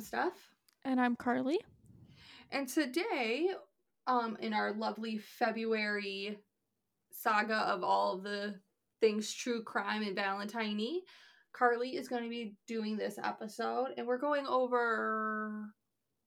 I'm 0.00 0.06
Steph. 0.06 0.48
And 0.86 0.98
I'm 0.98 1.14
Carley. 1.14 1.60
And 2.50 2.66
today, 2.66 3.50
um, 4.06 4.38
in 4.40 4.54
our 4.54 4.72
lovely 4.72 5.18
February 5.18 6.38
saga 7.12 7.56
of 7.56 7.84
all 7.84 8.14
of 8.14 8.22
the 8.22 8.54
things 9.02 9.30
true 9.34 9.62
crime 9.62 10.02
and 10.02 10.16
Valentine 10.16 11.00
Carley 11.52 11.96
is 11.96 12.08
going 12.08 12.22
to 12.22 12.30
be 12.30 12.54
doing 12.66 12.96
this 12.96 13.18
episode, 13.22 13.88
and 13.98 14.06
we're 14.06 14.16
going 14.16 14.46
over 14.46 15.66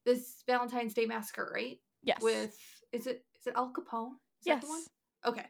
this 0.06 0.44
Valentine's 0.46 0.94
Day 0.94 1.06
massacre, 1.06 1.50
right? 1.52 1.78
Yes. 2.04 2.22
With 2.22 2.56
is 2.92 3.08
it 3.08 3.24
is 3.40 3.48
it 3.48 3.54
Al 3.56 3.72
Capone? 3.72 4.12
Is 4.12 4.46
yes. 4.46 4.60
That 4.60 4.66
the 4.68 4.68
one? 4.68 4.82
Okay. 5.26 5.46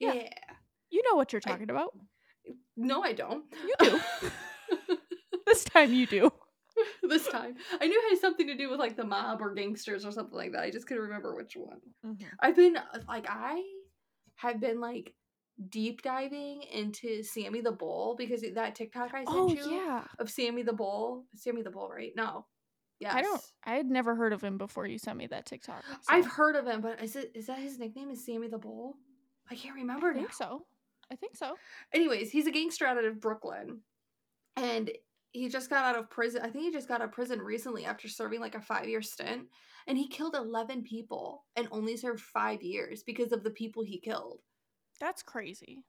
Yeah. 0.00 0.14
yeah. 0.14 0.30
You 0.90 1.04
know 1.08 1.14
what 1.14 1.32
you're 1.32 1.38
talking 1.38 1.70
I, 1.70 1.74
about. 1.74 1.96
No, 2.76 3.04
I 3.04 3.12
don't. 3.12 3.44
You 3.62 3.74
do. 3.78 4.00
this 5.46 5.62
time 5.62 5.92
you 5.92 6.08
do. 6.08 6.32
this 7.02 7.26
time. 7.28 7.56
I 7.80 7.86
knew 7.86 8.00
it 8.06 8.10
had 8.10 8.20
something 8.20 8.46
to 8.46 8.56
do 8.56 8.70
with 8.70 8.78
like 8.78 8.96
the 8.96 9.04
mob 9.04 9.40
or 9.40 9.54
gangsters 9.54 10.04
or 10.04 10.12
something 10.12 10.36
like 10.36 10.52
that. 10.52 10.62
I 10.62 10.70
just 10.70 10.86
couldn't 10.86 11.04
remember 11.04 11.34
which 11.34 11.56
one. 11.56 11.80
Mm-hmm. 12.04 12.26
I've 12.40 12.56
been 12.56 12.76
like 13.08 13.26
I 13.28 13.62
have 14.36 14.60
been 14.60 14.80
like 14.80 15.14
deep 15.68 16.02
diving 16.02 16.62
into 16.62 17.22
Sammy 17.22 17.60
the 17.60 17.72
Bull 17.72 18.14
because 18.16 18.42
that 18.54 18.74
TikTok 18.74 19.12
I 19.12 19.24
sent 19.24 19.28
oh, 19.28 19.48
you 19.52 19.70
yeah. 19.70 20.04
of 20.18 20.30
Sammy 20.30 20.62
the 20.62 20.72
Bull. 20.72 21.24
Sammy 21.34 21.62
the 21.62 21.70
Bull, 21.70 21.88
right? 21.88 22.12
No. 22.16 22.46
Yeah. 23.00 23.14
I 23.14 23.22
don't 23.22 23.42
I 23.64 23.74
had 23.74 23.86
never 23.86 24.14
heard 24.16 24.32
of 24.32 24.42
him 24.42 24.58
before 24.58 24.86
you 24.86 24.98
sent 24.98 25.18
me 25.18 25.26
that 25.28 25.46
TikTok. 25.46 25.84
So. 25.86 25.96
I've 26.08 26.26
heard 26.26 26.56
of 26.56 26.66
him, 26.66 26.80
but 26.80 27.02
is 27.02 27.16
it 27.16 27.32
is 27.34 27.46
that 27.46 27.58
his 27.58 27.78
nickname 27.78 28.10
is 28.10 28.24
Sammy 28.24 28.48
the 28.48 28.58
Bull? 28.58 28.96
I 29.50 29.54
can't 29.54 29.74
remember 29.74 30.10
I 30.10 30.14
think 30.14 30.28
now. 30.28 30.46
so. 30.46 30.66
I 31.10 31.16
think 31.16 31.36
so. 31.36 31.54
Anyways, 31.94 32.30
he's 32.30 32.46
a 32.46 32.50
gangster 32.50 32.86
out 32.86 33.02
of 33.02 33.20
Brooklyn. 33.20 33.80
And 34.56 34.90
he 35.32 35.48
just 35.48 35.70
got 35.70 35.84
out 35.84 35.98
of 35.98 36.10
prison. 36.10 36.42
I 36.42 36.48
think 36.48 36.64
he 36.64 36.72
just 36.72 36.88
got 36.88 37.00
out 37.00 37.08
of 37.08 37.12
prison 37.12 37.40
recently 37.40 37.84
after 37.84 38.08
serving 38.08 38.40
like 38.40 38.54
a 38.54 38.60
five 38.60 38.88
year 38.88 39.02
stint. 39.02 39.42
And 39.86 39.96
he 39.96 40.08
killed 40.08 40.34
11 40.34 40.82
people 40.82 41.44
and 41.56 41.68
only 41.70 41.96
served 41.96 42.20
five 42.20 42.62
years 42.62 43.02
because 43.02 43.32
of 43.32 43.42
the 43.42 43.50
people 43.50 43.82
he 43.82 44.00
killed. 44.00 44.40
That's 45.00 45.22
crazy. 45.22 45.84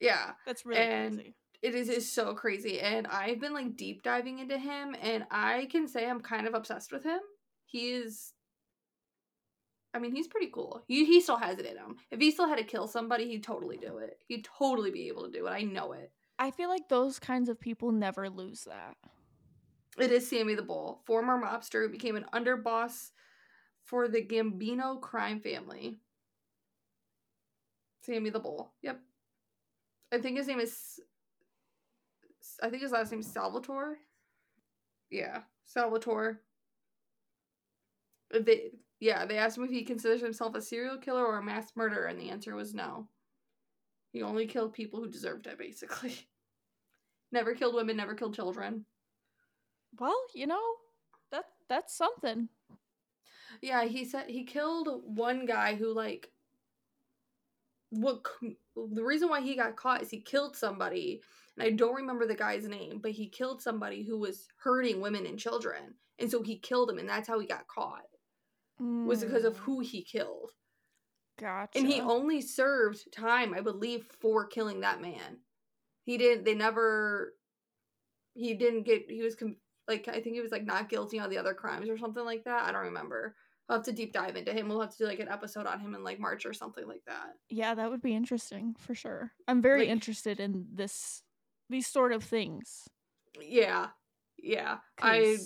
Yeah. 0.00 0.32
That's 0.46 0.64
really 0.64 0.80
and 0.80 1.14
crazy. 1.16 1.34
It 1.60 1.74
is, 1.74 1.88
is 1.88 2.10
so 2.10 2.34
crazy. 2.34 2.80
And 2.80 3.06
I've 3.06 3.40
been 3.40 3.52
like 3.52 3.76
deep 3.76 4.02
diving 4.02 4.38
into 4.38 4.56
him, 4.56 4.94
and 5.02 5.24
I 5.28 5.66
can 5.72 5.88
say 5.88 6.08
I'm 6.08 6.20
kind 6.20 6.46
of 6.46 6.54
obsessed 6.54 6.92
with 6.92 7.02
him. 7.02 7.18
He 7.66 7.90
is 7.90 8.32
I 9.94 9.98
mean, 9.98 10.14
he's 10.14 10.28
pretty 10.28 10.50
cool. 10.52 10.84
He, 10.86 11.04
he 11.06 11.20
still 11.20 11.38
has 11.38 11.58
it 11.58 11.66
in 11.66 11.76
him. 11.76 11.96
If 12.10 12.20
he 12.20 12.30
still 12.30 12.48
had 12.48 12.58
to 12.58 12.64
kill 12.64 12.86
somebody, 12.86 13.28
he'd 13.28 13.42
totally 13.42 13.78
do 13.78 13.98
it. 13.98 14.18
He'd 14.28 14.46
totally 14.58 14.90
be 14.90 15.08
able 15.08 15.24
to 15.24 15.32
do 15.32 15.46
it. 15.46 15.50
I 15.50 15.62
know 15.62 15.92
it. 15.92 16.12
I 16.38 16.50
feel 16.50 16.68
like 16.68 16.88
those 16.88 17.18
kinds 17.18 17.48
of 17.48 17.60
people 17.60 17.92
never 17.92 18.30
lose 18.30 18.64
that. 18.64 18.96
It 19.98 20.12
is 20.12 20.28
Sammy 20.28 20.54
the 20.54 20.62
Bull, 20.62 21.00
former 21.04 21.40
mobster 21.42 21.82
who 21.82 21.88
became 21.88 22.14
an 22.14 22.26
underboss 22.32 23.10
for 23.84 24.06
the 24.06 24.22
Gambino 24.22 25.00
crime 25.00 25.40
family. 25.40 25.98
Sammy 28.02 28.30
the 28.30 28.38
Bull. 28.38 28.72
Yep. 28.82 29.00
I 30.12 30.18
think 30.18 30.36
his 30.38 30.46
name 30.46 30.60
is. 30.60 31.00
I 32.62 32.70
think 32.70 32.82
his 32.82 32.92
last 32.92 33.10
name 33.10 33.20
is 33.20 33.26
Salvatore. 33.26 33.98
Yeah, 35.10 35.40
Salvatore. 35.64 36.40
They 38.30 38.70
yeah, 39.00 39.26
they 39.26 39.38
asked 39.38 39.58
him 39.58 39.64
if 39.64 39.70
he 39.70 39.82
considers 39.82 40.20
himself 40.20 40.54
a 40.54 40.62
serial 40.62 40.98
killer 40.98 41.24
or 41.24 41.38
a 41.38 41.42
mass 41.42 41.72
murderer, 41.74 42.06
and 42.06 42.20
the 42.20 42.30
answer 42.30 42.54
was 42.54 42.74
no. 42.74 43.08
He 44.12 44.22
only 44.22 44.46
killed 44.46 44.72
people 44.72 45.00
who 45.00 45.10
deserved 45.10 45.46
it, 45.46 45.58
basically. 45.58 46.14
never 47.32 47.54
killed 47.54 47.74
women, 47.74 47.96
never 47.96 48.14
killed 48.14 48.34
children. 48.34 48.84
Well, 49.98 50.16
you 50.34 50.46
know, 50.46 50.62
that 51.30 51.44
that's 51.68 51.96
something. 51.96 52.48
Yeah, 53.62 53.84
he 53.84 54.04
said 54.04 54.26
he 54.28 54.44
killed 54.44 55.02
one 55.04 55.46
guy 55.46 55.74
who 55.74 55.92
like 55.92 56.30
what 57.90 58.20
the 58.76 59.02
reason 59.02 59.28
why 59.28 59.40
he 59.40 59.56
got 59.56 59.76
caught 59.76 60.02
is 60.02 60.10
he 60.10 60.20
killed 60.20 60.54
somebody 60.54 61.22
and 61.56 61.66
I 61.66 61.70
don't 61.70 61.94
remember 61.94 62.26
the 62.26 62.34
guy's 62.34 62.68
name, 62.68 63.00
but 63.02 63.10
he 63.10 63.28
killed 63.28 63.60
somebody 63.60 64.04
who 64.04 64.18
was 64.18 64.46
hurting 64.58 65.00
women 65.00 65.26
and 65.26 65.38
children. 65.38 65.94
And 66.20 66.30
so 66.30 66.42
he 66.42 66.58
killed 66.58 66.90
him 66.90 66.98
and 66.98 67.08
that's 67.08 67.26
how 67.26 67.40
he 67.40 67.46
got 67.46 67.66
caught 67.66 68.06
mm. 68.80 69.06
was 69.06 69.24
because 69.24 69.44
of 69.44 69.54
mm. 69.54 69.60
who 69.60 69.80
he 69.80 70.02
killed. 70.02 70.52
Gotcha. 71.38 71.78
And 71.78 71.86
he 71.86 72.00
only 72.00 72.40
served 72.40 73.12
time, 73.12 73.54
I 73.54 73.60
believe, 73.60 74.06
for 74.20 74.46
killing 74.46 74.80
that 74.80 75.00
man. 75.00 75.38
He 76.04 76.18
didn't. 76.18 76.44
They 76.44 76.54
never. 76.54 77.34
He 78.34 78.54
didn't 78.54 78.82
get. 78.82 79.10
He 79.10 79.22
was 79.22 79.34
com- 79.34 79.56
like 79.86 80.08
I 80.08 80.20
think 80.20 80.34
he 80.34 80.40
was 80.40 80.52
like 80.52 80.64
not 80.64 80.88
guilty 80.88 81.18
on 81.18 81.30
the 81.30 81.38
other 81.38 81.54
crimes 81.54 81.88
or 81.88 81.98
something 81.98 82.24
like 82.24 82.44
that. 82.44 82.68
I 82.68 82.72
don't 82.72 82.86
remember. 82.86 83.34
I'll 83.68 83.76
have 83.76 83.84
to 83.84 83.92
deep 83.92 84.12
dive 84.14 84.36
into 84.36 84.52
him. 84.52 84.68
We'll 84.68 84.80
have 84.80 84.92
to 84.92 84.98
do 84.98 85.04
like 85.04 85.20
an 85.20 85.28
episode 85.28 85.66
on 85.66 85.80
him 85.80 85.94
in 85.94 86.02
like 86.02 86.18
March 86.18 86.46
or 86.46 86.54
something 86.54 86.86
like 86.88 87.02
that. 87.06 87.34
Yeah, 87.50 87.74
that 87.74 87.90
would 87.90 88.00
be 88.00 88.14
interesting 88.14 88.74
for 88.78 88.94
sure. 88.94 89.32
I'm 89.46 89.60
very 89.60 89.80
like, 89.80 89.88
interested 89.88 90.40
in 90.40 90.66
this 90.72 91.22
these 91.68 91.86
sort 91.86 92.12
of 92.12 92.24
things. 92.24 92.88
Yeah. 93.40 93.88
Yeah. 94.38 94.78
I 95.00 95.36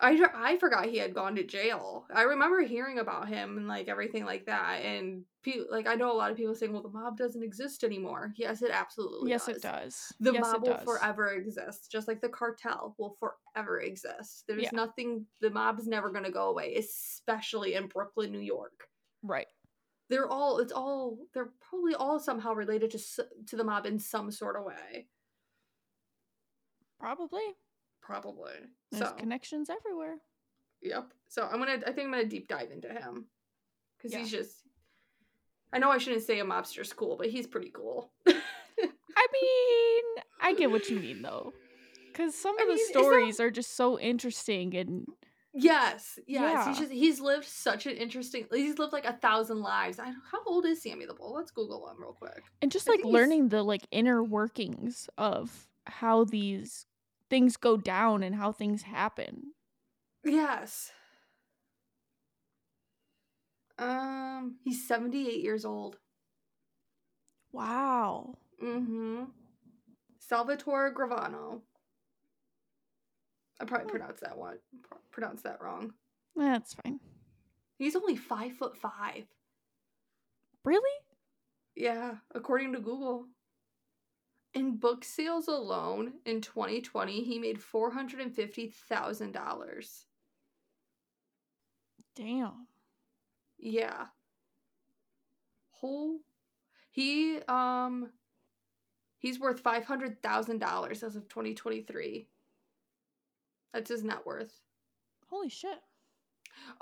I 0.00 0.16
I 0.34 0.58
forgot 0.58 0.86
he 0.86 0.98
had 0.98 1.14
gone 1.14 1.34
to 1.36 1.44
jail. 1.44 2.06
I 2.14 2.22
remember 2.22 2.62
hearing 2.62 2.98
about 2.98 3.28
him 3.28 3.56
and 3.56 3.66
like 3.66 3.88
everything 3.88 4.24
like 4.24 4.46
that. 4.46 4.82
And 4.84 5.24
pe- 5.42 5.64
like 5.68 5.88
I 5.88 5.96
know 5.96 6.12
a 6.12 6.14
lot 6.14 6.30
of 6.30 6.36
people 6.36 6.54
saying, 6.54 6.72
"Well, 6.72 6.82
the 6.82 6.88
mob 6.88 7.16
doesn't 7.16 7.42
exist 7.42 7.82
anymore." 7.82 8.32
Yes, 8.36 8.62
it 8.62 8.70
absolutely. 8.72 9.30
Yes, 9.30 9.46
does. 9.46 9.56
it 9.56 9.62
does. 9.62 10.12
The 10.20 10.32
yes, 10.34 10.42
mob 10.42 10.62
will 10.62 10.74
does. 10.74 10.84
forever 10.84 11.32
exist, 11.32 11.90
just 11.90 12.06
like 12.06 12.20
the 12.20 12.28
cartel 12.28 12.94
will 12.98 13.16
forever 13.18 13.80
exist. 13.80 14.44
There's 14.46 14.62
yeah. 14.62 14.70
nothing. 14.72 15.26
The 15.40 15.50
mob's 15.50 15.88
never 15.88 16.10
going 16.10 16.24
to 16.24 16.30
go 16.30 16.50
away, 16.50 16.76
especially 16.76 17.74
in 17.74 17.88
Brooklyn, 17.88 18.30
New 18.30 18.38
York. 18.38 18.88
Right. 19.24 19.48
They're 20.10 20.28
all. 20.28 20.58
It's 20.58 20.72
all. 20.72 21.18
They're 21.34 21.50
probably 21.68 21.94
all 21.94 22.20
somehow 22.20 22.52
related 22.52 22.92
to 22.92 22.98
to 23.48 23.56
the 23.56 23.64
mob 23.64 23.84
in 23.84 23.98
some 23.98 24.30
sort 24.30 24.56
of 24.56 24.64
way. 24.64 25.08
Probably. 27.00 27.42
Probably. 28.08 28.52
There's 28.90 29.06
so. 29.06 29.14
connections 29.16 29.68
everywhere. 29.68 30.16
Yep. 30.80 31.12
So 31.28 31.42
I'm 31.42 31.58
gonna. 31.58 31.72
I 31.86 31.92
think 31.92 32.06
I'm 32.06 32.10
gonna 32.10 32.24
deep 32.24 32.48
dive 32.48 32.70
into 32.70 32.88
him 32.88 33.26
because 33.98 34.14
yeah. 34.14 34.20
he's 34.20 34.30
just. 34.30 34.62
I 35.74 35.78
know 35.78 35.90
I 35.90 35.98
shouldn't 35.98 36.22
say 36.22 36.40
a 36.40 36.44
mobster's 36.44 36.94
cool, 36.94 37.18
but 37.18 37.28
he's 37.28 37.46
pretty 37.46 37.68
cool. 37.68 38.10
I 38.26 39.26
mean, 39.32 40.24
I 40.40 40.54
get 40.56 40.70
what 40.70 40.88
you 40.88 40.98
mean 40.98 41.20
though, 41.20 41.52
because 42.06 42.34
some 42.34 42.58
of 42.58 42.62
I 42.62 42.70
the 42.70 42.76
mean, 42.76 42.88
stories 42.88 43.36
that... 43.36 43.42
are 43.42 43.50
just 43.50 43.76
so 43.76 44.00
interesting 44.00 44.74
and. 44.74 45.06
Yes, 45.52 46.18
yes. 46.26 46.40
Yeah. 46.40 46.68
He's 46.68 46.78
just 46.78 46.92
he's 46.92 47.20
lived 47.20 47.44
such 47.44 47.86
an 47.86 47.96
interesting. 47.96 48.46
He's 48.50 48.78
lived 48.78 48.94
like 48.94 49.04
a 49.04 49.14
thousand 49.14 49.60
lives. 49.60 49.98
I, 49.98 50.06
how 50.06 50.42
old 50.46 50.64
is 50.64 50.82
Sammy 50.82 51.04
the 51.04 51.14
Bull? 51.14 51.34
Let's 51.34 51.50
Google 51.50 51.90
him 51.90 51.96
real 52.00 52.12
quick. 52.12 52.42
And 52.62 52.70
just 52.70 52.88
like 52.88 53.04
learning 53.04 53.44
he's... 53.44 53.50
the 53.50 53.62
like 53.62 53.86
inner 53.90 54.22
workings 54.24 55.10
of 55.18 55.68
how 55.86 56.24
these 56.24 56.86
things 57.30 57.56
go 57.56 57.76
down 57.76 58.22
and 58.22 58.34
how 58.34 58.52
things 58.52 58.82
happen. 58.82 59.52
Yes. 60.24 60.90
Um, 63.78 64.56
he's 64.64 64.86
78 64.88 65.40
years 65.40 65.64
old. 65.64 65.98
Wow. 67.52 68.34
Mm-hmm. 68.62 69.24
Salvatore 70.18 70.92
Gravano. 70.92 71.60
I 73.60 73.64
probably 73.64 73.86
oh. 73.86 73.90
pronounced 73.90 74.20
that 74.22 74.36
one 74.36 74.58
pronounced 75.18 75.44
that 75.44 75.60
wrong. 75.60 75.92
That's 76.36 76.74
fine. 76.74 77.00
He's 77.76 77.96
only 77.96 78.14
five 78.14 78.52
foot 78.52 78.76
five. 78.76 79.24
Really? 80.64 80.98
Yeah, 81.74 82.16
according 82.34 82.72
to 82.74 82.80
Google. 82.80 83.26
In 84.58 84.76
book 84.76 85.04
sales 85.04 85.46
alone 85.46 86.14
in 86.26 86.40
2020, 86.40 87.22
he 87.22 87.38
made 87.38 87.60
$450,000. 87.60 90.04
Damn. 92.16 92.66
Yeah. 93.56 94.06
Whole 95.70 96.18
he 96.90 97.38
um 97.46 98.10
he's 99.18 99.38
worth 99.38 99.62
$500,000 99.62 101.02
as 101.04 101.14
of 101.14 101.28
2023. 101.28 102.26
That's 103.72 103.90
his 103.90 104.02
net 104.02 104.26
worth. 104.26 104.58
Holy 105.30 105.50
shit. 105.50 105.84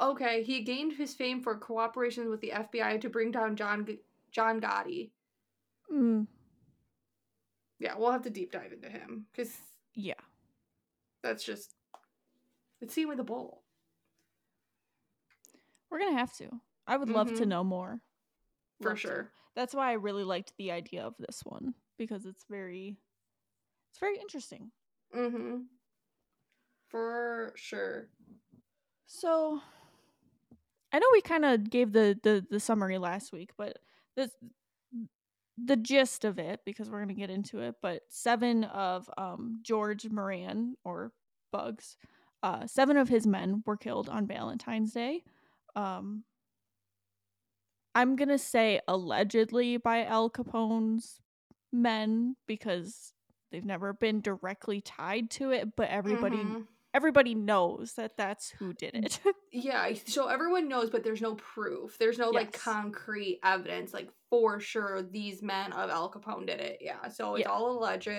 Okay, 0.01 0.43
he 0.43 0.63
gained 0.63 0.95
his 0.95 1.13
fame 1.13 1.43
for 1.43 1.59
cooperation 1.59 2.31
with 2.31 2.41
the 2.41 2.53
FBI 2.55 3.03
to 3.03 3.11
bring 3.11 3.33
down 3.33 3.55
John 3.55 3.87
John 4.33 4.63
Gotti. 4.63 5.11
Mm 5.93 6.27
yeah, 7.79 7.95
we'll 7.97 8.13
have 8.13 8.23
to 8.23 8.31
deep 8.31 8.53
dive 8.53 8.73
into 8.73 8.89
him 8.89 9.27
because 9.33 9.53
yeah, 9.95 10.15
that's 11.23 11.45
just 11.45 11.75
it's 12.81 12.95
seeing 12.95 13.09
with 13.09 13.19
the 13.19 13.25
bull. 13.25 13.63
We're 15.91 16.01
gonna 16.01 16.19
have 16.19 16.37
to. 16.39 16.49
I 16.87 16.97
would 16.97 17.11
love 17.11 17.29
mm-hmm. 17.29 17.37
to 17.39 17.47
know 17.47 17.65
more. 17.65 18.01
For 18.81 18.91
love 18.91 19.01
sure. 19.01 19.23
To. 19.23 19.29
That's 19.55 19.75
why 19.75 19.91
I 19.91 19.95
really 19.95 20.25
liked 20.25 20.53
the 20.59 20.71
idea 20.71 21.03
of 21.03 21.15
this 21.19 21.41
one 21.45 21.75
because 21.97 22.27
it's 22.27 22.45
very, 22.49 22.99
it's 23.91 23.99
very 23.99 24.19
interesting. 24.19 24.71
Mm-hmm. 25.17 25.63
For 26.89 27.53
sure. 27.57 28.09
So 29.07 29.61
I 30.93 30.99
know 30.99 31.07
we 31.13 31.21
kind 31.23 31.45
of 31.45 31.71
gave 31.71 31.93
the, 31.93 32.19
the 32.23 32.45
the 32.49 32.61
summary 32.61 32.99
last 32.99 33.33
week, 33.33 33.51
but 33.57 33.79
the 34.17 34.31
the 35.63 35.77
gist 35.77 36.25
of 36.25 36.39
it 36.39 36.61
because 36.67 36.89
we're 36.91 36.99
going 36.99 37.09
to 37.09 37.15
get 37.15 37.31
into 37.31 37.61
it, 37.61 37.77
but 37.83 38.03
7 38.09 38.65
of 38.65 39.09
um 39.17 39.61
George 39.63 40.09
Moran 40.11 40.75
or 40.85 41.13
Bugs 41.53 41.97
uh, 42.43 42.67
seven 42.67 42.97
of 42.97 43.09
his 43.09 43.27
men 43.27 43.63
were 43.67 43.77
killed 43.79 44.09
on 44.09 44.27
Valentine's 44.27 44.93
Day. 44.93 45.23
Um, 45.75 46.23
I'm 47.95 48.15
gonna 48.17 48.39
say 48.39 48.81
allegedly 48.87 49.79
by 49.79 50.05
Al 50.05 50.29
Capone's 50.31 51.21
men 51.73 52.37
because 52.47 53.13
they've 53.51 53.65
never 53.65 53.93
been 53.95 54.21
directly 54.21 54.81
tied 54.81 55.31
to 55.33 55.51
it, 55.51 55.75
but 55.77 55.89
everybody 55.89 56.45
Mhm. 56.45 56.67
everybody 56.95 57.35
knows 57.35 57.95
that 57.95 58.17
that's 58.17 58.51
who 58.51 58.73
did 58.73 58.95
it. 58.95 59.21
Yeah, 59.53 59.95
so 60.07 60.27
everyone 60.29 60.69
knows, 60.69 60.91
but 60.91 61.03
there's 61.03 61.23
no 61.23 61.35
proof. 61.37 61.97
There's 61.99 62.19
no 62.19 62.29
like 62.29 62.53
concrete 62.53 63.41
evidence, 63.43 63.95
like 63.95 64.11
for 64.41 64.61
sure 64.61 65.01
these 65.03 65.43
men 65.43 65.73
of 65.73 65.89
Al 65.89 66.11
Capone 66.11 66.47
did 66.47 66.61
it. 66.61 66.79
Yeah, 66.83 67.09
so 67.09 67.35
it's 67.37 67.45
Yeah. 67.47 67.51
all 67.51 67.71
alleged. 67.79 68.11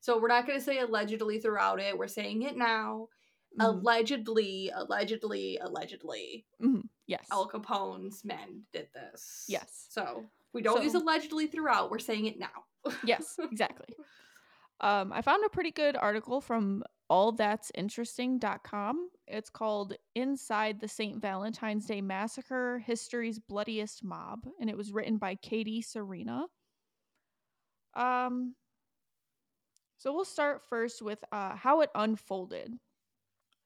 So 0.00 0.18
we're 0.20 0.28
not 0.28 0.46
going 0.46 0.58
to 0.58 0.64
say 0.64 0.78
allegedly 0.78 1.40
throughout 1.40 1.80
it. 1.80 1.98
We're 1.98 2.06
saying 2.08 2.42
it 2.42 2.56
now. 2.56 3.08
Mhm. 3.58 3.64
Allegedly, 3.66 4.70
allegedly, 4.72 5.58
allegedly, 5.58 6.46
Mhm. 6.60 6.88
Yes. 7.06 7.26
Al 7.32 7.48
Capone's 7.50 8.24
men 8.24 8.64
did 8.72 8.88
this. 8.94 9.46
Yes. 9.48 9.86
So 9.90 10.24
we 10.52 10.62
don't 10.62 10.84
use 10.84 10.94
allegedly 10.94 11.48
throughout. 11.48 11.90
We're 11.90 11.98
saying 11.98 12.26
it 12.26 12.38
now. 12.38 12.66
yes, 13.04 13.36
exactly. 13.52 13.96
Um, 14.80 15.12
I 15.12 15.20
found 15.20 15.44
a 15.44 15.48
pretty 15.48 15.72
good 15.72 15.96
article 15.96 16.40
from 16.40 16.84
allthat'sinteresting.com. 17.10 19.10
It's 19.26 19.50
called 19.50 19.94
Inside 20.14 20.80
the 20.80 20.88
St. 20.88 21.20
Valentine's 21.20 21.86
Day 21.86 22.00
Massacre 22.00 22.78
History's 22.78 23.38
Bloodiest 23.38 24.04
Mob, 24.04 24.46
and 24.60 24.70
it 24.70 24.76
was 24.76 24.92
written 24.92 25.18
by 25.18 25.34
Katie 25.34 25.82
Serena. 25.82 26.46
Um, 27.94 28.54
so 29.98 30.14
we'll 30.14 30.24
start 30.24 30.62
first 30.68 31.02
with 31.02 31.22
uh, 31.32 31.56
how 31.56 31.80
it 31.80 31.90
unfolded. 31.94 32.74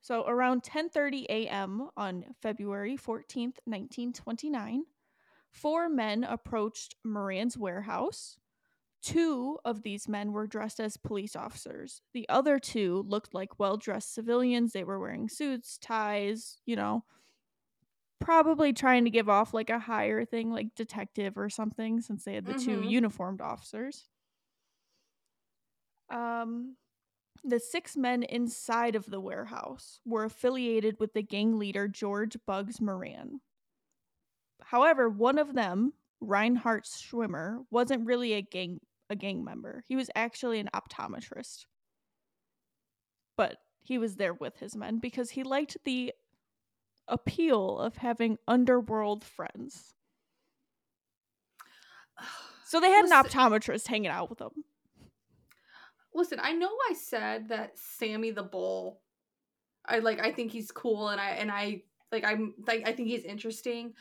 So 0.00 0.24
around 0.26 0.62
10:30 0.62 1.24
a.m. 1.28 1.88
on 1.96 2.24
February 2.42 2.96
14th, 2.96 3.58
1929, 3.64 4.84
four 5.50 5.88
men 5.88 6.24
approached 6.24 6.94
Moran's 7.04 7.56
warehouse. 7.56 8.38
Two 9.04 9.58
of 9.66 9.82
these 9.82 10.08
men 10.08 10.32
were 10.32 10.46
dressed 10.46 10.80
as 10.80 10.96
police 10.96 11.36
officers. 11.36 12.02
The 12.14 12.28
other 12.30 12.58
two 12.58 13.02
looked 13.02 13.34
like 13.34 13.58
well 13.58 13.76
dressed 13.76 14.14
civilians. 14.14 14.72
They 14.72 14.84
were 14.84 14.98
wearing 14.98 15.28
suits, 15.28 15.76
ties, 15.78 16.58
you 16.64 16.74
know, 16.76 17.04
probably 18.20 18.72
trying 18.72 19.04
to 19.04 19.10
give 19.10 19.28
off 19.28 19.52
like 19.54 19.70
a 19.70 19.78
higher 19.78 20.24
thing, 20.24 20.50
like 20.50 20.74
detective 20.74 21.36
or 21.36 21.50
something, 21.50 22.00
since 22.00 22.24
they 22.24 22.34
had 22.34 22.46
the 22.46 22.54
two 22.54 22.80
Mhm. 22.80 22.90
uniformed 22.90 23.40
officers. 23.40 24.08
Um, 26.10 26.76
the 27.44 27.60
six 27.60 27.96
men 27.96 28.22
inside 28.24 28.96
of 28.96 29.06
the 29.06 29.20
warehouse 29.20 30.00
were 30.04 30.24
affiliated 30.24 30.98
with 31.00 31.14
the 31.14 31.22
gang 31.22 31.58
leader 31.58 31.88
George 31.88 32.36
Bugs 32.46 32.80
Moran. 32.80 33.40
However, 34.62 35.08
one 35.08 35.38
of 35.38 35.54
them, 35.54 35.94
Reinhardt 36.20 36.84
Schwimmer, 36.86 37.66
wasn't 37.70 38.06
really 38.06 38.32
a 38.32 38.42
gang 38.42 38.80
a 39.10 39.16
gang 39.16 39.44
member. 39.44 39.84
He 39.86 39.96
was 39.96 40.10
actually 40.14 40.60
an 40.60 40.70
optometrist. 40.74 41.66
But 43.36 43.58
he 43.82 43.98
was 43.98 44.16
there 44.16 44.34
with 44.34 44.58
his 44.58 44.76
men 44.76 44.98
because 44.98 45.30
he 45.30 45.42
liked 45.42 45.76
the 45.84 46.12
appeal 47.08 47.78
of 47.78 47.96
having 47.98 48.38
underworld 48.48 49.24
friends. 49.24 49.94
So 52.66 52.80
they 52.80 52.90
had 52.90 53.04
an 53.04 53.10
optometrist 53.10 53.86
hanging 53.86 54.10
out 54.10 54.30
with 54.30 54.38
them. 54.38 54.64
Listen, 56.14 56.38
I 56.42 56.52
know 56.52 56.70
I 56.90 56.94
said 56.94 57.48
that 57.48 57.78
Sammy 57.78 58.30
the 58.30 58.42
Bull. 58.42 59.00
I 59.84 59.98
like. 59.98 60.20
I 60.20 60.32
think 60.32 60.50
he's 60.52 60.70
cool, 60.70 61.08
and 61.08 61.20
I 61.20 61.30
and 61.30 61.50
I 61.50 61.82
like. 62.10 62.24
I'm 62.24 62.54
like. 62.66 62.88
I 62.88 62.92
think 62.92 63.08
he's 63.08 63.24
interesting. 63.24 63.92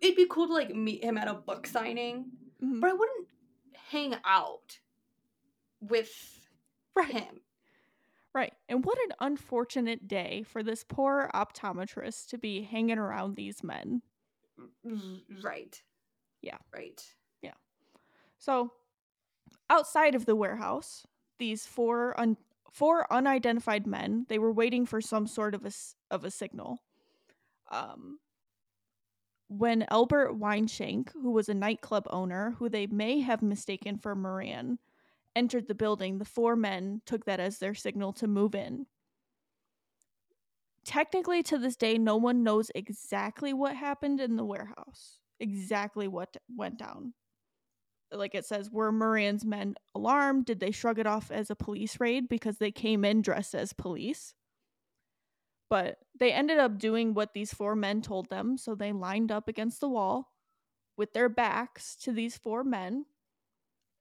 It'd 0.00 0.14
be 0.16 0.26
cool 0.30 0.46
to 0.46 0.52
like 0.52 0.74
meet 0.74 1.02
him 1.02 1.16
at 1.18 1.26
a 1.26 1.34
book 1.34 1.66
signing, 1.66 2.26
Mhm. 2.62 2.80
but 2.80 2.90
I 2.90 2.92
wouldn't 2.92 3.28
hang 3.90 4.14
out 4.24 4.78
with 5.80 6.48
Right. 6.94 7.10
him. 7.12 7.40
Right. 8.34 8.54
And 8.68 8.84
what 8.84 8.98
an 8.98 9.12
unfortunate 9.20 10.08
day 10.08 10.42
for 10.42 10.62
this 10.62 10.84
poor 10.84 11.30
optometrist 11.34 12.28
to 12.28 12.38
be 12.38 12.62
hanging 12.62 12.98
around 12.98 13.34
these 13.36 13.62
men. 13.62 14.02
Right. 15.42 15.82
Yeah. 16.42 16.58
Right. 16.72 17.02
Yeah. 17.42 17.54
So, 18.38 18.72
outside 19.70 20.14
of 20.14 20.26
the 20.26 20.36
warehouse, 20.36 21.06
these 21.38 21.66
four 21.66 22.18
un- 22.18 22.36
four 22.72 23.10
unidentified 23.12 23.86
men, 23.86 24.26
they 24.28 24.38
were 24.38 24.52
waiting 24.52 24.86
for 24.86 25.00
some 25.00 25.26
sort 25.26 25.54
of 25.54 25.64
a 25.64 25.72
of 26.10 26.24
a 26.24 26.30
signal. 26.30 26.82
Um 27.70 28.18
when 29.48 29.86
Albert 29.90 30.38
Weinshank, 30.38 31.12
who 31.12 31.30
was 31.30 31.48
a 31.48 31.54
nightclub 31.54 32.06
owner 32.10 32.54
who 32.58 32.68
they 32.68 32.86
may 32.86 33.20
have 33.20 33.42
mistaken 33.42 33.98
for 33.98 34.14
Moran, 34.14 34.78
entered 35.34 35.68
the 35.68 35.74
building, 35.74 36.18
the 36.18 36.24
four 36.24 36.56
men 36.56 37.02
took 37.06 37.24
that 37.26 37.40
as 37.40 37.58
their 37.58 37.74
signal 37.74 38.12
to 38.14 38.26
move 38.26 38.54
in. 38.54 38.86
Technically, 40.84 41.42
to 41.42 41.58
this 41.58 41.76
day, 41.76 41.98
no 41.98 42.16
one 42.16 42.42
knows 42.44 42.70
exactly 42.74 43.52
what 43.52 43.74
happened 43.74 44.20
in 44.20 44.36
the 44.36 44.44
warehouse, 44.44 45.18
exactly 45.40 46.06
what 46.08 46.36
went 46.56 46.78
down. 46.78 47.12
Like 48.12 48.36
it 48.36 48.44
says, 48.44 48.70
were 48.70 48.92
Moran's 48.92 49.44
men 49.44 49.74
alarmed? 49.94 50.44
Did 50.46 50.60
they 50.60 50.70
shrug 50.70 51.00
it 51.00 51.06
off 51.06 51.32
as 51.32 51.50
a 51.50 51.56
police 51.56 51.98
raid 51.98 52.28
because 52.28 52.58
they 52.58 52.70
came 52.70 53.04
in 53.04 53.20
dressed 53.20 53.54
as 53.54 53.72
police? 53.72 54.32
But 55.68 55.98
they 56.18 56.32
ended 56.32 56.58
up 56.58 56.78
doing 56.78 57.14
what 57.14 57.34
these 57.34 57.52
four 57.52 57.74
men 57.74 58.02
told 58.02 58.30
them, 58.30 58.56
so 58.56 58.74
they 58.74 58.92
lined 58.92 59.32
up 59.32 59.48
against 59.48 59.80
the 59.80 59.88
wall 59.88 60.32
with 60.96 61.12
their 61.12 61.28
backs 61.28 61.96
to 61.96 62.12
these 62.12 62.36
four 62.36 62.62
men. 62.62 63.06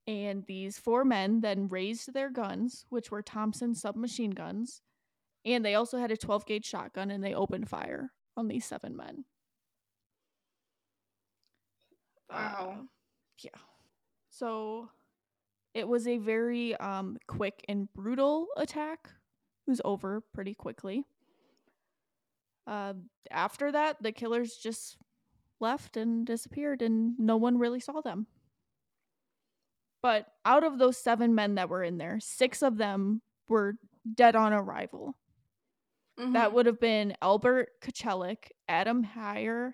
And 0.08 0.46
these 0.46 0.78
four 0.78 1.04
men 1.04 1.42
then 1.42 1.68
raised 1.68 2.14
their 2.14 2.30
guns, 2.30 2.86
which 2.90 3.10
were 3.10 3.24
Thompson 3.24 3.74
submachine 3.74 4.32
guns, 4.32 4.82
and 5.46 5.64
they 5.64 5.76
also 5.76 6.00
had 6.00 6.12
a 6.12 6.18
12 6.18 6.46
gauge 6.46 6.66
shotgun 6.66 7.12
and 7.12 7.24
they 7.24 7.34
opened 7.34 7.70
fire 7.70 8.12
on 8.36 8.48
these 8.48 8.66
seven 8.66 8.96
men. 8.98 9.26
Wow. 12.30 12.78
Uh, 12.80 12.84
yeah. 13.44 13.62
So 14.32 14.90
it 15.76 15.88
was 15.88 16.08
a 16.08 16.18
very 16.18 16.76
um, 16.78 17.18
quick 17.28 17.64
and 17.70 17.92
brutal 17.94 18.48
attack. 18.58 19.10
It 19.68 19.72
was 19.72 19.82
over 19.86 20.22
pretty 20.34 20.56
quickly. 20.56 21.06
Uh, 22.68 22.94
after 23.32 23.72
that, 23.72 24.02
the 24.02 24.12
killers 24.12 24.56
just 24.56 24.98
left 25.60 25.98
and 25.98 26.26
disappeared, 26.26 26.82
and 26.82 27.18
no 27.20 27.38
one 27.38 27.58
really 27.58 27.80
saw 27.80 28.02
them. 28.02 28.28
But 30.02 30.28
out 30.46 30.64
of 30.64 30.78
those 30.78 30.98
seven 30.98 31.34
men 31.34 31.56
that 31.56 31.70
were 31.70 31.84
in 31.84 31.98
there, 31.98 32.20
six 32.20 32.62
of 32.62 32.78
them 32.78 33.22
were 33.48 33.78
dead 34.14 34.36
on 34.36 34.54
arrival. 34.54 35.16
That 36.18 36.52
Mhm. 36.52 36.54
would 36.54 36.66
have 36.68 36.80
been 36.80 37.16
Albert 37.22 37.82
Kachellek, 37.82 38.52
Adam 38.70 39.04
Heyer, 39.04 39.74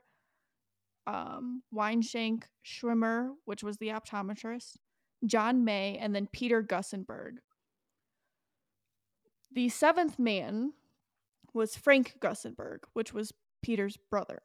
um, 1.05 1.63
Weinshank, 1.73 2.45
Schwimmer, 2.63 3.35
which 3.45 3.63
was 3.63 3.77
the 3.77 3.89
optometrist, 3.89 4.77
John 5.25 5.63
May, 5.63 5.97
and 5.97 6.15
then 6.15 6.27
Peter 6.27 6.63
Gusenberg. 6.63 7.39
The 9.51 9.69
seventh 9.69 10.17
man 10.17 10.73
was 11.53 11.75
Frank 11.75 12.17
Gusenberg, 12.19 12.79
which 12.93 13.13
was 13.13 13.33
Peter's 13.61 13.97
brother. 13.97 14.41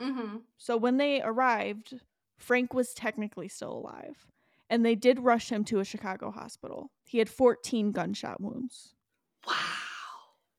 Mhm. 0.00 0.42
So 0.56 0.76
when 0.76 0.96
they 0.96 1.22
arrived, 1.22 2.00
Frank 2.38 2.74
was 2.74 2.94
technically 2.94 3.48
still 3.48 3.72
alive, 3.72 4.26
and 4.68 4.84
they 4.84 4.94
did 4.94 5.20
rush 5.20 5.50
him 5.50 5.64
to 5.64 5.80
a 5.80 5.84
Chicago 5.84 6.30
hospital. 6.30 6.90
He 7.04 7.18
had 7.18 7.28
14 7.30 7.92
gunshot 7.92 8.40
wounds. 8.40 8.94
Wow. 9.46 9.54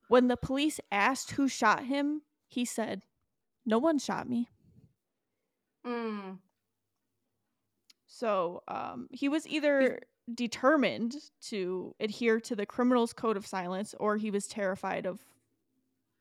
When 0.07 0.27
the 0.27 0.37
police 0.37 0.79
asked 0.91 1.31
who 1.31 1.47
shot 1.47 1.85
him, 1.85 2.23
he 2.47 2.65
said, 2.65 3.03
No 3.65 3.77
one 3.77 3.99
shot 3.99 4.29
me. 4.29 4.49
Mm. 5.85 6.39
So 8.05 8.63
um, 8.67 9.07
he 9.11 9.29
was 9.29 9.47
either 9.47 9.99
determined 10.33 11.15
to 11.41 11.95
adhere 11.99 12.39
to 12.41 12.55
the 12.55 12.65
criminal's 12.65 13.13
code 13.13 13.37
of 13.37 13.45
silence 13.45 13.93
or 13.99 14.17
he 14.17 14.31
was 14.31 14.47
terrified 14.47 15.05
of 15.05 15.19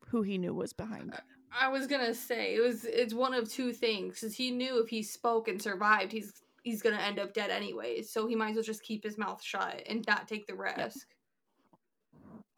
who 0.09 0.23
he 0.23 0.39
knew 0.39 0.55
was 0.55 0.73
behind 0.73 1.13
it. 1.13 1.21
I 1.59 1.69
was 1.69 1.87
gonna 1.87 2.15
say 2.15 2.55
it 2.55 2.61
was. 2.61 2.85
It's 2.85 3.15
one 3.15 3.35
of 3.35 3.51
two 3.51 3.73
things 3.73 4.15
because 4.15 4.35
he 4.35 4.51
knew 4.51 4.83
if 4.83 4.89
he 4.89 5.03
spoke 5.03 5.49
and 5.49 5.61
survived, 5.61 6.13
he's 6.13 6.43
he's 6.63 6.83
gonna 6.83 6.99
end 6.99 7.19
up 7.19 7.33
dead 7.33 7.51
anyways. 7.51 8.11
So 8.11 8.27
he 8.27 8.35
might 8.35 8.51
as 8.51 8.57
well 8.57 8.65
just 8.65 8.83
keep 8.83 9.05
his 9.05 9.17
mouth 9.17 9.43
shut 9.43 9.83
and 9.89 10.05
not 10.07 10.29
take 10.29 10.47
the 10.47 10.55
risk. 10.55 11.07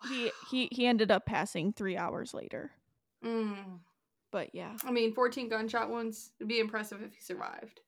he 0.08 0.32
he 0.50 0.68
he 0.72 0.86
ended 0.86 1.10
up 1.10 1.26
passing 1.26 1.72
three 1.72 1.96
hours 1.96 2.34
later. 2.34 2.72
Mm. 3.24 3.80
But 4.30 4.54
yeah, 4.54 4.76
I 4.84 4.90
mean, 4.90 5.14
14 5.14 5.48
gunshot 5.48 5.90
wounds 5.90 6.32
would 6.38 6.48
be 6.48 6.60
impressive 6.60 7.00
if 7.02 7.14
he 7.14 7.20
survived. 7.20 7.80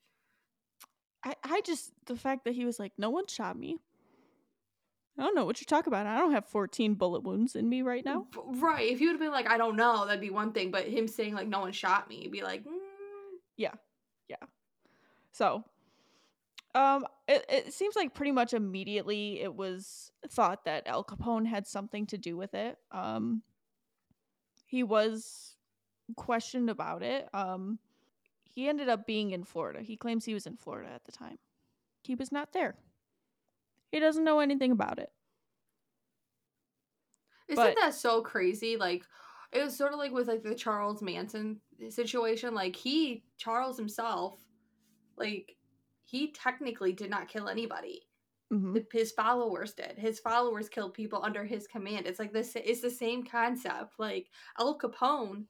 I 1.24 1.34
I 1.42 1.60
just 1.62 1.92
the 2.06 2.16
fact 2.16 2.44
that 2.44 2.54
he 2.54 2.64
was 2.64 2.78
like, 2.78 2.92
no 2.96 3.10
one 3.10 3.26
shot 3.26 3.58
me. 3.58 3.78
I 5.20 5.24
don't 5.24 5.34
know 5.34 5.44
what 5.44 5.60
you're 5.60 5.66
talking 5.66 5.92
about. 5.92 6.06
I 6.06 6.18
don't 6.18 6.32
have 6.32 6.46
14 6.46 6.94
bullet 6.94 7.22
wounds 7.22 7.54
in 7.54 7.68
me 7.68 7.82
right 7.82 8.04
now. 8.04 8.26
Right. 8.42 8.90
If 8.90 9.00
you 9.00 9.08
would 9.08 9.14
have 9.14 9.20
been 9.20 9.32
like, 9.32 9.48
I 9.48 9.58
don't 9.58 9.76
know, 9.76 10.06
that'd 10.06 10.20
be 10.20 10.30
one 10.30 10.52
thing. 10.52 10.70
But 10.70 10.86
him 10.86 11.06
saying, 11.06 11.34
like, 11.34 11.46
no 11.46 11.60
one 11.60 11.72
shot 11.72 12.08
me, 12.08 12.22
you'd 12.22 12.32
be 12.32 12.42
like, 12.42 12.64
mm, 12.64 12.70
yeah. 13.56 13.74
Yeah. 14.28 14.36
So, 15.32 15.64
um, 16.74 17.06
it, 17.28 17.44
it 17.48 17.74
seems 17.74 17.96
like 17.96 18.14
pretty 18.14 18.32
much 18.32 18.54
immediately 18.54 19.40
it 19.40 19.54
was 19.54 20.10
thought 20.30 20.64
that 20.64 20.86
Al 20.86 21.04
Capone 21.04 21.46
had 21.46 21.66
something 21.66 22.06
to 22.06 22.18
do 22.18 22.36
with 22.36 22.54
it. 22.54 22.78
Um, 22.90 23.42
he 24.64 24.82
was 24.82 25.56
questioned 26.16 26.70
about 26.70 27.02
it. 27.02 27.28
Um, 27.34 27.78
he 28.44 28.68
ended 28.68 28.88
up 28.88 29.06
being 29.06 29.32
in 29.32 29.44
Florida. 29.44 29.82
He 29.82 29.96
claims 29.96 30.24
he 30.24 30.34
was 30.34 30.46
in 30.46 30.56
Florida 30.56 30.90
at 30.94 31.04
the 31.04 31.12
time. 31.12 31.38
He 32.02 32.14
was 32.14 32.32
not 32.32 32.52
there. 32.52 32.76
He 33.92 33.98
doesn't 34.00 34.24
know 34.24 34.40
anything 34.40 34.70
about 34.72 34.98
it. 34.98 35.12
Isn't 37.48 37.64
But- 37.64 37.76
that 37.76 37.94
so 37.94 38.22
crazy? 38.22 38.76
Like, 38.76 39.04
it 39.52 39.62
was 39.62 39.76
sort 39.76 39.92
of 39.92 39.98
like 39.98 40.12
with 40.12 40.28
like 40.28 40.42
the 40.44 40.54
Charles 40.54 41.02
Manson 41.02 41.60
situation. 41.88 42.54
Like 42.54 42.76
he, 42.76 43.24
Charles 43.36 43.76
himself, 43.76 44.40
like 45.16 45.56
he 46.04 46.30
technically 46.32 46.92
did 46.92 47.10
not 47.10 47.28
kill 47.28 47.48
anybody. 47.48 48.06
hmm 48.48 48.76
His 48.92 49.10
followers 49.12 49.74
did. 49.74 49.98
His 49.98 50.18
followers 50.20 50.68
killed 50.68 50.94
people 50.94 51.20
under 51.24 51.44
his 51.44 51.66
command. 51.66 52.06
It's 52.06 52.18
like 52.20 52.32
this. 52.32 52.54
It's 52.56 52.80
the 52.80 52.90
same 52.90 53.24
concept. 53.24 53.94
Like 53.98 54.28
Al 54.58 54.78
Capone, 54.78 55.46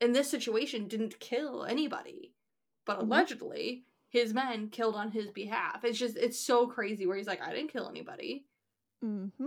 in 0.00 0.12
this 0.12 0.28
situation, 0.30 0.88
didn't 0.88 1.18
kill 1.20 1.64
anybody, 1.64 2.34
but 2.84 2.98
Mhm. 2.98 3.02
allegedly 3.02 3.85
his 4.08 4.32
men 4.32 4.68
killed 4.70 4.94
on 4.94 5.10
his 5.10 5.30
behalf. 5.30 5.84
It's 5.84 5.98
just 5.98 6.16
it's 6.16 6.38
so 6.38 6.66
crazy. 6.66 7.06
Where 7.06 7.16
he's 7.16 7.26
like, 7.26 7.42
I 7.42 7.52
didn't 7.52 7.72
kill 7.72 7.88
anybody. 7.88 8.46
Mm-hmm. 9.04 9.46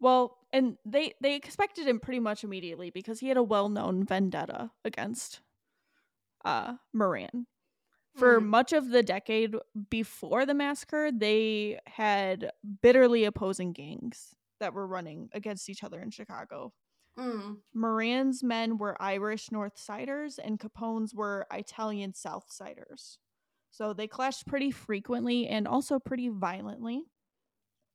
Well, 0.00 0.38
and 0.52 0.76
they 0.84 1.14
they 1.20 1.36
expected 1.36 1.86
him 1.86 2.00
pretty 2.00 2.20
much 2.20 2.44
immediately 2.44 2.90
because 2.90 3.20
he 3.20 3.28
had 3.28 3.36
a 3.36 3.42
well-known 3.42 4.04
vendetta 4.04 4.70
against 4.84 5.40
uh 6.44 6.74
Moran. 6.92 7.46
For 8.16 8.40
Mm. 8.40 8.46
much 8.46 8.72
of 8.74 8.90
the 8.90 9.02
decade 9.02 9.54
before 9.88 10.44
the 10.44 10.52
massacre, 10.52 11.10
they 11.10 11.78
had 11.86 12.50
bitterly 12.82 13.24
opposing 13.24 13.72
gangs 13.72 14.34
that 14.60 14.74
were 14.74 14.86
running 14.86 15.30
against 15.32 15.70
each 15.70 15.82
other 15.82 15.98
in 16.00 16.10
Chicago. 16.10 16.74
Mm. 17.18 17.58
Moran's 17.74 18.42
men 18.42 18.76
were 18.76 19.00
Irish 19.00 19.50
North 19.50 19.78
Siders 19.78 20.38
and 20.38 20.58
Capone's 20.60 21.14
were 21.14 21.46
Italian 21.52 22.12
South 22.12 22.46
Siders. 22.50 23.18
So 23.72 23.94
they 23.94 24.06
clashed 24.06 24.46
pretty 24.46 24.70
frequently 24.70 25.48
and 25.48 25.66
also 25.66 25.98
pretty 25.98 26.28
violently 26.28 27.04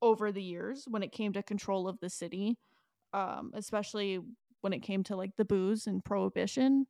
over 0.01 0.31
the 0.31 0.41
years 0.41 0.85
when 0.89 1.03
it 1.03 1.11
came 1.11 1.33
to 1.33 1.43
control 1.43 1.87
of 1.87 1.99
the 1.99 2.09
city, 2.09 2.57
um, 3.13 3.51
especially 3.53 4.19
when 4.61 4.73
it 4.73 4.81
came 4.81 5.03
to 5.03 5.15
like 5.15 5.35
the 5.37 5.45
booze 5.45 5.85
and 5.85 6.03
prohibition. 6.03 6.87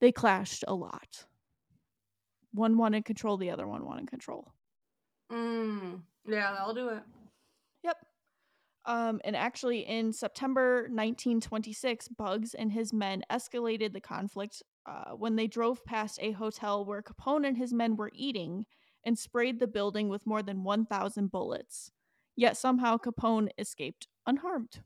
They 0.00 0.12
clashed 0.12 0.64
a 0.66 0.74
lot. 0.74 1.26
One 2.52 2.78
wanted 2.78 3.04
control, 3.04 3.36
the 3.36 3.50
other 3.50 3.68
one 3.68 3.84
wanted 3.84 4.08
control. 4.08 4.50
Mm. 5.30 6.00
Yeah, 6.26 6.52
that'll 6.52 6.74
do 6.74 6.88
it. 6.88 7.02
Yep. 7.84 7.96
Um, 8.86 9.20
and 9.24 9.36
actually, 9.36 9.80
in 9.80 10.14
September 10.14 10.82
1926, 10.84 12.08
Bugs 12.08 12.54
and 12.54 12.72
his 12.72 12.94
men 12.94 13.24
escalated 13.30 13.92
the 13.92 14.00
conflict 14.00 14.62
uh, 14.86 15.12
when 15.12 15.36
they 15.36 15.46
drove 15.46 15.84
past 15.84 16.18
a 16.22 16.32
hotel 16.32 16.84
where 16.84 17.02
Capone 17.02 17.46
and 17.46 17.56
his 17.56 17.72
men 17.72 17.96
were 17.96 18.10
eating 18.14 18.66
and 19.04 19.18
sprayed 19.18 19.58
the 19.60 19.66
building 19.66 20.08
with 20.08 20.26
more 20.26 20.42
than 20.42 20.64
1,000 20.64 21.30
bullets. 21.30 21.90
Yet 22.36 22.56
somehow 22.56 22.98
Capone 22.98 23.48
escaped 23.58 24.08
unharmed. 24.26 24.80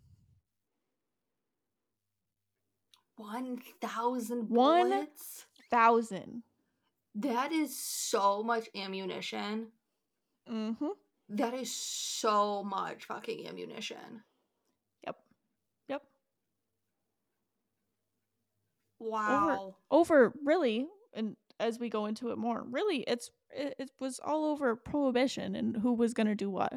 One 3.16 3.58
thousand 3.82 4.48
One- 4.48 4.88
bullets. 4.90 5.46
Thousand. 5.70 6.42
That 7.14 7.52
is 7.52 7.76
so 7.78 8.42
much 8.42 8.68
ammunition. 8.74 9.68
Mm-hmm. 10.50 10.86
That 11.30 11.54
is 11.54 11.74
so 11.74 12.64
much 12.64 13.04
fucking 13.04 13.46
ammunition. 13.46 14.22
Yep. 15.04 15.16
Yep. 15.88 16.02
Wow. 19.00 19.76
Over 19.90 20.32
really, 20.44 20.86
and 21.14 21.36
as 21.58 21.78
we 21.78 21.88
go 21.88 22.06
into 22.06 22.30
it 22.30 22.38
more, 22.38 22.64
really, 22.70 22.98
it's 22.98 23.30
it, 23.50 23.74
it 23.78 23.90
was 23.98 24.20
all 24.22 24.44
over 24.44 24.76
prohibition 24.76 25.56
and 25.56 25.76
who 25.76 25.94
was 25.94 26.14
gonna 26.14 26.34
do 26.34 26.50
what. 26.50 26.74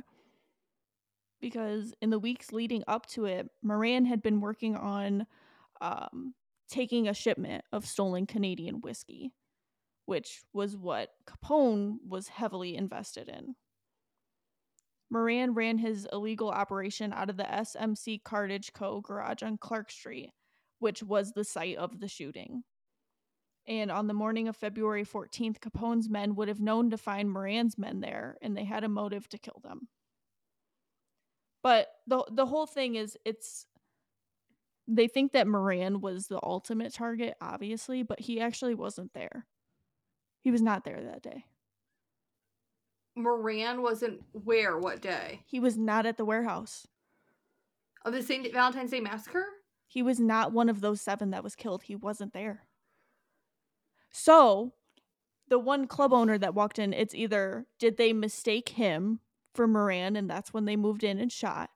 Because 1.41 1.93
in 2.01 2.09
the 2.09 2.19
weeks 2.19 2.53
leading 2.53 2.83
up 2.87 3.05
to 3.07 3.25
it, 3.25 3.49
Moran 3.61 4.05
had 4.05 4.21
been 4.23 4.39
working 4.39 4.75
on 4.77 5.27
um, 5.81 6.33
taking 6.69 7.07
a 7.07 7.13
shipment 7.13 7.65
of 7.73 7.85
stolen 7.85 8.25
Canadian 8.25 8.79
whiskey, 8.79 9.33
which 10.05 10.41
was 10.53 10.77
what 10.77 11.09
Capone 11.27 11.97
was 12.07 12.29
heavily 12.29 12.77
invested 12.77 13.27
in. 13.27 13.55
Moran 15.09 15.53
ran 15.53 15.77
his 15.77 16.07
illegal 16.11 16.49
operation 16.49 17.13
out 17.13 17.29
of 17.29 17.37
the 17.37 17.43
SMC 17.43 18.23
Cartage 18.23 18.71
Co. 18.73 19.01
garage 19.01 19.43
on 19.43 19.57
Clark 19.57 19.91
Street, 19.91 20.31
which 20.83 21.01
was 21.01 21.31
the 21.31 21.45
site 21.45 21.77
of 21.77 22.01
the 22.01 22.09
shooting. 22.09 22.63
And 23.65 23.89
on 23.89 24.07
the 24.07 24.13
morning 24.13 24.49
of 24.49 24.57
February 24.57 25.05
14th, 25.05 25.61
Capone's 25.61 26.09
men 26.09 26.35
would 26.35 26.49
have 26.49 26.59
known 26.59 26.89
to 26.89 26.97
find 26.97 27.31
Moran's 27.31 27.77
men 27.77 28.01
there, 28.01 28.37
and 28.41 28.57
they 28.57 28.65
had 28.65 28.83
a 28.83 28.89
motive 28.89 29.29
to 29.29 29.37
kill 29.37 29.61
them. 29.63 29.87
But 31.63 31.87
the 32.05 32.25
the 32.29 32.45
whole 32.45 32.65
thing 32.65 32.95
is 32.95 33.17
it's 33.23 33.65
they 34.85 35.07
think 35.07 35.31
that 35.31 35.47
Moran 35.47 36.01
was 36.01 36.27
the 36.27 36.41
ultimate 36.43 36.93
target, 36.93 37.35
obviously, 37.39 38.03
but 38.03 38.19
he 38.19 38.41
actually 38.41 38.75
wasn't 38.75 39.13
there. 39.13 39.45
He 40.41 40.51
was 40.51 40.61
not 40.61 40.83
there 40.83 41.01
that 41.01 41.23
day. 41.23 41.45
Moran 43.15 43.81
wasn't 43.81 44.21
where 44.33 44.77
what 44.77 45.01
day? 45.01 45.43
He 45.45 45.61
was 45.61 45.77
not 45.77 46.05
at 46.05 46.17
the 46.17 46.25
warehouse. 46.25 46.85
Of 48.03 48.11
the 48.11 48.21
St. 48.21 48.51
Valentine's 48.51 48.91
Day 48.91 48.99
massacre? 48.99 49.45
He 49.93 50.01
was 50.01 50.19
not 50.19 50.51
one 50.51 50.69
of 50.69 50.81
those 50.81 51.01
seven 51.01 51.29
that 51.29 51.43
was 51.43 51.55
killed. 51.55 51.83
He 51.83 51.95
wasn't 51.95 52.33
there. 52.33 52.65
So, 54.11 54.73
the 55.49 55.59
one 55.59 55.85
club 55.85 56.11
owner 56.11 56.35
that 56.39 56.55
walked 56.55 56.79
in, 56.79 56.93
it's 56.93 57.13
either 57.13 57.67
did 57.77 57.97
they 57.97 58.11
mistake 58.11 58.69
him 58.69 59.19
for 59.53 59.67
Moran 59.67 60.15
and 60.15 60.27
that's 60.27 60.51
when 60.51 60.65
they 60.65 60.75
moved 60.75 61.03
in 61.03 61.19
and 61.19 61.31
shot, 61.31 61.69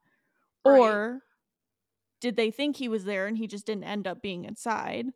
Right. 0.65 0.79
or 0.79 1.21
did 2.19 2.35
they 2.37 2.49
think 2.49 2.77
he 2.77 2.89
was 2.89 3.05
there 3.05 3.27
and 3.27 3.37
he 3.37 3.45
just 3.45 3.67
didn't 3.67 3.83
end 3.83 4.07
up 4.07 4.19
being 4.19 4.45
inside, 4.45 5.09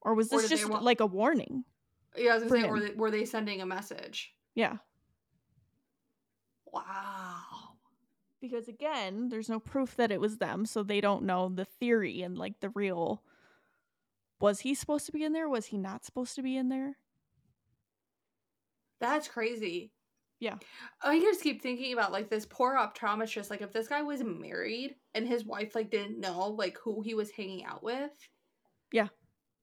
or 0.00 0.14
was 0.14 0.28
this 0.28 0.42
they 0.42 0.48
just 0.48 0.68
wa- 0.70 0.78
like 0.78 1.00
a 1.00 1.06
warning? 1.06 1.64
Yeah, 2.16 2.34
I 2.34 2.38
was 2.38 2.44
gonna 2.44 2.62
say, 2.62 2.70
were 2.70 2.80
they, 2.80 2.94
were 2.94 3.10
they 3.10 3.24
sending 3.24 3.60
a 3.62 3.66
message? 3.66 4.32
Yeah. 4.54 4.76
Wow. 6.72 7.17
Because 8.40 8.68
again, 8.68 9.28
there's 9.28 9.48
no 9.48 9.58
proof 9.58 9.96
that 9.96 10.12
it 10.12 10.20
was 10.20 10.38
them, 10.38 10.64
so 10.64 10.82
they 10.82 11.00
don't 11.00 11.24
know 11.24 11.48
the 11.48 11.64
theory 11.64 12.22
and 12.22 12.38
like 12.38 12.60
the 12.60 12.70
real 12.70 13.22
was 14.40 14.60
he 14.60 14.74
supposed 14.74 15.06
to 15.06 15.12
be 15.12 15.24
in 15.24 15.32
there? 15.32 15.48
Was 15.48 15.66
he 15.66 15.78
not 15.78 16.04
supposed 16.04 16.34
to 16.36 16.42
be 16.42 16.56
in 16.56 16.68
there? 16.68 16.96
That's 19.00 19.28
crazy. 19.28 19.92
Yeah. 20.40 20.56
I 21.02 21.18
just 21.20 21.42
keep 21.42 21.60
thinking 21.62 21.92
about 21.92 22.12
like 22.12 22.30
this 22.30 22.46
poor 22.46 22.76
optometrist. 22.76 23.50
Like, 23.50 23.62
if 23.62 23.72
this 23.72 23.88
guy 23.88 24.02
was 24.02 24.22
married 24.22 24.94
and 25.14 25.26
his 25.26 25.44
wife 25.44 25.74
like 25.74 25.90
didn't 25.90 26.20
know 26.20 26.48
like 26.48 26.78
who 26.78 27.02
he 27.02 27.14
was 27.14 27.30
hanging 27.30 27.64
out 27.64 27.82
with, 27.82 28.12
Yeah. 28.92 29.08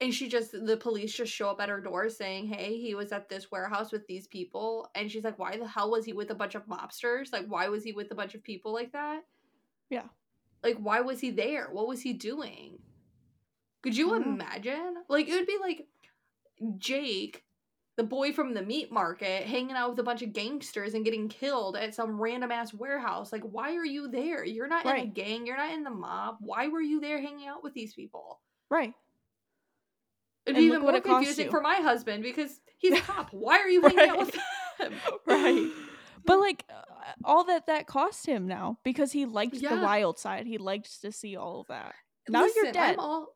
And 0.01 0.13
she 0.13 0.27
just 0.27 0.51
the 0.51 0.77
police 0.77 1.13
just 1.13 1.31
show 1.31 1.49
up 1.49 1.61
at 1.61 1.69
her 1.69 1.79
door 1.79 2.09
saying, 2.09 2.47
"Hey, 2.47 2.77
he 2.77 2.95
was 2.95 3.11
at 3.11 3.29
this 3.29 3.51
warehouse 3.51 3.91
with 3.91 4.05
these 4.07 4.27
people," 4.27 4.89
and 4.95 5.09
she's 5.09 5.23
like, 5.23 5.39
"Why 5.39 5.57
the 5.57 5.67
hell 5.67 5.91
was 5.91 6.05
he 6.05 6.13
with 6.13 6.31
a 6.31 6.35
bunch 6.35 6.55
of 6.55 6.65
mobsters? 6.65 7.31
Like, 7.31 7.47
why 7.47 7.69
was 7.69 7.83
he 7.83 7.93
with 7.93 8.11
a 8.11 8.15
bunch 8.15 8.35
of 8.35 8.43
people 8.43 8.73
like 8.73 8.91
that? 8.91 9.23
Yeah. 9.89 10.07
Like, 10.63 10.77
why 10.77 11.01
was 11.01 11.19
he 11.19 11.31
there? 11.31 11.69
What 11.71 11.87
was 11.87 12.01
he 12.01 12.13
doing? 12.13 12.79
Could 13.81 13.95
you 13.95 14.15
imagine? 14.15 14.95
Like, 15.07 15.29
it 15.29 15.33
would 15.33 15.47
be 15.47 15.57
like 15.61 15.87
Jake." 16.77 17.45
the 17.97 18.03
boy 18.03 18.33
from 18.33 18.53
the 18.53 18.61
meat 18.61 18.91
market 18.91 19.43
hanging 19.43 19.75
out 19.75 19.91
with 19.91 19.99
a 19.99 20.03
bunch 20.03 20.21
of 20.21 20.33
gangsters 20.33 20.93
and 20.93 21.05
getting 21.05 21.29
killed 21.29 21.77
at 21.77 21.95
some 21.95 22.19
random 22.19 22.51
ass 22.51 22.73
warehouse. 22.73 23.31
Like, 23.31 23.43
why 23.43 23.75
are 23.75 23.85
you 23.85 24.09
there? 24.09 24.43
You're 24.43 24.67
not 24.67 24.85
in 24.85 24.97
a 24.97 25.05
gang. 25.05 25.45
You're 25.45 25.57
not 25.57 25.73
in 25.73 25.83
the 25.83 25.89
mob. 25.89 26.37
Why 26.41 26.67
were 26.67 26.81
you 26.81 26.99
there 26.99 27.21
hanging 27.21 27.47
out 27.47 27.63
with 27.63 27.73
these 27.73 27.93
people? 27.93 28.41
Right. 28.69 28.93
It'd 30.45 30.57
be 30.57 30.65
even 30.65 30.83
what 30.83 30.93
more 30.93 31.01
confusing 31.01 31.49
for 31.49 31.61
my 31.61 31.75
husband 31.75 32.23
because 32.23 32.59
he's 32.77 32.97
a 32.97 33.01
cop. 33.01 33.29
Why 33.31 33.59
are 33.59 33.69
you 33.69 33.81
hanging 33.87 34.09
out 34.09 34.19
with 34.19 34.35
him? 34.35 34.93
Right. 35.25 35.71
But 36.25 36.39
like 36.39 36.65
uh, 36.69 36.81
all 37.23 37.45
that 37.45 37.67
that 37.67 37.87
cost 37.87 38.25
him 38.25 38.47
now 38.47 38.79
because 38.83 39.11
he 39.11 39.25
liked 39.25 39.59
the 39.59 39.79
wild 39.81 40.19
side. 40.19 40.45
He 40.47 40.57
liked 40.57 41.01
to 41.01 41.11
see 41.11 41.37
all 41.37 41.61
of 41.61 41.67
that. 41.67 41.93
Now 42.27 42.41
Listen, 42.43 42.65
you're 42.65 42.73
dead. 42.73 42.93
I'm 42.95 42.99
all 42.99 43.35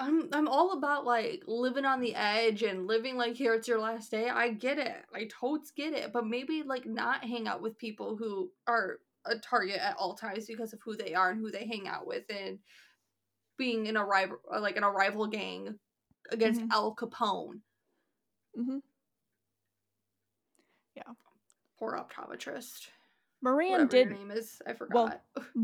I'm 0.00 0.28
I'm 0.32 0.48
all 0.48 0.72
about 0.72 1.04
like 1.04 1.42
living 1.46 1.84
on 1.84 2.00
the 2.00 2.14
edge 2.14 2.62
and 2.62 2.86
living 2.86 3.16
like 3.16 3.34
here 3.34 3.54
it's 3.54 3.68
your 3.68 3.78
last 3.78 4.10
day. 4.10 4.28
I 4.28 4.50
get 4.50 4.78
it. 4.78 4.96
I 5.14 5.28
totes 5.30 5.70
get 5.70 5.92
it. 5.92 6.12
But 6.12 6.26
maybe 6.26 6.62
like 6.64 6.86
not 6.86 7.24
hang 7.24 7.46
out 7.46 7.62
with 7.62 7.78
people 7.78 8.16
who 8.16 8.50
are 8.66 8.98
a 9.26 9.36
target 9.38 9.78
at 9.78 9.96
all 9.98 10.14
times 10.14 10.46
because 10.46 10.72
of 10.72 10.80
who 10.84 10.96
they 10.96 11.14
are 11.14 11.30
and 11.30 11.40
who 11.40 11.50
they 11.50 11.66
hang 11.66 11.86
out 11.86 12.06
with 12.06 12.24
and 12.30 12.58
being 13.58 13.86
in 13.86 13.96
a 13.96 14.04
rival 14.04 14.38
like 14.60 14.76
in 14.76 14.82
a 14.82 14.90
rival 14.90 15.26
gang 15.26 15.78
against 16.30 16.60
Mhm. 16.60 16.70
Al 16.70 16.94
Capone. 16.94 17.60
Mm-hmm. 18.58 18.78
Yeah. 20.94 21.12
Poor 21.78 21.98
optometrist. 21.98 22.88
Moran 23.42 23.70
Whatever 23.70 23.90
did 23.90 24.10
name 24.10 24.30
is. 24.30 24.60
I 24.66 24.74
well, 24.92 25.06
forgot. 25.06 25.22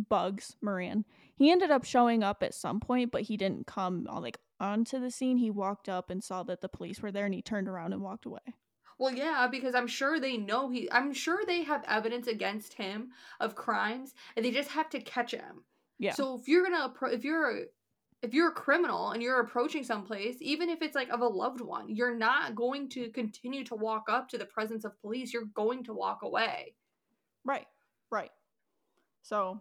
Bugs 0.08 0.56
Moran. 0.62 1.04
He 1.36 1.50
ended 1.50 1.70
up 1.70 1.84
showing 1.84 2.22
up 2.22 2.42
at 2.42 2.54
some 2.54 2.80
point, 2.80 3.12
but 3.12 3.22
he 3.22 3.36
didn't 3.36 3.66
come 3.66 4.06
uh, 4.10 4.20
like 4.20 4.38
onto 4.58 4.98
the 4.98 5.10
scene. 5.10 5.36
He 5.36 5.50
walked 5.50 5.88
up 5.88 6.08
and 6.08 6.24
saw 6.24 6.42
that 6.44 6.62
the 6.62 6.68
police 6.68 7.02
were 7.02 7.12
there, 7.12 7.26
and 7.26 7.34
he 7.34 7.42
turned 7.42 7.68
around 7.68 7.92
and 7.92 8.02
walked 8.02 8.24
away. 8.24 8.40
Well, 8.98 9.12
yeah, 9.12 9.46
because 9.50 9.74
I'm 9.74 9.86
sure 9.86 10.18
they 10.18 10.38
know 10.38 10.70
he. 10.70 10.90
I'm 10.90 11.12
sure 11.12 11.44
they 11.46 11.62
have 11.64 11.84
evidence 11.86 12.28
against 12.28 12.72
him 12.74 13.10
of 13.40 13.54
crimes, 13.54 14.14
and 14.36 14.44
they 14.44 14.50
just 14.50 14.70
have 14.70 14.88
to 14.90 15.00
catch 15.00 15.32
him. 15.32 15.64
Yeah. 15.98 16.12
So 16.12 16.38
if 16.38 16.48
you're 16.48 16.62
gonna, 16.62 16.92
if 17.12 17.24
you're, 17.24 17.64
if 18.22 18.32
you're 18.34 18.48
a 18.48 18.54
criminal 18.54 19.10
and 19.10 19.22
you're 19.22 19.40
approaching 19.40 19.84
someplace, 19.84 20.36
even 20.40 20.68
if 20.68 20.82
it's 20.82 20.94
like 20.94 21.10
of 21.10 21.20
a 21.20 21.26
loved 21.26 21.60
one, 21.60 21.94
you're 21.94 22.16
not 22.16 22.54
going 22.54 22.88
to 22.90 23.10
continue 23.10 23.64
to 23.64 23.74
walk 23.74 24.06
up 24.08 24.28
to 24.30 24.38
the 24.38 24.46
presence 24.46 24.84
of 24.84 24.98
police. 25.00 25.32
You're 25.32 25.44
going 25.54 25.84
to 25.84 25.94
walk 25.94 26.22
away. 26.22 26.74
Right, 27.44 27.66
right. 28.10 28.30
So, 29.22 29.60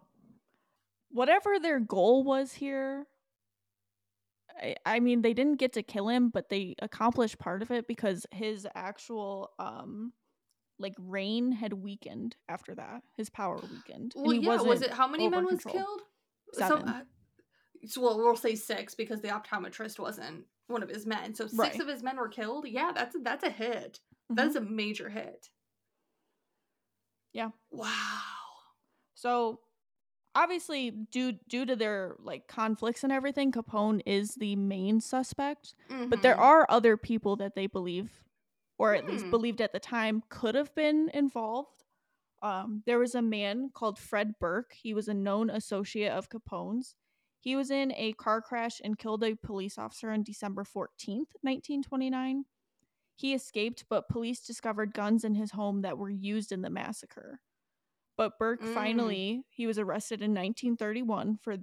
whatever 1.10 1.58
their 1.60 1.80
goal 1.80 2.24
was 2.24 2.52
here, 2.52 3.06
I, 4.60 4.76
I 4.86 5.00
mean, 5.00 5.22
they 5.22 5.34
didn't 5.34 5.56
get 5.56 5.74
to 5.74 5.82
kill 5.82 6.08
him, 6.08 6.30
but 6.30 6.48
they 6.48 6.74
accomplished 6.80 7.38
part 7.38 7.62
of 7.62 7.70
it 7.70 7.86
because 7.86 8.26
his 8.32 8.66
actual, 8.74 9.50
um, 9.58 10.12
like 10.78 10.94
reign 10.98 11.52
had 11.52 11.72
weakened 11.72 12.36
after 12.48 12.74
that. 12.74 13.02
His 13.16 13.30
power 13.30 13.56
weakened. 13.56 14.12
and 14.14 14.26
Well, 14.26 14.30
he 14.30 14.40
yeah. 14.40 14.62
Was 14.62 14.82
it 14.82 14.90
how 14.90 15.08
many 15.08 15.28
men 15.28 15.44
was 15.44 15.62
control. 15.62 15.74
killed? 15.74 16.00
Seven. 16.52 16.88
uh, 16.88 17.02
so, 17.86 18.00
well, 18.02 18.18
we'll 18.18 18.36
say 18.36 18.54
six 18.54 18.94
because 18.94 19.20
the 19.20 19.28
optometrist 19.28 19.98
wasn't 19.98 20.44
one 20.68 20.82
of 20.82 20.88
his 20.88 21.06
men. 21.06 21.34
So 21.34 21.46
six 21.46 21.58
Right. 21.58 21.80
of 21.80 21.88
his 21.88 22.02
men 22.02 22.16
were 22.16 22.28
killed. 22.28 22.66
Yeah, 22.68 22.92
that's 22.94 23.14
a, 23.14 23.18
that's 23.18 23.44
a 23.44 23.50
hit. 23.50 24.00
That 24.30 24.46
Mhm. 24.46 24.48
is 24.50 24.56
a 24.56 24.60
major 24.60 25.08
hit. 25.08 25.50
Yeah. 27.32 27.50
Wow. 27.70 27.90
So 29.14 29.60
obviously 30.34 30.90
due 30.90 31.32
due 31.48 31.64
to 31.66 31.76
their 31.76 32.16
like 32.18 32.46
conflicts 32.48 33.04
and 33.04 33.12
everything, 33.12 33.52
Capone 33.52 34.02
is 34.06 34.34
the 34.34 34.56
main 34.56 35.00
suspect. 35.00 35.74
But 36.08 36.22
there 36.22 36.36
Mhm. 36.36 36.40
are 36.40 36.66
other 36.68 36.96
people 36.96 37.36
that 37.36 37.54
they 37.54 37.66
believe, 37.66 38.24
or 38.78 38.94
at 38.94 39.06
least 39.06 39.24
Hmm. 39.24 39.30
believed 39.30 39.60
at 39.60 39.72
the 39.72 39.80
time, 39.80 40.22
could 40.28 40.54
have 40.54 40.74
been 40.74 41.10
involved. 41.14 41.84
Um, 42.42 42.82
there 42.86 42.98
was 42.98 43.14
a 43.14 43.22
man 43.22 43.70
called 43.70 43.98
Fred 43.98 44.38
Burke. 44.38 44.72
He 44.74 44.92
was 44.94 45.08
a 45.08 45.14
known 45.14 45.48
associate 45.50 46.12
of 46.12 46.28
Capone's. 46.28 46.94
He 47.46 47.54
was 47.54 47.70
in 47.70 47.92
a 47.96 48.12
car 48.14 48.42
crash 48.42 48.80
and 48.82 48.98
killed 48.98 49.22
a 49.22 49.36
police 49.36 49.78
officer 49.78 50.10
on 50.10 50.24
December 50.24 50.64
14th, 50.64 51.30
1929. 51.42 52.44
He 53.14 53.34
escaped, 53.34 53.84
but 53.88 54.08
police 54.08 54.40
discovered 54.44 54.92
guns 54.92 55.22
in 55.22 55.36
his 55.36 55.52
home 55.52 55.82
that 55.82 55.96
were 55.96 56.10
used 56.10 56.50
in 56.50 56.62
the 56.62 56.70
massacre. 56.70 57.40
But 58.16 58.36
Burke 58.40 58.62
Mm. 58.62 58.74
finally, 58.74 59.44
he 59.48 59.64
was 59.68 59.78
arrested 59.78 60.22
in 60.22 60.34
1931 60.34 61.36
for 61.36 61.58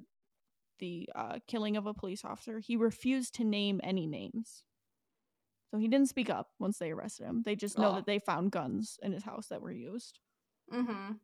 the 0.79 1.09
uh, 1.15 1.39
killing 1.47 1.75
of 1.75 1.85
a 1.85 1.93
police 1.93 2.23
officer. 2.23 2.59
He 2.59 2.77
refused 2.77 3.35
to 3.35 3.43
name 3.43 3.81
any 3.83 4.07
names. 4.07 4.63
So 5.69 5.79
he 5.79 5.89
didn't 5.89 6.07
speak 6.07 6.29
up 6.29 6.51
once 6.59 6.77
they 6.77 6.91
arrested 6.91 7.25
him. 7.25 7.41
They 7.43 7.57
just 7.57 7.77
know 7.77 7.89
Oh. 7.91 7.95
that 7.95 8.05
they 8.05 8.19
found 8.19 8.53
guns 8.53 8.99
in 9.03 9.11
his 9.11 9.23
house 9.23 9.47
that 9.47 9.61
were 9.61 9.69
used. 9.73 10.21
Mm-hmm. 10.71 11.15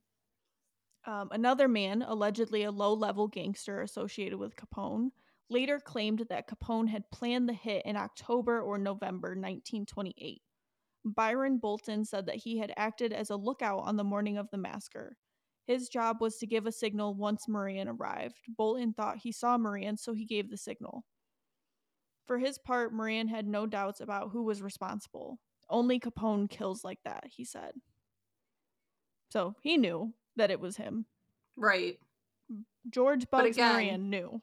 Um, 1.06 1.30
another 1.32 1.68
man, 1.68 2.02
allegedly 2.02 2.64
a 2.64 2.72
low 2.72 2.94
level 2.94 3.28
gangster 3.28 3.82
associated 3.82 4.38
with 4.38 4.56
Capone, 4.56 5.12
later 5.50 5.80
claimed 5.80 6.26
that 6.30 6.48
Capone 6.48 6.90
had 6.90 7.10
planned 7.12 7.48
the 7.48 7.54
hit 7.54 7.86
in 7.86 7.96
October 7.96 8.62
or 8.62 8.78
November 8.78 9.30
1928. 9.30 10.42
Byron 11.06 11.58
Bolton 11.58 12.04
said 12.06 12.26
that 12.26 12.36
he 12.36 12.58
had 12.58 12.74
acted 12.76 13.14
as 13.14 13.30
a 13.30 13.36
lookout 13.36 13.80
on 13.80 13.96
the 13.96 14.04
morning 14.04 14.38
of 14.38 14.50
the 14.52 14.58
massacre. 14.58 15.18
His 15.66 15.88
job 15.88 16.18
was 16.20 16.38
to 16.38 16.48
give 16.48 16.66
a 16.66 16.72
signal 16.72 17.14
once 17.14 17.48
Moran 17.48 17.88
arrived. 17.88 18.38
Bolton 18.48 18.94
thought 18.94 19.18
he 19.18 19.32
saw 19.32 19.58
Moran, 19.58 19.98
so 19.98 20.14
he 20.14 20.26
gave 20.26 20.50
the 20.50 20.58
signal. 20.58 21.06
For 22.28 22.38
his 22.38 22.58
part, 22.58 22.94
Moran 22.94 23.28
had 23.28 23.48
no 23.48 23.66
doubts 23.66 24.02
about 24.02 24.32
who 24.32 24.44
was 24.44 24.62
responsible. 24.62 25.40
Only 25.70 26.00
Capone 26.00 26.50
kills 26.50 26.84
like 26.84 27.00
that, 27.06 27.26
he 27.28 27.46
said. 27.46 27.72
So 29.30 29.56
he 29.62 29.78
knew 29.78 30.14
that 30.40 30.52
it 30.52 30.60
was 30.60 30.76
him. 30.78 31.06
Right. 31.56 32.00
George 32.90 33.28
But 33.30 33.44
Bugs 33.44 33.58
again- 33.58 33.74
Moran 33.74 34.10
knew. 34.10 34.42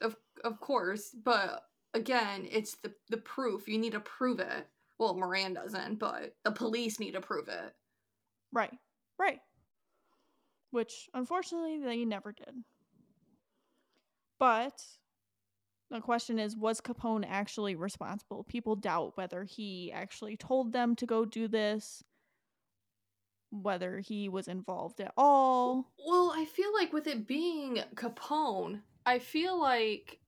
Of 0.00 0.16
of 0.42 0.58
course, 0.60 1.10
but 1.10 1.68
again, 1.92 2.48
it's 2.50 2.76
the 2.76 2.92
the 3.08 3.18
proof. 3.18 3.68
You 3.68 3.78
need 3.78 3.92
to 3.92 4.00
prove 4.00 4.40
it. 4.40 4.66
Well, 4.98 5.14
Moran 5.14 5.54
doesn't, 5.54 5.96
but 5.98 6.34
the 6.44 6.50
police 6.52 6.98
need 6.98 7.12
to 7.12 7.20
prove 7.20 7.48
it. 7.48 7.74
Right. 8.52 8.72
Right. 9.18 9.40
Which 10.70 11.08
unfortunately 11.14 11.78
they 11.78 12.04
never 12.04 12.32
did. 12.32 12.54
But 14.38 14.82
the 15.90 16.00
question 16.00 16.38
is 16.38 16.56
was 16.56 16.80
Capone 16.80 17.24
actually 17.28 17.76
responsible? 17.76 18.44
People 18.44 18.76
doubt 18.76 19.16
whether 19.16 19.44
he 19.44 19.92
actually 19.92 20.36
told 20.36 20.72
them 20.72 20.96
to 20.96 21.06
go 21.06 21.24
do 21.24 21.46
this, 21.48 22.02
whether 23.62 23.98
he 24.00 24.28
was 24.28 24.48
involved 24.48 25.00
at 25.00 25.12
all. 25.16 25.90
Well, 26.06 26.32
I 26.34 26.44
feel 26.44 26.72
like 26.74 26.92
with 26.92 27.06
it 27.06 27.26
being 27.26 27.80
Capone, 27.94 28.80
I 29.06 29.18
feel 29.18 29.60
like 29.60 30.18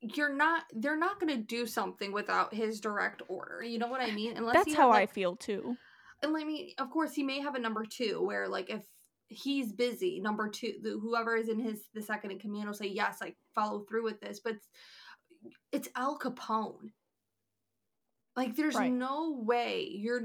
you're 0.00 0.34
not 0.34 0.64
they're 0.72 0.96
not 0.96 1.20
going 1.20 1.36
to 1.36 1.42
do 1.42 1.66
something 1.66 2.12
without 2.12 2.54
his 2.54 2.80
direct 2.80 3.22
order. 3.28 3.62
You 3.62 3.78
know 3.78 3.88
what 3.88 4.00
I 4.00 4.10
mean? 4.12 4.36
Unless 4.36 4.54
That's 4.54 4.74
how 4.74 4.92
had, 4.92 5.02
I 5.02 5.06
feel 5.06 5.36
too. 5.36 5.76
And 6.22 6.36
I 6.36 6.44
mean, 6.44 6.70
of 6.78 6.90
course, 6.90 7.12
he 7.12 7.22
may 7.22 7.40
have 7.40 7.54
a 7.54 7.60
number 7.60 7.84
two 7.84 8.22
where, 8.22 8.48
like, 8.48 8.70
if 8.70 8.82
he's 9.28 9.72
busy, 9.72 10.20
number 10.20 10.48
two, 10.48 10.74
the, 10.82 10.98
whoever 11.00 11.36
is 11.36 11.48
in 11.48 11.58
his 11.58 11.82
the 11.94 12.02
second 12.02 12.30
in 12.30 12.38
command 12.38 12.66
will 12.66 12.74
say 12.74 12.88
yes, 12.88 13.20
like 13.20 13.36
follow 13.54 13.80
through 13.80 14.04
with 14.04 14.20
this. 14.20 14.40
But 14.40 14.54
it's, 14.54 14.68
it's 15.72 15.88
Al 15.96 16.18
Capone. 16.18 16.92
Like, 18.36 18.56
there's 18.56 18.76
Right. 18.76 18.92
no 18.92 19.32
way 19.44 19.88
you're 19.90 20.22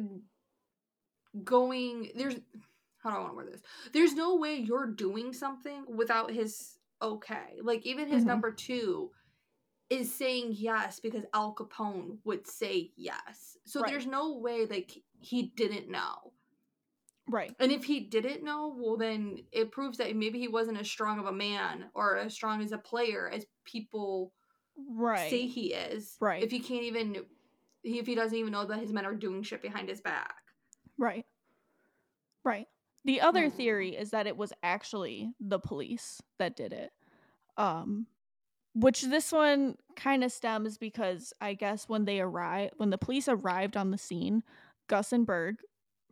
going. 1.44 2.12
There's 2.16 2.36
how 2.98 3.12
do 3.12 3.18
I 3.18 3.20
want 3.20 3.32
to 3.32 3.36
word 3.36 3.54
this? 3.54 3.62
There's 3.94 4.14
no 4.16 4.36
way 4.38 4.56
you're 4.56 4.88
doing 4.88 5.32
something 5.34 5.86
without 5.88 6.32
his 6.32 6.80
okay. 7.02 7.60
Like, 7.62 7.86
even 7.86 8.08
his 8.08 8.24
Mhm. 8.24 8.28
number 8.28 8.52
two 8.52 9.12
is 9.92 10.12
saying 10.14 10.54
yes 10.54 11.00
because 11.00 11.24
Al 11.34 11.54
Capone 11.54 12.18
would 12.24 12.48
say 12.48 12.92
yes. 12.96 13.58
So 13.66 13.82
Right. 13.82 13.92
there's 13.92 14.08
no 14.08 14.38
way 14.38 14.66
like 14.66 15.04
he 15.20 15.44
didn't 15.56 15.90
know. 15.90 16.34
Right. 17.28 17.56
And 17.60 17.72
if 17.72 17.84
he 17.84 18.00
didn't 18.00 18.44
know, 18.44 18.76
well 18.76 18.98
then 18.98 19.46
it 19.52 19.72
proves 19.72 20.00
that 20.00 20.16
maybe 20.16 20.40
he 20.40 20.48
wasn't 20.48 20.80
as 20.80 20.90
strong 20.90 21.20
of 21.20 21.26
a 21.28 21.32
man 21.32 21.92
or 21.94 22.18
as 22.18 22.34
strong 22.34 22.62
as 22.64 22.72
a 22.72 22.78
player 22.80 23.30
as 23.30 23.46
people 23.66 24.34
Right. 24.78 25.30
say 25.30 25.46
he 25.46 25.74
is. 25.74 26.18
Right. 26.20 26.42
If 26.44 26.50
he 26.52 26.60
can't 26.60 26.84
even 26.84 27.26
if 27.84 28.08
he 28.08 28.16
doesn't 28.16 28.38
even 28.38 28.52
know 28.52 28.66
that 28.66 28.80
his 28.80 28.92
men 28.92 29.06
are 29.06 29.14
doing 29.14 29.44
shit 29.44 29.62
behind 29.62 29.90
his 29.90 30.02
back. 30.02 30.42
Right. 30.98 31.26
Right. 32.44 32.68
The 33.04 33.22
other 33.22 33.50
Hmm. 33.50 33.56
theory 33.56 33.96
is 33.96 34.12
that 34.12 34.28
it 34.28 34.38
was 34.38 34.54
actually 34.64 35.34
the 35.40 35.60
police 35.60 36.22
that 36.40 36.56
did 36.56 36.74
it. 36.74 36.92
Um 37.58 38.08
which 38.74 39.04
this 39.04 39.32
one 39.32 39.78
kind 39.96 40.24
of 40.24 40.32
stems 40.32 40.78
because 40.78 41.34
I 41.42 41.54
guess 41.54 41.88
when 41.90 42.06
they 42.06 42.20
arrived 42.22 42.74
when 42.78 42.90
the 42.90 42.98
police 42.98 43.28
arrived 43.28 43.78
on 43.78 43.92
the 43.92 43.98
scene, 43.98 44.44
Gusenberg, 44.90 45.58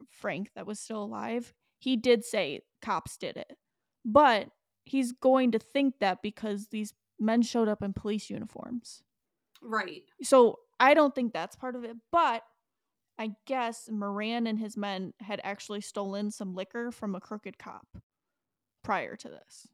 Frank 0.09 0.51
that 0.55 0.65
was 0.67 0.79
still 0.79 1.03
alive, 1.03 1.53
he 1.79 1.97
did 1.97 2.23
say 2.25 2.61
cops 2.81 3.17
did 3.17 3.37
it. 3.37 3.57
But 4.05 4.49
he's 4.85 5.11
going 5.11 5.51
to 5.51 5.59
think 5.59 5.99
that 5.99 6.21
because 6.21 6.67
these 6.69 6.93
men 7.19 7.41
showed 7.41 7.67
up 7.69 7.81
in 7.83 7.93
police 7.93 8.29
uniforms. 8.29 9.03
Right. 9.61 10.03
So 10.21 10.59
I 10.79 10.93
don't 10.93 11.13
think 11.15 11.33
that's 11.33 11.55
part 11.55 11.75
of 11.75 11.83
it, 11.83 11.95
but 12.11 12.43
I 13.23 13.31
guess 13.45 13.87
Moran 13.89 14.47
and 14.47 14.59
his 14.59 14.75
men 14.75 15.13
had 15.21 15.39
actually 15.45 15.79
stolen 15.79 16.29
some 16.29 16.53
liquor 16.55 16.91
from 16.91 17.15
a 17.15 17.21
crooked 17.21 17.57
cop 17.57 17.87
prior 18.83 19.15
to 19.15 19.29
this. 19.29 19.65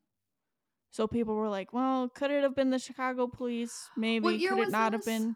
So 0.91 1.07
people 1.07 1.33
were 1.33 1.49
like, 1.49 1.73
well, 1.73 2.09
could 2.09 2.29
it 2.29 2.43
have 2.43 2.55
been 2.55 2.69
the 2.69 2.77
Chicago 2.77 3.25
police? 3.25 3.89
Maybe. 3.97 4.35
year 4.35 4.51
could 4.51 4.67
it 4.67 4.69
not 4.69 4.93
have 4.93 5.03
been? 5.03 5.35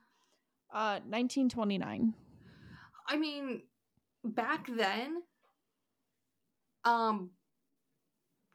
Uh 0.72 1.02
1929. 1.10 2.14
I 3.08 3.18
mean, 3.18 3.64
back 4.24 4.68
then 4.70 5.24
um 6.86 7.32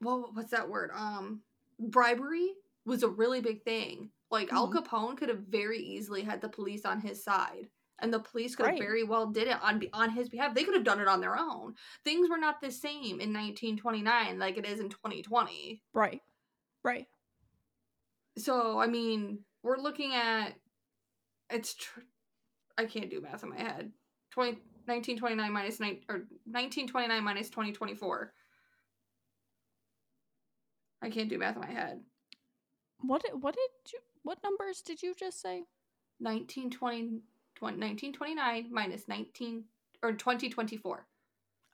well 0.00 0.30
what's 0.34 0.52
that 0.52 0.68
word? 0.68 0.90
Um 0.94 1.42
bribery 1.80 2.52
was 2.86 3.02
a 3.02 3.08
really 3.08 3.40
big 3.40 3.64
thing. 3.64 4.10
Like 4.30 4.52
Al 4.52 4.68
Mhm. 4.68 4.84
Capone 4.86 5.16
could 5.16 5.30
have 5.30 5.40
very 5.48 5.80
easily 5.80 6.22
had 6.22 6.40
the 6.42 6.48
police 6.48 6.84
on 6.84 7.00
his 7.00 7.24
side. 7.24 7.68
And 8.00 8.12
the 8.12 8.20
police 8.20 8.54
could 8.54 8.66
have 8.66 8.74
Right. 8.74 8.80
very 8.80 9.02
well 9.02 9.26
did 9.26 9.48
it 9.48 9.60
on 9.62 9.82
on 9.92 10.10
his 10.10 10.28
behalf. 10.28 10.54
They 10.54 10.64
could 10.64 10.74
have 10.74 10.84
done 10.84 11.00
it 11.00 11.08
on 11.08 11.20
their 11.20 11.36
own. 11.36 11.74
Things 12.04 12.28
were 12.30 12.38
not 12.38 12.60
the 12.60 12.70
same 12.70 13.20
in 13.20 13.32
1929 13.32 14.38
like 14.38 14.56
it 14.56 14.66
is 14.66 14.78
in 14.80 14.88
2020. 14.88 15.82
Right. 15.92 16.22
Right. 16.84 17.06
So, 18.36 18.78
I 18.78 18.86
mean, 18.86 19.44
we're 19.62 19.78
looking 19.78 20.14
at 20.14 20.54
it's 21.50 21.74
tr- 21.74 22.00
I 22.76 22.84
can't 22.86 23.10
do 23.10 23.20
math 23.20 23.42
in 23.42 23.50
my 23.50 23.58
head. 23.58 23.92
20 24.30 24.60
1929 24.86 25.52
minus 25.52 25.80
9 25.80 26.04
or 26.08 26.16
1929 26.46 27.24
minus 27.24 27.50
2024. 27.50 28.32
I 31.02 31.10
can't 31.10 31.28
do 31.28 31.38
math 31.38 31.56
in 31.56 31.62
my 31.62 31.70
head. 31.70 32.00
What 33.00 33.22
what 33.40 33.54
did 33.54 33.92
you 33.92 34.00
what 34.22 34.42
numbers 34.42 34.82
did 34.82 35.02
you 35.02 35.14
just 35.14 35.40
say? 35.40 35.64
1920 36.20 37.22
1929 37.66 38.68
minus 38.70 39.08
19 39.08 39.64
or 40.02 40.12
2024. 40.12 41.06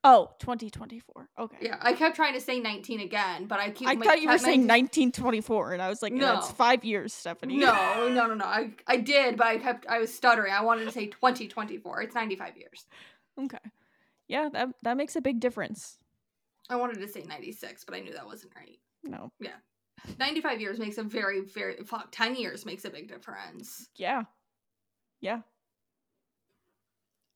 Oh, 0.06 0.28
2024. 0.38 1.30
Okay. 1.38 1.56
Yeah, 1.62 1.78
I 1.80 1.94
kept 1.94 2.14
trying 2.14 2.34
to 2.34 2.40
say 2.40 2.60
19 2.60 3.00
again, 3.00 3.46
but 3.46 3.58
I 3.58 3.70
keep 3.70 3.88
I 3.88 3.96
thought 3.96 4.20
you 4.20 4.28
were 4.28 4.36
saying 4.36 4.66
meant 4.66 4.94
1924 4.94 5.72
and 5.72 5.80
I 5.80 5.88
was 5.88 6.02
like, 6.02 6.12
no. 6.12 6.26
that's 6.26 6.48
No. 6.48 6.54
5 6.54 6.84
years, 6.84 7.14
Stephanie. 7.14 7.56
No, 7.56 8.08
no, 8.12 8.26
no, 8.26 8.34
no. 8.34 8.44
I 8.44 8.72
I 8.86 8.98
did, 8.98 9.38
but 9.38 9.46
I 9.46 9.56
kept 9.56 9.86
I 9.86 9.98
was 9.98 10.12
stuttering. 10.12 10.52
I 10.52 10.60
wanted 10.62 10.84
to 10.84 10.90
say 10.90 11.06
2024. 11.06 12.02
It's 12.02 12.14
95 12.14 12.56
years. 12.58 12.86
okay. 13.42 13.58
Yeah, 14.28 14.48
that 14.52 14.68
that 14.82 14.96
makes 14.98 15.16
a 15.16 15.20
big 15.22 15.40
difference. 15.40 15.98
I 16.68 16.76
wanted 16.76 17.00
to 17.00 17.08
say 17.08 17.22
96, 17.22 17.84
but 17.84 17.94
I 17.94 18.00
knew 18.00 18.12
that 18.12 18.26
wasn't 18.26 18.52
right. 18.56 18.78
No. 19.02 19.32
Yeah. 19.40 19.56
95 20.18 20.60
years 20.60 20.78
makes 20.78 20.98
a 20.98 21.02
very, 21.02 21.40
very, 21.42 21.76
fuck, 21.84 22.08
10 22.10 22.36
years 22.36 22.66
makes 22.66 22.84
a 22.84 22.90
big 22.90 23.08
difference. 23.08 23.88
Yeah. 23.96 24.24
Yeah. 25.20 25.40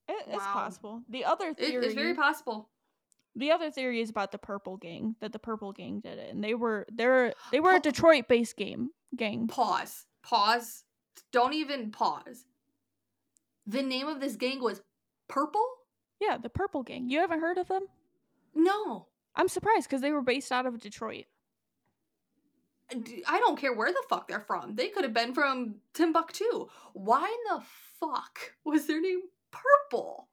It, 0.09 0.25
It's 0.29 0.45
possible. 0.45 1.03
The 1.09 1.25
other 1.25 1.49
It, 1.51 1.59
theory 1.59 1.87
it's 1.87 1.95
very 1.95 2.15
possible. 2.15 2.71
The 3.37 3.53
other 3.53 3.71
theory 3.71 4.01
is 4.01 4.11
about 4.11 4.33
the 4.33 4.39
Purple 4.39 4.77
Gang, 4.77 5.15
that 5.21 5.33
the 5.33 5.39
Purple 5.39 5.73
Gang 5.73 6.01
did 6.01 6.19
it. 6.19 6.33
And 6.33 6.43
they 6.43 6.55
were 6.55 6.87
they're 6.93 7.35
they 7.53 7.61
were 7.61 7.75
a 7.75 7.81
Detroit-based 7.81 8.57
game 8.57 8.91
gang. 9.17 9.47
Pause. 9.49 10.07
Pause. 10.23 10.85
Don't 11.33 11.53
even 11.55 11.91
pause. 11.91 12.45
The 13.67 13.83
name 13.83 14.09
of 14.09 14.21
this 14.21 14.37
gang 14.37 14.63
was 14.63 14.81
Purple? 15.29 15.67
Yeah, 16.21 16.39
the 16.39 16.49
Purple 16.49 16.83
Gang. 16.83 17.09
You 17.09 17.21
haven't 17.21 17.41
heard 17.41 17.59
of 17.59 17.69
them? 17.69 17.83
No. 18.55 19.07
I'm 19.37 19.49
surprised 19.49 19.89
because 19.89 20.01
they 20.01 20.11
were 20.11 20.23
based 20.23 20.51
out 20.51 20.67
of 20.67 20.81
Detroit. 20.81 21.27
I 22.91 23.39
don't 23.39 23.59
care 23.59 23.75
where 23.75 23.93
the 23.93 24.03
fuck 24.09 24.27
they're 24.27 24.41
from. 24.41 24.75
They 24.75 24.89
could 24.89 25.05
have 25.05 25.13
been 25.13 25.35
from 25.35 25.77
Timbuktu. 25.93 26.67
Why 26.95 27.25
in 27.25 27.57
the 27.57 27.63
fuck 28.01 28.55
was 28.65 28.87
their 28.87 29.01
name 29.01 29.21
Purple? 29.51 30.29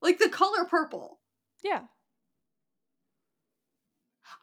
Like 0.00 0.18
the 0.18 0.28
color 0.28 0.64
purple. 0.64 1.20
Yeah. 1.62 1.82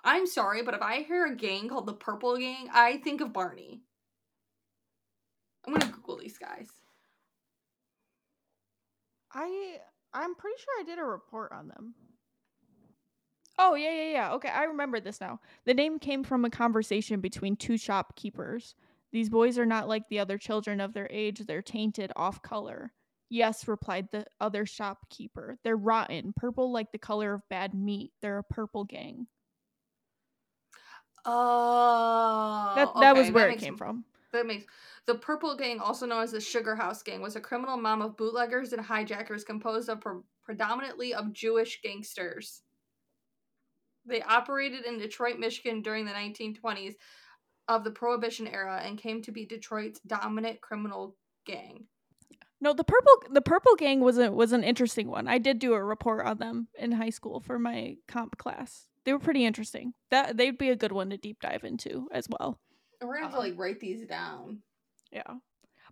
I'm 0.04 0.28
sorry, 0.28 0.62
but 0.62 0.74
if 0.74 0.82
I 0.82 1.02
hear 1.02 1.26
a 1.26 1.36
gang 1.36 1.70
called 1.70 1.88
the 1.88 1.94
Purple 1.94 2.38
Gang, 2.38 2.70
I 2.72 2.98
think 2.98 3.22
of 3.22 3.34
Barney. 3.34 3.82
I'm 5.66 5.74
gonna 5.74 5.92
Google 5.92 6.18
these 6.18 6.38
guys. 6.38 6.70
I 9.34 9.78
I'm 10.14 10.36
pretty 10.36 10.58
sure 10.60 10.74
I 10.80 10.84
did 10.84 11.00
a 11.00 11.04
report 11.04 11.52
on 11.52 11.68
them. 11.68 11.96
Oh 13.58 13.76
yeah, 13.76 13.92
yeah, 13.92 14.12
yeah. 14.12 14.34
Okay, 14.34 14.50
I 14.50 14.66
remember 14.66 15.00
this 15.00 15.22
now. 15.22 15.40
The 15.66 15.74
name 15.74 15.98
came 15.98 16.24
from 16.24 16.46
a 16.46 16.50
conversation 16.50 17.20
between 17.20 17.56
two 17.56 17.78
shopkeepers. 17.78 18.76
These 19.12 19.30
boys 19.30 19.58
are 19.58 19.66
not 19.66 19.88
like 19.88 20.10
the 20.10 20.20
other 20.20 20.38
children 20.38 20.82
of 20.82 20.94
their 20.94 21.08
age, 21.10 21.40
they're 21.40 21.62
tainted 21.62 22.12
off 22.16 22.42
color. 22.42 22.92
Yes, 23.30 23.68
replied 23.68 24.10
the 24.12 24.26
other 24.40 24.66
shopkeeper. 24.66 25.58
They're 25.64 25.78
rotten, 25.78 26.34
purple 26.34 26.72
like 26.72 26.92
the 26.92 26.98
color 27.00 27.34
of 27.34 27.48
bad 27.50 27.74
meat. 27.74 28.14
They're 28.22 28.38
a 28.40 28.44
purple 28.44 28.84
gang. 28.84 29.28
Oh, 31.26 32.74
That 32.76 32.94
that 33.00 33.12
okay, 33.12 33.20
was 33.22 33.32
where 33.32 33.46
it 33.48 33.50
makes 33.50 33.64
came 33.64 33.78
from. 33.78 34.06
That 34.32 34.46
makes 34.46 34.66
the 35.06 35.16
Purple 35.16 35.56
Gang, 35.56 35.80
also 35.80 36.06
known 36.06 36.22
as 36.24 36.32
the 36.32 36.42
Sugar 36.42 36.76
House 36.76 37.02
Gang, 37.04 37.22
was 37.22 37.36
a 37.36 37.42
criminal 37.42 37.78
mob 37.78 38.02
of 38.02 38.18
bootleggers 38.18 38.74
and 38.74 38.82
hijackers 38.82 39.44
composed 39.44 39.90
of 39.90 40.02
pre- 40.02 40.22
predominantly 40.44 41.14
of 41.14 41.34
Jewish 41.34 41.82
gangsters. 41.82 42.64
They 44.06 44.22
operated 44.22 44.86
in 44.86 44.98
Detroit, 45.00 45.38
Michigan 45.38 45.82
during 45.82 46.06
the 46.06 46.14
1920s 46.14 46.96
of 47.68 47.84
the 47.84 47.92
Prohibition 47.92 48.48
era 48.48 48.82
and 48.84 48.98
came 48.98 49.22
to 49.24 49.32
be 49.32 49.46
Detroit's 49.46 50.00
dominant 50.02 50.62
criminal 50.62 51.18
gang. 51.46 51.88
No, 52.62 52.74
the 52.74 52.84
purple 52.84 53.12
the 53.32 53.42
purple 53.42 53.76
gang 53.76 54.00
was 54.00 54.18
a 54.18 54.32
was 54.32 54.52
an 54.52 54.64
interesting 54.64 55.08
one. 55.08 55.28
I 55.28 55.38
did 55.38 55.60
do 55.60 55.74
a 55.74 55.84
report 55.84 56.26
on 56.26 56.38
them 56.38 56.68
in 56.80 56.94
high 56.94 57.10
school 57.10 57.40
for 57.40 57.60
my 57.60 57.98
comp 58.08 58.38
class. 58.38 58.88
They 59.04 59.14
were 59.14 59.20
pretty 59.20 59.46
interesting. 59.46 59.94
That 60.10 60.38
they'd 60.38 60.58
be 60.58 60.70
a 60.70 60.76
good 60.76 60.92
one 60.92 61.10
to 61.12 61.18
deep 61.18 61.40
dive 61.42 61.64
into 61.64 62.08
as 62.12 62.28
well. 62.30 62.60
We're 63.02 63.16
gonna 63.16 63.24
have 63.26 63.32
to 63.34 63.38
Uh-huh. 63.38 63.48
like 63.50 63.60
write 63.60 63.80
these 63.80 64.06
down. 64.08 64.62
Yeah. 65.12 65.36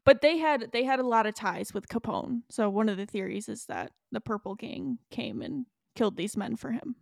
But 0.05 0.21
they 0.21 0.37
had 0.37 0.71
they 0.71 0.83
had 0.83 0.99
a 0.99 1.07
lot 1.07 1.25
of 1.27 1.35
ties 1.35 1.73
with 1.73 1.87
Capone. 1.87 2.43
So 2.49 2.69
one 2.69 2.89
of 2.89 2.97
the 2.97 3.05
theories 3.05 3.47
is 3.49 3.65
that 3.67 3.91
the 4.11 4.21
purple 4.21 4.55
gang 4.55 4.99
came 5.11 5.41
and 5.41 5.65
killed 5.95 6.15
these 6.17 6.35
men 6.37 6.55
for 6.55 6.71
him. 6.71 6.95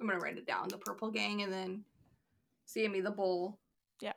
I'm 0.00 0.06
gonna 0.06 0.20
write 0.20 0.38
it 0.38 0.46
down. 0.46 0.68
The 0.68 0.78
Purple 0.78 1.10
Gang, 1.10 1.42
and 1.42 1.52
then 1.52 1.84
Sammy 2.64 3.02
the 3.02 3.10
Bull. 3.10 3.58
Yeah. 4.00 4.14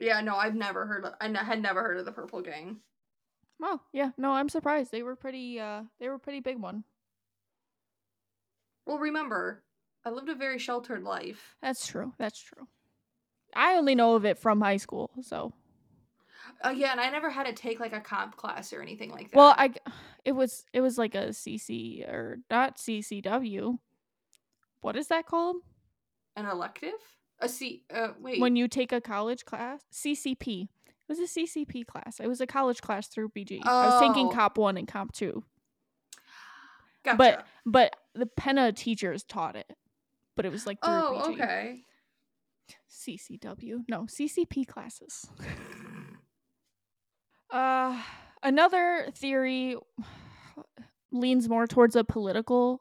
Yeah, 0.00 0.20
no, 0.20 0.36
I've 0.36 0.54
never 0.54 0.86
heard. 0.86 1.04
Of, 1.04 1.14
I 1.20 1.26
n- 1.26 1.34
had 1.34 1.60
never 1.62 1.82
heard 1.82 1.98
of 1.98 2.04
the 2.06 2.12
Purple 2.12 2.40
Gang. 2.40 2.78
Oh, 3.62 3.80
yeah. 3.92 4.10
No, 4.16 4.32
I'm 4.32 4.48
surprised. 4.48 4.90
They 4.90 5.02
were 5.02 5.16
pretty 5.16 5.60
uh 5.60 5.82
they 5.98 6.08
were 6.08 6.14
a 6.14 6.18
pretty 6.20 6.40
big 6.40 6.58
one. 6.58 6.84
Well, 8.86 8.98
remember, 8.98 9.62
I 10.04 10.10
lived 10.10 10.28
a 10.30 10.34
very 10.34 10.58
sheltered 10.58 11.02
life. 11.04 11.56
That's 11.60 11.86
true. 11.86 12.14
That's 12.18 12.40
true. 12.40 12.66
I 13.54 13.74
only 13.74 13.94
know 13.94 14.14
of 14.14 14.24
it 14.24 14.38
from 14.38 14.60
high 14.60 14.78
school, 14.78 15.10
so 15.20 15.52
Again, 16.62 16.98
I 16.98 17.10
never 17.10 17.30
had 17.30 17.46
to 17.46 17.52
take 17.52 17.80
like 17.80 17.92
a 17.92 18.00
comp 18.00 18.36
class 18.36 18.72
or 18.72 18.80
anything 18.82 19.10
like 19.10 19.30
that. 19.30 19.36
Well, 19.36 19.54
I 19.56 19.72
it 20.24 20.32
was 20.32 20.64
it 20.72 20.80
was 20.80 20.96
like 20.98 21.14
a 21.14 21.28
CC 21.28 22.06
or 22.08 22.38
not 22.50 22.76
CCW. 22.78 23.78
What 24.80 24.96
is 24.96 25.08
that 25.08 25.26
called? 25.26 25.56
an 26.36 26.46
elective, 26.46 26.92
a 27.40 27.48
C. 27.48 27.82
Uh, 27.92 28.08
wait. 28.20 28.40
When 28.40 28.56
you 28.56 28.68
take 28.68 28.92
a 28.92 29.00
college 29.00 29.44
class? 29.44 29.80
CCP. 29.92 30.62
It 30.64 30.68
was 31.08 31.18
a 31.18 31.22
CCP 31.40 31.86
class. 31.86 32.20
It 32.20 32.28
was 32.28 32.40
a 32.40 32.46
college 32.46 32.80
class 32.80 33.08
through 33.08 33.30
BG. 33.30 33.60
I 33.64 33.86
was 33.86 34.00
taking 34.00 34.26
Oh. 34.28 34.30
Cop 34.30 34.58
1 34.58 34.76
and 34.76 34.86
Cop 34.86 35.12
2. 35.12 35.42
gotcha. 37.04 37.16
But 37.16 37.46
but 37.66 37.96
the 38.14 38.26
Penta 38.38 38.74
teachers 38.74 39.24
taught 39.24 39.56
it. 39.56 39.72
But 40.36 40.44
it 40.46 40.52
was 40.52 40.66
like 40.66 40.78
through 40.84 40.92
oh, 40.94 41.24
BG. 41.26 41.32
okay. 41.32 41.80
CCW. 42.88 43.78
No, 43.88 44.02
CCP 44.02 44.66
classes. 44.66 45.26
Uh 47.52 48.00
another 48.44 49.08
theory 49.16 49.74
leans 51.10 51.48
more 51.48 51.66
towards 51.66 51.96
a 51.96 52.04
political 52.04 52.80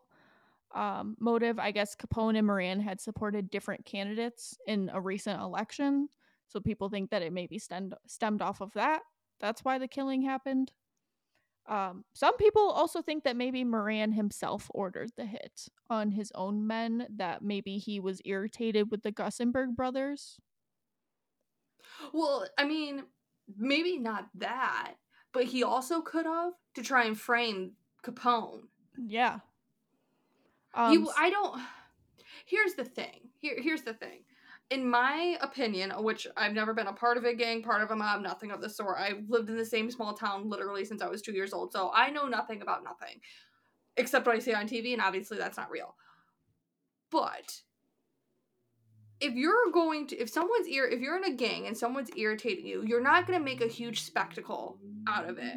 um, 0.73 1.15
motive. 1.19 1.59
I 1.59 1.71
guess 1.71 1.95
Capone 1.95 2.37
and 2.37 2.47
Moran 2.47 2.79
had 2.79 3.01
supported 3.01 3.49
different 3.49 3.85
candidates 3.85 4.57
in 4.67 4.89
a 4.93 5.01
recent 5.01 5.41
election, 5.41 6.09
so 6.47 6.59
people 6.59 6.89
think 6.89 7.09
that 7.11 7.21
it 7.21 7.33
maybe 7.33 7.59
stemmed 7.59 7.95
stemmed 8.07 8.41
off 8.41 8.61
of 8.61 8.71
that. 8.73 9.01
That's 9.39 9.63
why 9.63 9.77
the 9.77 9.87
killing 9.87 10.21
happened. 10.21 10.71
Um, 11.67 12.03
some 12.13 12.35
people 12.37 12.71
also 12.71 13.01
think 13.01 13.23
that 13.23 13.37
maybe 13.37 13.63
Moran 13.63 14.11
himself 14.11 14.71
ordered 14.73 15.11
the 15.15 15.25
hit 15.25 15.67
on 15.89 16.11
his 16.11 16.31
own 16.33 16.65
men. 16.65 17.07
That 17.15 17.43
maybe 17.43 17.77
he 17.77 17.99
was 17.99 18.21
irritated 18.25 18.89
with 18.91 19.03
the 19.03 19.11
Gusenberg 19.11 19.75
brothers. 19.75 20.39
Well, 22.13 22.47
I 22.57 22.65
mean, 22.65 23.03
maybe 23.57 23.97
not 23.97 24.27
that, 24.35 24.93
but 25.33 25.45
he 25.45 25.63
also 25.63 26.01
could 26.01 26.25
have 26.25 26.53
to 26.75 26.81
try 26.83 27.05
and 27.05 27.19
frame 27.19 27.73
Capone. 28.03 28.63
Yeah. 28.97 29.39
He, 30.75 30.81
Um, 30.81 30.93
w- 30.93 31.13
I 31.17 31.29
don't. 31.29 31.61
Here's 32.45 32.73
the 32.73 32.85
thing. 32.85 33.29
Here, 33.37 33.55
here's 33.59 33.83
the 33.83 33.93
thing. 33.93 34.23
In 34.69 34.87
my 34.87 35.37
opinion, 35.41 35.91
which 36.03 36.27
I've 36.37 36.53
never 36.53 36.73
been 36.73 36.87
a 36.87 36.93
part 36.93 37.17
of 37.17 37.23
a 37.23 37.33
gang, 37.33 37.63
part 37.63 37.81
of 37.81 37.89
a 37.91 37.95
mob, 37.95 38.21
nothing 38.21 38.51
of 38.51 38.61
the 38.61 38.69
sort. 38.69 38.97
I've 38.99 39.27
lived 39.27 39.49
in 39.49 39.57
the 39.57 39.65
same 39.65 39.89
small 39.89 40.13
town 40.13 40.47
literally 40.49 40.85
since 40.85 41.01
I 41.01 41.07
was 41.07 41.21
two 41.21 41.33
years 41.33 41.53
old, 41.53 41.71
so 41.71 41.91
I 41.93 42.11
know 42.11 42.27
nothing 42.27 42.61
about 42.61 42.83
nothing, 42.83 43.19
except 43.97 44.27
what 44.27 44.35
I 44.35 44.39
see 44.39 44.53
on 44.53 44.67
TV, 44.67 44.93
and 44.93 45.01
obviously 45.01 45.37
that's 45.37 45.57
not 45.57 45.71
real. 45.71 45.95
But 47.11 47.61
if 49.19 49.33
you're 49.33 49.71
going 49.73 50.05
to, 50.07 50.17
if 50.17 50.29
someone's 50.29 50.67
ear, 50.67 50.85
if 50.85 50.99
you're 50.99 51.17
in 51.17 51.23
a 51.25 51.35
gang 51.35 51.65
and 51.65 51.75
someone's 51.75 52.11
irritating 52.15 52.67
you, 52.67 52.83
you're 52.85 53.01
not 53.01 53.25
going 53.25 53.39
to 53.39 53.43
make 53.43 53.61
a 53.61 53.67
huge 53.67 54.03
spectacle 54.03 54.77
out 55.07 55.27
of 55.27 55.39
it 55.39 55.55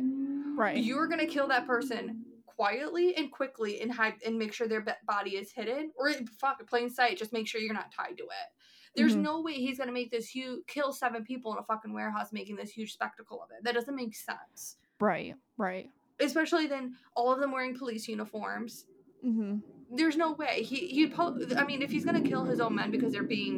right. 0.56 0.82
you're 0.82 1.06
gonna 1.06 1.26
kill 1.26 1.48
that 1.48 1.66
person 1.66 2.24
quietly 2.66 3.16
and 3.16 3.32
quickly 3.32 3.80
and 3.80 3.90
hide 3.90 4.14
and 4.24 4.38
make 4.38 4.52
sure 4.52 4.68
their 4.68 4.84
body 5.04 5.30
is 5.30 5.50
hidden 5.50 5.90
or 5.96 6.12
fuck 6.40 6.64
plain 6.68 6.88
sight. 6.88 7.18
Just 7.18 7.32
make 7.32 7.48
sure 7.48 7.60
you're 7.60 7.74
not 7.74 7.92
tied 7.92 8.16
to 8.18 8.22
it. 8.24 8.48
There's 8.94 9.16
Mhm. 9.16 9.22
no 9.22 9.40
way 9.40 9.54
he's 9.54 9.78
gonna 9.78 9.90
make 9.90 10.10
this 10.12 10.28
huge 10.28 10.64
kill 10.68 10.92
seven 10.92 11.24
people 11.24 11.52
in 11.52 11.58
a 11.58 11.64
fucking 11.64 11.92
warehouse, 11.92 12.32
making 12.32 12.54
this 12.56 12.70
huge 12.70 12.92
spectacle 12.92 13.42
of 13.42 13.50
it. 13.50 13.64
That 13.64 13.74
doesn't 13.74 13.96
make 13.96 14.14
sense. 14.14 14.76
Right, 15.00 15.34
right. 15.56 15.90
Especially 16.20 16.66
then 16.68 16.96
all 17.16 17.32
of 17.32 17.40
them 17.40 17.50
wearing 17.50 17.76
police 17.76 18.06
uniforms. 18.06 18.86
hmm 19.22 19.56
There's 19.94 20.16
no 20.16 20.32
way 20.32 20.62
he 20.62 20.86
he. 20.86 21.06
Po- 21.08 21.38
I 21.56 21.64
mean, 21.64 21.82
if 21.82 21.90
he's 21.90 22.04
gonna 22.04 22.22
kill 22.22 22.44
his 22.44 22.60
own 22.60 22.74
men 22.76 22.90
because 22.90 23.12
they're 23.12 23.24
being 23.38 23.54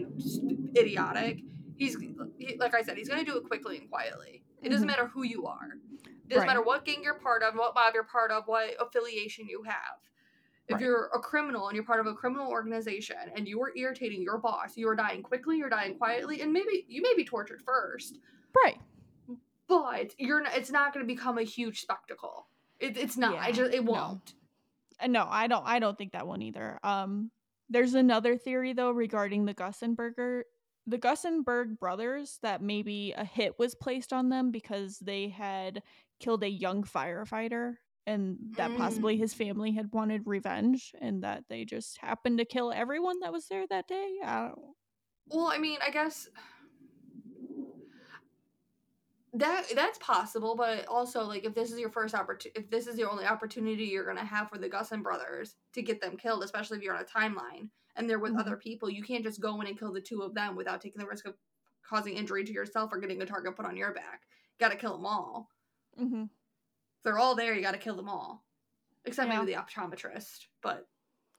idiotic, 0.77 1.43
he's 1.77 1.95
he, 2.39 2.57
like 2.57 2.75
I 2.75 2.83
said, 2.83 2.97
he's 2.97 3.09
gonna 3.09 3.25
do 3.25 3.37
it 3.37 3.45
quickly 3.45 3.77
and 3.79 3.89
quietly. 3.89 4.43
It 4.63 4.71
doesn't 4.71 4.87
Mhm. 4.87 4.93
matter 4.93 5.07
who 5.09 5.23
you 5.25 5.47
are. 5.47 5.79
Doesn't 6.29 6.41
Right. 6.41 6.47
matter 6.47 6.63
what 6.63 6.85
gang 6.85 7.03
you're 7.03 7.15
part 7.19 7.43
of, 7.43 7.55
what 7.55 7.75
mob 7.75 7.93
you're 7.95 8.05
part 8.05 8.31
of, 8.31 8.47
what 8.47 8.75
affiliation 8.81 9.47
you 9.47 9.63
have. 9.65 9.99
If 10.67 10.75
Right. 10.75 10.83
you're 10.83 11.07
a 11.13 11.21
criminal 11.21 11.69
and 11.69 11.77
you're 11.77 11.85
part 11.85 12.01
of 12.01 12.07
a 12.07 12.15
criminal 12.15 12.51
organization 12.51 13.17
and 13.37 13.47
you 13.47 13.61
are 13.63 13.73
irritating 13.77 14.23
your 14.23 14.39
boss, 14.39 14.77
you 14.79 14.89
are 14.89 14.97
dying 14.97 15.23
quickly, 15.23 15.59
you're 15.59 15.69
dying 15.69 15.99
quietly, 15.99 16.41
and 16.41 16.53
maybe 16.53 16.87
you 16.89 17.03
may 17.03 17.13
be 17.15 17.25
tortured 17.25 17.61
first, 17.63 18.19
Right. 18.65 18.81
but 19.67 20.15
you're 20.19 20.41
not, 20.43 20.57
it's 20.57 20.71
not 20.71 20.95
going 20.95 21.07
to 21.07 21.13
become 21.13 21.37
a 21.37 21.43
huge 21.43 21.81
spectacle. 21.83 22.49
It, 22.81 22.97
it's 22.97 23.17
not. 23.19 23.37
I 23.39 23.53
just 23.53 23.73
it 23.75 23.85
won't. 23.85 24.35
Uh, 25.01 25.07
No, 25.07 25.27
I 25.29 25.47
don't. 25.47 25.67
I 25.67 25.79
don't 25.79 25.97
think 25.99 26.13
that 26.13 26.27
one 26.27 26.41
either. 26.43 26.79
Um, 26.83 27.31
there's 27.69 27.95
another 27.95 28.37
theory 28.39 28.73
though 28.73 28.91
regarding 28.91 29.45
the 29.45 29.55
Gussenberger, 29.55 30.43
the 30.87 30.99
Gusenberg 30.99 31.79
brothers 31.79 32.39
that 32.43 32.63
maybe 32.63 33.13
a 33.17 33.25
hit 33.25 33.59
was 33.59 33.75
placed 33.75 34.13
on 34.13 34.29
them 34.29 34.51
because 34.51 34.99
they 34.99 35.29
had 35.29 35.83
killed 36.21 36.43
a 36.45 36.49
young 36.51 36.83
firefighter, 36.85 37.75
and 38.07 38.39
that 38.57 38.73
Mm. 38.73 38.77
possibly 38.77 39.17
his 39.17 39.35
family 39.35 39.73
had 39.73 39.93
wanted 39.93 40.23
revenge, 40.27 40.95
and 41.01 41.23
that 41.25 41.45
they 41.49 41.65
just 41.65 41.99
happened 41.99 42.39
to 42.39 42.45
kill 42.45 42.73
everyone 42.73 43.21
that 43.21 43.33
was 43.33 43.49
there 43.49 43.67
that 43.69 43.89
day. 43.89 44.19
I 44.25 44.49
don't. 44.49 44.75
Well, 45.29 45.49
I 45.53 45.59
mean, 45.59 45.79
I 45.83 45.91
guess 45.91 46.29
that 49.35 49.67
that's 49.75 49.99
possible, 49.99 50.55
but 50.55 50.87
also 50.87 51.25
like 51.25 51.45
if 51.45 51.55
this 51.55 51.73
is 51.73 51.81
your 51.81 51.91
first 51.91 52.15
opportunity, 52.15 52.59
if 52.61 52.71
this 52.71 52.87
is 52.87 52.95
the 52.97 53.09
only 53.09 53.25
opportunity 53.27 53.85
you're 53.85 54.07
gonna 54.07 54.25
have 54.25 54.49
for 54.49 54.59
the 54.59 54.69
Gusson 54.69 55.03
brothers 55.03 55.57
to 55.73 55.83
get 55.83 56.01
them 56.01 56.17
killed, 56.17 56.45
especially 56.45 56.77
if 56.79 56.85
you're 56.85 56.95
on 56.95 57.03
a 57.03 57.05
timeline 57.05 57.69
and 57.97 58.09
they're 58.09 58.21
with 58.21 58.33
Mhm. 58.33 58.41
other 58.41 58.57
people, 58.57 58.89
you 58.89 59.03
can't 59.03 59.25
just 59.25 59.41
go 59.41 59.61
in 59.61 59.67
and 59.67 59.79
kill 59.79 59.93
the 59.93 60.01
two 60.01 60.23
of 60.23 60.35
them 60.35 60.55
without 60.55 60.81
taking 60.81 61.01
the 61.01 61.07
risk 61.07 61.27
of 61.27 61.35
causing 61.83 62.15
injury 62.17 62.45
to 62.45 62.53
yourself 62.53 62.91
or 62.93 62.99
getting 63.01 63.21
a 63.23 63.27
target 63.27 63.57
put 63.57 63.67
on 63.67 63.77
your 63.77 63.93
back. 63.93 64.23
Got 64.61 64.71
to 64.71 64.77
kill 64.77 64.93
them 64.97 65.07
all. 65.07 65.49
Mm-hmm. 66.01 66.25
They're 67.03 67.19
all 67.19 67.35
there, 67.35 67.55
you 67.55 67.63
got 67.63 67.73
to 67.73 67.79
kill 67.79 67.97
them 67.97 68.09
all, 68.09 68.45
except 69.05 69.29
Yeah. 69.29 69.41
maybe 69.41 69.53
the 69.53 69.59
optometrist. 69.61 70.47
But 70.63 70.87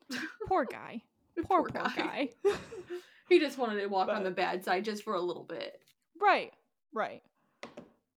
Poor 0.47 0.65
guy. 0.65 1.01
Poor 1.47 1.63
poor, 1.63 1.69
guy. 1.69 2.29
he 3.29 3.39
just 3.39 3.57
wanted 3.57 3.81
to 3.81 3.87
walk 3.87 4.09
on 4.09 4.23
the 4.23 4.31
bad 4.31 4.63
side 4.63 4.85
just 4.85 5.03
for 5.03 5.15
a 5.15 5.21
little 5.21 5.43
bit. 5.43 5.79
Right, 6.21 6.53
right. 6.93 7.21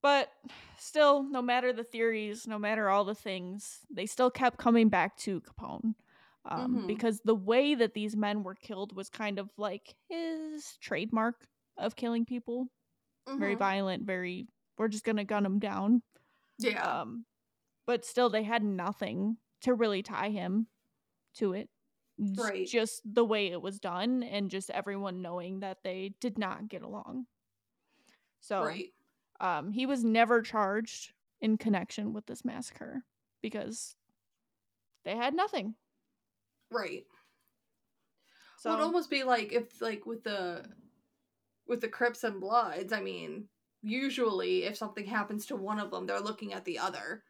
But 0.03 0.31
still, 0.79 1.25
no 1.25 1.43
matter 1.43 1.73
the 1.73 1.83
theories, 1.83 2.47
no 2.47 2.59
matter 2.59 2.89
all 2.89 3.05
the 3.05 3.15
things, 3.15 3.81
they 3.91 4.07
still 4.07 4.31
kept 4.31 4.59
coming 4.59 4.89
back 4.89 5.17
to 5.19 5.41
Capone. 5.41 5.95
Um, 6.45 6.83
Mhm. 6.83 6.87
Because 6.87 7.21
the 7.25 7.35
way 7.35 7.75
that 7.75 7.95
these 7.95 8.15
men 8.17 8.43
were 8.45 8.55
killed 8.55 8.95
was 8.95 9.09
kind 9.11 9.39
of 9.41 9.51
like 9.59 9.97
his 10.09 10.77
trademark 10.81 11.49
of 11.77 11.97
killing 11.97 12.25
people. 12.25 12.69
Very 13.27 13.57
Mhm. 13.57 13.59
violent, 13.59 14.03
very, 14.05 14.47
we're 14.79 14.89
just 14.89 15.05
going 15.05 15.17
to 15.17 15.25
gun 15.25 15.43
them 15.43 15.59
down. 15.59 16.03
Yeah. 16.59 17.01
Um, 17.01 17.25
but 17.87 18.05
still, 18.05 18.31
they 18.31 18.43
had 18.43 18.63
nothing 18.63 19.37
to 19.63 19.75
really 19.75 20.03
tie 20.03 20.31
him 20.31 20.67
to 21.37 21.53
it. 21.53 21.69
Right. 22.19 22.67
Just 22.67 23.03
the 23.05 23.25
way 23.25 23.49
it 23.49 23.63
was 23.63 23.79
done, 23.79 24.23
and 24.25 24.51
just 24.51 24.71
everyone 24.71 25.23
knowing 25.23 25.61
that 25.61 25.79
they 25.85 26.15
did 26.21 26.39
not 26.39 26.69
get 26.69 26.83
along. 26.83 27.27
So, 28.41 28.65
right. 28.65 28.93
um, 29.41 29.71
he 29.71 29.87
was 29.87 30.05
never 30.05 30.43
charged 30.43 31.13
in 31.41 31.57
connection 31.59 32.13
with 32.13 32.27
this 32.27 32.45
massacre 32.45 33.05
because 33.41 33.95
they 35.05 35.17
had 35.17 35.35
nothing. 35.35 35.75
Right. 36.73 37.05
So, 38.59 38.71
well, 38.71 38.79
it'd 38.79 38.87
almost 38.87 39.11
be 39.11 39.23
like 39.23 39.53
if 39.53 39.81
like 39.81 40.05
with 40.05 40.25
the 40.25 40.65
with 41.69 41.81
the 41.81 41.89
Crips 41.89 42.25
and 42.25 42.41
Bloods. 42.41 42.93
I 42.93 43.01
mean, 43.01 43.49
usually 43.83 44.65
if 44.65 44.77
something 44.77 45.07
happens 45.07 45.47
to 45.47 45.57
one 45.57 45.79
of 45.79 45.91
them, 45.91 46.07
they're 46.07 46.21
looking 46.21 46.53
at 46.53 46.65
the 46.65 46.79
other 46.79 47.23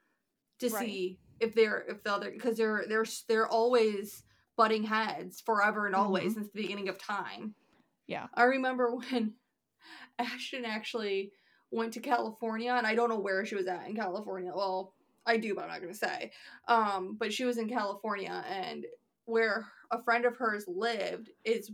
to 0.61 0.69
Right. 0.69 0.85
see 0.87 1.19
if 1.41 1.55
they're 1.55 1.85
if 1.89 2.03
the 2.03 2.13
other 2.13 2.31
because 2.31 2.57
they're 2.57 2.85
they're 2.89 3.05
they're 3.29 3.47
always 3.47 4.25
butting 4.57 4.83
heads 4.85 5.41
forever 5.41 5.87
and 5.87 5.95
always 5.95 6.35
since 6.35 6.49
the 6.51 6.63
beginning 6.63 6.89
of 6.89 6.99
time. 6.99 7.55
Yeah. 8.07 8.27
I 8.35 8.45
remember 8.45 8.95
when 8.97 9.35
Ashton 10.19 10.65
actually 10.65 11.33
went 11.71 11.93
to 11.93 12.01
California, 12.01 12.73
and 12.73 12.87
I 12.87 12.95
don't 12.95 13.11
know 13.11 13.21
where 13.21 13.45
she 13.45 13.55
was 13.55 13.67
at 13.67 13.87
in 13.87 13.95
California. 13.95 14.53
Well, 14.55 14.95
I 15.27 15.37
do, 15.37 15.55
but 15.55 15.65
I'm 15.65 15.69
not 15.71 15.81
gonna 15.81 15.95
say. 15.95 16.33
Um, 16.67 17.17
but 17.19 17.33
she 17.33 17.45
was 17.45 17.59
in 17.59 17.69
California, 17.69 18.43
and 18.49 18.87
where 19.27 19.67
a 19.91 20.03
friend 20.03 20.25
of 20.25 20.37
hers 20.39 20.65
lived 20.67 21.31
is 21.45 21.71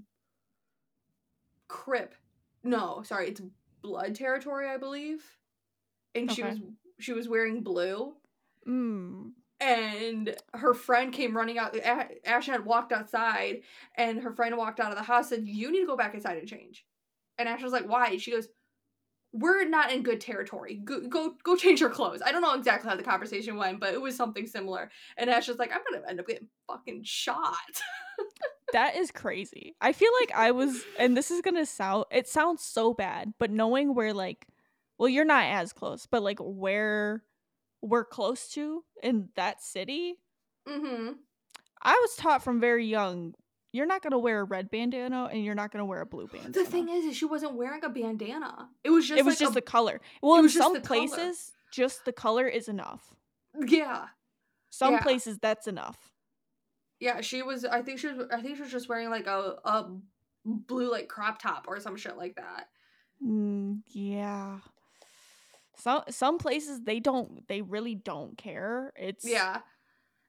Crip. 1.68 2.14
No, 2.62 3.02
sorry, 3.02 3.28
it's 3.28 3.40
Blood 3.84 4.14
territory, 4.14 4.66
I 4.68 4.78
believe. 4.78 5.22
And 6.14 6.32
she 6.32 6.42
was 6.42 6.58
she 7.00 7.12
was 7.12 7.28
wearing 7.28 7.62
blue, 7.62 8.14
mm, 8.66 9.32
and 9.60 10.34
her 10.54 10.72
friend 10.72 11.12
came 11.12 11.36
running 11.36 11.58
out. 11.58 11.76
A- 11.76 12.26
Ashton 12.26 12.54
had 12.54 12.64
walked 12.64 12.92
outside, 12.92 13.60
and 13.96 14.22
her 14.22 14.32
friend 14.32 14.56
walked 14.56 14.80
out 14.80 14.90
of 14.90 14.96
the 14.96 15.04
house. 15.04 15.30
and 15.32 15.46
Said, 15.46 15.54
"You 15.54 15.70
need 15.70 15.80
to 15.80 15.86
go 15.86 15.96
back 15.98 16.14
inside 16.14 16.38
and 16.38 16.48
change." 16.48 16.86
And 17.36 17.46
Ashton 17.46 17.64
was 17.64 17.72
like, 17.74 17.86
"Why?" 17.88 18.16
She 18.16 18.30
goes, 18.30 18.48
"We're 19.34 19.68
not 19.68 19.92
in 19.92 20.02
good 20.02 20.20
territory. 20.20 20.80
Go, 20.82 21.00
go, 21.08 21.34
go 21.42 21.56
change 21.56 21.80
your 21.80 21.90
clothes." 21.90 22.22
I 22.24 22.32
don't 22.32 22.40
know 22.40 22.54
exactly 22.54 22.88
how 22.88 22.96
the 22.96 23.02
conversation 23.02 23.56
went, 23.56 23.80
but 23.80 23.92
it 23.92 24.00
was 24.00 24.16
something 24.16 24.46
similar. 24.46 24.90
And 25.18 25.28
Ashton's 25.28 25.58
like, 25.58 25.72
"I'm 25.74 25.82
gonna 25.90 26.08
end 26.08 26.20
up 26.20 26.26
getting 26.26 26.48
fucking 26.66 27.02
shot." 27.04 27.82
that 28.72 28.96
is 28.96 29.10
crazy. 29.10 29.74
I 29.80 29.92
feel 29.92 30.10
like 30.20 30.32
I 30.32 30.52
was, 30.52 30.82
and 30.98 31.16
this 31.16 31.30
is 31.30 31.42
gonna 31.42 31.66
sound, 31.66 32.06
it 32.10 32.28
sounds 32.28 32.62
so 32.62 32.94
bad, 32.94 33.34
but 33.38 33.50
knowing 33.50 33.94
where, 33.94 34.14
like, 34.14 34.46
well, 34.98 35.08
you're 35.08 35.24
not 35.24 35.44
as 35.44 35.72
close, 35.72 36.06
but 36.06 36.22
like 36.22 36.38
where 36.40 37.24
we're 37.82 38.04
close 38.04 38.48
to 38.50 38.84
in 39.02 39.28
that 39.36 39.62
city, 39.62 40.14
mm-hmm. 40.68 41.12
I 41.82 41.92
was 41.92 42.16
taught 42.16 42.42
from 42.42 42.60
very 42.60 42.86
young, 42.86 43.34
you're 43.74 43.86
not 43.86 44.02
gonna 44.02 44.18
wear 44.18 44.40
a 44.40 44.44
red 44.44 44.70
bandana 44.70 45.28
and 45.32 45.44
you're 45.44 45.56
not 45.56 45.72
gonna 45.72 45.84
wear 45.84 46.00
a 46.00 46.06
blue 46.06 46.28
bandana. 46.28 46.52
The 46.52 46.64
thing 46.64 46.88
is, 46.88 47.04
is 47.06 47.16
she 47.16 47.24
wasn't 47.24 47.54
wearing 47.54 47.82
a 47.84 47.88
bandana. 47.88 48.68
It 48.84 48.90
was 48.90 49.08
just 49.08 49.18
it 49.18 49.24
was 49.24 49.32
like 49.34 49.38
just 49.40 49.50
a, 49.50 49.54
the 49.54 49.62
color. 49.62 50.00
Well, 50.22 50.38
in 50.42 50.48
some 50.48 50.74
the 50.74 50.80
color. 50.80 51.08
places, 51.08 51.50
just 51.72 52.04
the 52.04 52.12
color 52.12 52.46
is 52.46 52.68
enough. 52.68 53.14
yeah. 53.66 54.06
Some 54.70 54.94
Yeah. 54.94 55.02
places 55.02 55.38
that's 55.38 55.66
enough. 55.66 55.98
Yeah, 57.00 57.20
she 57.20 57.42
was. 57.42 57.64
I 57.64 57.82
think 57.82 57.98
she 57.98 58.06
was. 58.08 58.28
I 58.32 58.40
think 58.40 58.56
she 58.56 58.62
was 58.62 58.70
just 58.72 58.88
wearing 58.88 59.10
like 59.10 59.26
a 59.26 59.56
a 59.64 59.86
blue 60.44 60.90
like 60.90 61.08
crop 61.08 61.40
top 61.42 61.64
or 61.66 61.80
some 61.80 61.96
shit 61.96 62.16
like 62.16 62.36
that. 62.36 62.68
Mm, 63.20 63.80
yeah. 63.88 64.58
Some 65.76 66.02
some 66.10 66.38
places 66.38 66.82
they 66.82 67.00
don't 67.00 67.46
they 67.48 67.60
really 67.60 67.96
don't 67.96 68.38
care. 68.38 68.92
It's 68.96 69.24
Yeah, 69.28 69.60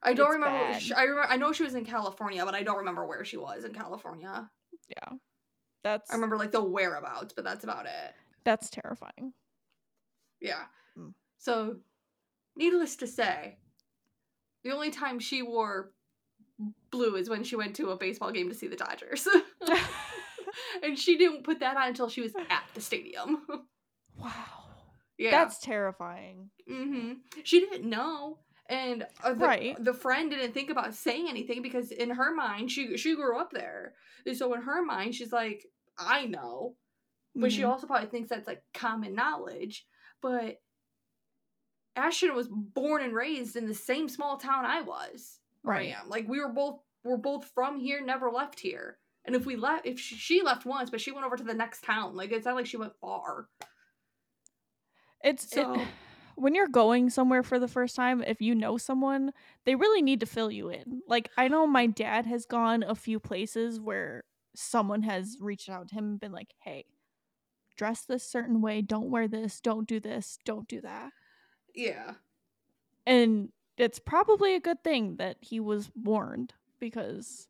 I 0.06 0.13
don't 0.13 0.28
It's 0.28 0.34
remember. 0.36 0.80
She, 0.80 0.94
I 0.94 1.04
remember. 1.04 1.30
I 1.30 1.38
know 1.38 1.52
she 1.52 1.63
was 1.63 1.76
in 1.76 1.86
California, 1.86 2.46
but 2.46 2.56
I 2.56 2.63
don't 2.63 2.78
remember 2.78 3.06
where 3.06 3.26
she 3.26 3.38
was 3.38 3.63
in 3.63 3.74
California. 3.74 4.50
yeah. 4.89 5.18
That's 5.84 6.10
I 6.12 6.15
remember 6.15 6.38
like 6.38 6.52
the 6.52 6.63
whereabouts, 6.63 7.34
but 7.34 7.44
that's 7.44 7.63
about 7.63 7.86
it. 7.86 8.13
that's 8.44 8.70
terrifying. 8.70 9.34
Yeah. 10.41 10.63
Mm. 10.98 11.13
So, 11.38 11.78
needless 12.56 12.96
to 12.98 13.08
say, 13.08 13.58
the 14.63 14.72
only 14.72 14.89
time 14.91 15.20
she 15.20 15.41
wore 15.44 15.91
blue 16.89 17.15
is 17.15 17.30
when 17.30 17.44
she 17.44 17.56
went 17.56 17.76
to 17.76 17.89
a 17.89 17.98
baseball 17.98 18.32
game 18.32 18.50
to 18.50 18.56
see 18.56 18.68
the 18.68 18.76
Dodgers, 18.76 19.28
and 20.84 20.98
she 20.98 21.18
didn't 21.18 21.44
put 21.44 21.60
that 21.60 21.78
on 21.78 21.88
until 21.89 22.10
she 22.10 22.22
was 22.22 22.34
at 22.36 22.63
the 22.74 22.82
stadium. 22.82 23.44
wow. 24.18 24.32
yeah. 25.18 25.32
That's 25.32 25.60
terrifying. 25.60 26.50
Mm-hmm. 26.70 27.13
She 27.44 27.60
didn't 27.60 27.88
know, 27.88 28.39
and 28.67 29.06
uh, 29.23 29.34
the, 29.34 29.45
Right. 29.45 29.84
the 29.84 29.93
friend 29.93 30.30
didn't 30.32 30.54
think 30.54 30.69
about 30.69 30.93
saying 30.95 31.28
anything 31.30 31.62
because 31.62 31.91
in 31.91 32.10
her 32.12 32.34
mind, 32.34 32.71
she 32.71 32.97
she 32.97 33.15
grew 33.15 33.38
up 33.39 33.51
there, 33.51 33.93
and 34.25 34.36
so 34.36 34.54
in 34.54 34.62
her 34.62 34.84
mind, 34.84 35.15
she's 35.15 35.32
like, 35.32 35.65
I 35.97 36.25
know, 36.25 36.75
but 37.36 37.51
she 37.51 37.62
Mhm. 37.62 37.69
also 37.69 37.88
probably 37.88 38.08
thinks 38.10 38.30
that's 38.30 38.47
like 38.47 38.63
common 38.73 39.13
knowledge. 39.15 39.86
But 40.21 40.62
Ashton 41.95 42.36
was 42.36 42.47
born 42.49 43.01
and 43.04 43.13
raised 43.13 43.56
in 43.56 43.67
the 43.67 43.73
same 43.73 44.10
small 44.10 44.38
town 44.38 44.65
I 44.65 44.82
was. 44.82 45.39
or 45.63 45.73
I 45.73 45.78
Right. 45.78 45.95
am. 45.95 46.10
Like 46.10 46.28
we 46.28 46.39
were 46.39 46.49
both 46.51 46.82
we're 47.04 47.17
both 47.17 47.45
from 47.54 47.80
here, 47.80 48.01
never 48.01 48.32
left 48.32 48.60
here. 48.60 48.97
And 49.25 49.36
if 49.36 49.45
we 49.45 49.56
left, 49.56 49.86
if 49.86 49.99
she, 49.99 50.15
she 50.15 50.41
left 50.41 50.65
once, 50.65 50.89
but 50.89 50.99
she 51.01 51.12
went 51.12 51.25
over 51.25 51.38
to 51.38 51.43
the 51.43 51.54
next 51.54 51.84
town, 51.84 52.15
like 52.15 52.32
it's 52.32 52.45
not 52.45 52.56
like 52.56 52.65
she 52.65 52.78
went 52.78 52.95
far. 52.99 53.47
It's 55.23 55.49
So- 55.49 55.73
it, 55.75 55.88
when 56.36 56.54
you're 56.56 56.67
going 56.67 57.10
somewhere 57.10 57.43
for 57.43 57.60
the 57.60 57.67
first 57.67 57.95
time, 57.95 58.21
if 58.21 58.41
you 58.41 58.56
know 58.56 58.78
someone, 58.78 59.32
they 59.65 59.76
really 59.76 60.02
need 60.02 60.19
to 60.19 60.26
fill 60.26 60.52
you 60.52 60.69
in. 60.69 61.02
Like 61.08 61.30
I 61.38 61.48
know 61.48 61.65
my 61.67 61.88
dad 61.88 62.26
has 62.26 62.45
gone 62.45 62.84
a 62.84 62.95
few 62.95 63.19
places 63.19 63.80
where 63.80 64.24
someone 64.56 65.04
has 65.04 65.38
reached 65.39 65.69
out 65.69 65.89
to 65.89 65.95
him 65.95 66.06
and 66.06 66.19
been 66.19 66.32
like, 66.32 66.54
"Hey, 66.60 66.86
dress 67.76 68.02
this 68.06 68.24
certain 68.24 68.62
way, 68.62 68.82
don't 68.82 69.10
wear 69.10 69.28
this, 69.28 69.60
don't 69.62 69.88
do 69.88 70.00
this, 70.00 70.39
don't 70.45 70.67
do 70.67 70.82
that." 70.82 71.12
Yeah. 71.74 72.13
And 73.06 73.50
it's 73.78 74.00
probably 74.00 74.56
a 74.56 74.60
good 74.60 74.84
thing 74.84 75.17
that 75.17 75.38
he 75.41 75.60
was 75.60 75.91
warned 75.95 76.54
because 76.80 77.48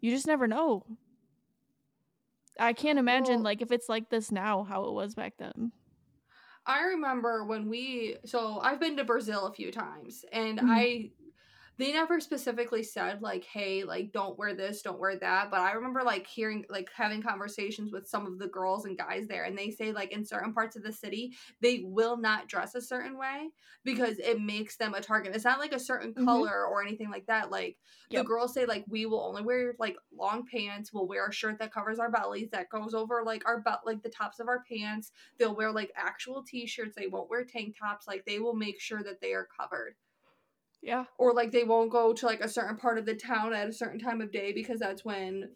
you 0.00 0.10
just 0.10 0.26
never 0.26 0.46
know. 0.46 0.84
I 2.58 2.72
can't 2.72 2.98
imagine 2.98 3.36
Well- 3.36 3.42
like 3.44 3.62
if 3.62 3.70
it's 3.72 3.88
like 3.88 4.08
this 4.08 4.30
now 4.32 4.64
how 4.64 4.84
it 4.84 4.92
was 4.92 5.14
back 5.14 5.36
then. 5.38 5.72
I 6.66 6.82
remember 6.82 7.44
when 7.44 7.68
we 7.68 8.16
so 8.24 8.58
I've 8.60 8.80
been 8.80 8.96
to 8.96 9.04
Brazil 9.04 9.46
a 9.46 9.52
few 9.54 9.70
times 9.70 10.24
and 10.32 10.60
Mhm. 10.60 10.68
I 10.68 11.12
they 11.78 11.92
never 11.92 12.20
specifically 12.20 12.82
said 12.82 13.20
like 13.22 13.44
hey 13.44 13.84
like 13.84 14.12
don't 14.12 14.38
wear 14.38 14.54
this 14.54 14.82
don't 14.82 14.98
wear 14.98 15.16
that 15.16 15.50
but 15.50 15.60
I 15.60 15.72
remember 15.72 16.02
like 16.02 16.26
hearing 16.26 16.64
like 16.70 16.88
having 16.94 17.22
conversations 17.22 17.92
with 17.92 18.08
some 18.08 18.26
of 18.26 18.38
the 18.38 18.48
girls 18.48 18.84
and 18.86 18.96
guys 18.96 19.26
there 19.26 19.44
and 19.44 19.56
they 19.56 19.70
say 19.70 19.92
like 19.92 20.12
in 20.12 20.24
certain 20.24 20.52
parts 20.52 20.76
of 20.76 20.82
the 20.82 20.92
city 20.92 21.32
they 21.60 21.82
will 21.84 22.16
not 22.16 22.48
dress 22.48 22.74
a 22.74 22.80
certain 22.80 23.18
way 23.18 23.48
because 23.84 24.18
it 24.18 24.40
makes 24.40 24.76
them 24.76 24.94
a 24.94 25.00
target 25.00 25.34
it's 25.34 25.44
not 25.44 25.58
like 25.58 25.72
a 25.72 25.78
certain 25.78 26.14
Mhm. 26.14 26.24
color 26.24 26.64
or 26.66 26.82
anything 26.82 27.10
like 27.10 27.26
that 27.26 27.50
like 27.50 27.76
Yep. 28.10 28.22
the 28.22 28.28
girls 28.28 28.54
say 28.54 28.64
like 28.66 28.84
we 28.88 29.04
will 29.06 29.20
only 29.22 29.42
wear 29.42 29.74
like 29.78 29.96
long 30.16 30.46
pants 30.46 30.92
we'll 30.92 31.08
wear 31.08 31.26
a 31.28 31.32
shirt 31.32 31.58
that 31.58 31.72
covers 31.72 31.98
our 31.98 32.10
bellies 32.10 32.50
that 32.50 32.70
goes 32.70 32.94
over 32.94 33.22
like 33.24 33.46
our 33.46 33.60
butt 33.60 33.82
like 33.84 34.02
the 34.02 34.08
tops 34.08 34.38
of 34.40 34.48
our 34.48 34.62
pants 34.70 35.12
they'll 35.38 35.56
wear 35.56 35.72
like 35.72 35.92
actual 35.96 36.42
t-shirts 36.42 36.94
they 36.96 37.08
won't 37.08 37.28
wear 37.30 37.44
tank 37.44 37.76
tops 37.78 38.06
like 38.06 38.24
they 38.24 38.38
will 38.38 38.54
make 38.54 38.80
sure 38.80 39.02
that 39.02 39.20
they 39.20 39.32
are 39.32 39.48
covered 39.58 39.94
Yeah. 40.86 41.04
or 41.18 41.34
like 41.34 41.50
they 41.50 41.64
won't 41.64 41.90
go 41.90 42.12
to 42.12 42.26
like 42.26 42.40
a 42.40 42.48
certain 42.48 42.76
part 42.76 42.96
of 42.96 43.06
the 43.06 43.14
town 43.14 43.52
at 43.52 43.68
a 43.68 43.72
certain 43.72 43.98
time 43.98 44.20
of 44.20 44.30
day 44.30 44.52
because 44.52 44.78
that's 44.78 45.04
when 45.04 45.50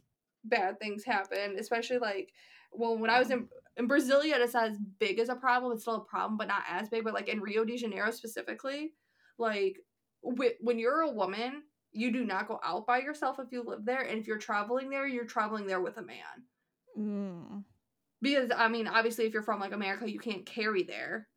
bad 0.45 0.81
things 0.81 1.05
happen 1.05 1.55
especially 1.57 1.99
like 1.99 2.33
well 2.73 2.99
when 2.99 3.11
i 3.11 3.21
was 3.21 3.31
in 3.31 3.47
in 3.77 3.87
brasilia 3.87 4.41
it's 4.41 4.55
not 4.55 4.71
as 4.71 4.79
big 4.99 5.21
as 5.21 5.29
a 5.29 5.37
problem 5.37 5.73
it's 5.73 5.83
still 5.83 5.95
a 5.97 6.05
problem 6.05 6.37
but 6.37 6.49
not 6.49 6.65
as 6.69 6.89
big 6.89 7.05
but 7.05 7.15
like 7.15 7.29
in 7.29 7.41
rio 7.41 7.65
de 7.65 7.77
janeiro 7.77 8.11
specifically 8.11 8.93
like 9.39 9.79
wh- 10.23 10.61
when 10.61 10.81
you're 10.81 11.03
a 11.03 11.11
woman 11.13 11.63
you 11.93 12.11
do 12.11 12.25
not 12.25 12.49
go 12.49 12.59
out 12.65 12.85
by 12.85 12.99
yourself 12.99 13.39
if 13.39 13.53
you 13.53 13.63
live 13.63 13.85
there 13.85 14.03
and 14.03 14.19
if 14.19 14.27
you're 14.27 14.37
traveling 14.37 14.91
there 14.91 15.07
you're 15.07 15.25
traveling 15.25 15.67
there 15.67 15.81
with 15.81 15.97
a 15.99 16.03
man. 16.03 16.17
Mm, 16.99 17.65
because 18.21 18.51
i 18.57 18.67
mean 18.67 18.89
obviously 18.89 19.27
if 19.27 19.33
you're 19.33 19.45
from 19.45 19.61
like 19.61 19.73
america 19.73 20.11
you 20.11 20.19
can't 20.19 20.45
carry 20.45 20.83
there 20.83 21.29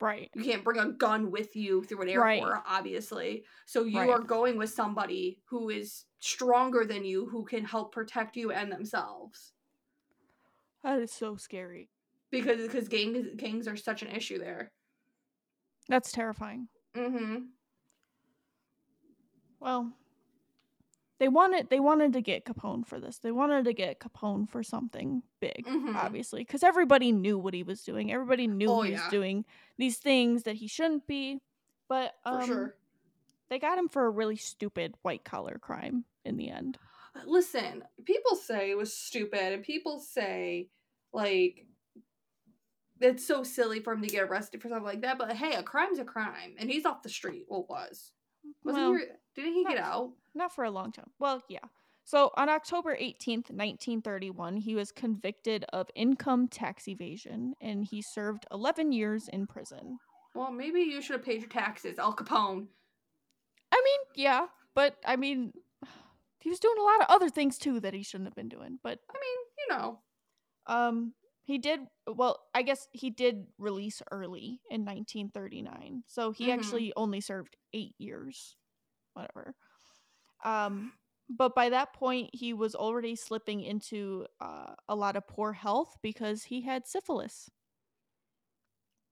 right. 0.00 0.30
you 0.34 0.42
can't 0.42 0.64
bring 0.64 0.78
a 0.80 0.92
gun 0.92 1.30
with 1.30 1.56
you 1.56 1.82
through 1.84 2.02
an 2.02 2.08
Right. 2.18 2.40
airport 2.42 2.62
obviously 2.66 3.44
so 3.66 3.84
you 3.84 3.98
Right. 3.98 4.10
are 4.10 4.20
going 4.20 4.56
with 4.58 4.70
somebody 4.70 5.40
who 5.44 5.70
is 5.70 6.04
stronger 6.18 6.84
than 6.84 7.04
you 7.04 7.26
who 7.26 7.44
can 7.44 7.64
help 7.64 7.92
protect 7.92 8.36
you 8.36 8.52
and 8.52 8.70
themselves 8.70 9.52
That 10.82 10.98
is 11.00 11.12
so 11.12 11.36
scary. 11.36 11.88
because 12.30 12.62
because 12.62 12.88
gangs 12.88 13.26
gangs 13.36 13.66
are 13.68 13.76
such 13.76 14.02
an 14.02 14.08
issue 14.08 14.38
there 14.38 14.72
That's 15.88 16.10
terrifying. 16.12 16.68
mm-hmm 16.96 17.44
Well, 19.60 19.92
they 21.18 21.28
wanted 21.28 21.70
they 21.70 21.80
wanted 21.80 22.12
to 22.14 22.20
get 22.20 22.44
Capone 22.44 22.86
for 22.86 23.00
this. 23.00 23.18
They 23.18 23.32
wanted 23.32 23.64
to 23.64 23.72
get 23.72 24.00
Capone 24.00 24.48
for 24.48 24.62
something 24.62 25.22
big, 25.40 25.64
Mhm. 25.66 25.94
obviously, 25.94 26.42
because 26.42 26.62
everybody 26.62 27.12
knew 27.12 27.38
what 27.38 27.54
he 27.54 27.62
was 27.62 27.82
doing. 27.82 28.12
Everybody 28.12 28.46
knew 28.46 28.70
Oh, 28.70 28.82
he 28.82 28.92
was 28.92 29.00
doing 29.10 29.44
these 29.78 29.98
things 29.98 30.42
that 30.44 30.56
he 30.56 30.66
shouldn't 30.68 31.06
be. 31.06 31.40
But 31.88 32.14
for 32.24 32.40
um, 32.40 32.46
sure 32.46 32.76
they 33.48 33.58
got 33.60 33.78
him 33.78 33.88
for 33.88 34.06
a 34.06 34.10
really 34.10 34.36
stupid 34.36 34.94
white 35.02 35.24
collar 35.24 35.58
crime 35.58 36.04
in 36.24 36.36
the 36.36 36.50
end. 36.50 36.78
listen 37.24 37.82
people 38.04 38.34
say 38.36 38.70
it 38.70 38.76
was 38.76 38.92
stupid 38.92 39.52
and 39.52 39.62
people 39.62 40.00
say 40.00 40.68
like 41.12 41.66
it's 43.00 43.24
so 43.26 43.42
silly 43.42 43.80
for 43.80 43.92
him 43.92 44.02
to 44.02 44.08
get 44.08 44.24
arrested 44.24 44.60
for 44.60 44.68
something 44.68 44.84
like 44.84 45.00
that 45.02 45.16
but 45.16 45.32
hey 45.32 45.54
a 45.54 45.62
crime's 45.62 45.98
a 45.98 46.04
crime 46.04 46.54
and 46.58 46.70
he's 46.70 46.84
off 46.84 47.02
the 47.02 47.08
street 47.08 47.46
well 47.48 47.64
was 47.68 48.12
wasn't 48.64 48.84
Well, 48.84 48.94
he 48.98 49.04
didn't 49.42 49.54
he 49.54 49.64
get 49.64 49.78
out 49.78 50.10
Not 50.34 50.54
for 50.54 50.64
a 50.64 50.70
long 50.70 50.92
time. 50.92 51.10
Well, 51.18 51.42
yeah. 51.48 51.60
So 52.04 52.30
on 52.36 52.48
October 52.48 52.94
18th, 52.96 53.50
1931, 53.50 54.58
he 54.58 54.74
was 54.76 54.92
convicted 54.92 55.64
of 55.72 55.88
income 55.94 56.46
tax 56.48 56.86
evasion 56.88 57.54
and 57.60 57.84
he 57.84 58.00
served 58.00 58.46
11 58.52 58.92
years 58.92 59.28
in 59.28 59.46
prison. 59.46 59.98
well 60.34 60.52
maybe 60.52 60.80
you 60.80 61.00
should 61.02 61.16
have 61.16 61.24
paid 61.24 61.40
your 61.40 61.48
taxes 61.50 61.98
al 61.98 62.14
capone 62.14 62.66
I 63.72 63.82
mean, 63.84 64.00
yeah, 64.14 64.46
but 64.74 64.96
I 65.04 65.16
mean, 65.16 65.52
he 66.40 66.48
was 66.50 66.60
doing 66.60 66.76
a 66.78 66.82
lot 66.82 67.00
of 67.00 67.06
other 67.08 67.28
things 67.28 67.58
too 67.58 67.80
that 67.80 67.94
he 67.94 68.02
shouldn't 68.04 68.28
have 68.28 68.36
been 68.36 68.48
doing. 68.48 68.78
But 68.82 69.00
i 69.10 69.14
mean 69.14 69.38
you 69.58 69.68
know 69.76 69.98
um, 70.68 71.12
he 71.44 71.58
did 71.58 71.80
well. 72.06 72.40
I 72.54 72.62
guess 72.62 72.88
he 72.92 73.10
did 73.10 73.46
release 73.58 74.02
early 74.10 74.60
in 74.70 74.84
1939, 74.84 76.02
so 76.06 76.30
he 76.32 76.46
Mhm. 76.48 76.54
actually 76.54 76.92
only 76.96 77.20
served 77.20 77.56
eight 77.72 77.94
years, 77.98 78.56
whatever. 79.16 79.54
Um, 80.44 80.92
but 81.28 81.54
by 81.54 81.70
that 81.70 81.92
point, 81.92 82.30
he 82.32 82.52
was 82.52 82.74
already 82.74 83.16
slipping 83.16 83.62
into 83.62 84.26
uh, 84.40 84.74
a 84.88 84.94
lot 84.94 85.16
of 85.16 85.26
poor 85.26 85.52
health 85.52 85.96
because 86.02 86.44
he 86.44 86.60
had 86.60 86.86
syphilis. 86.86 87.50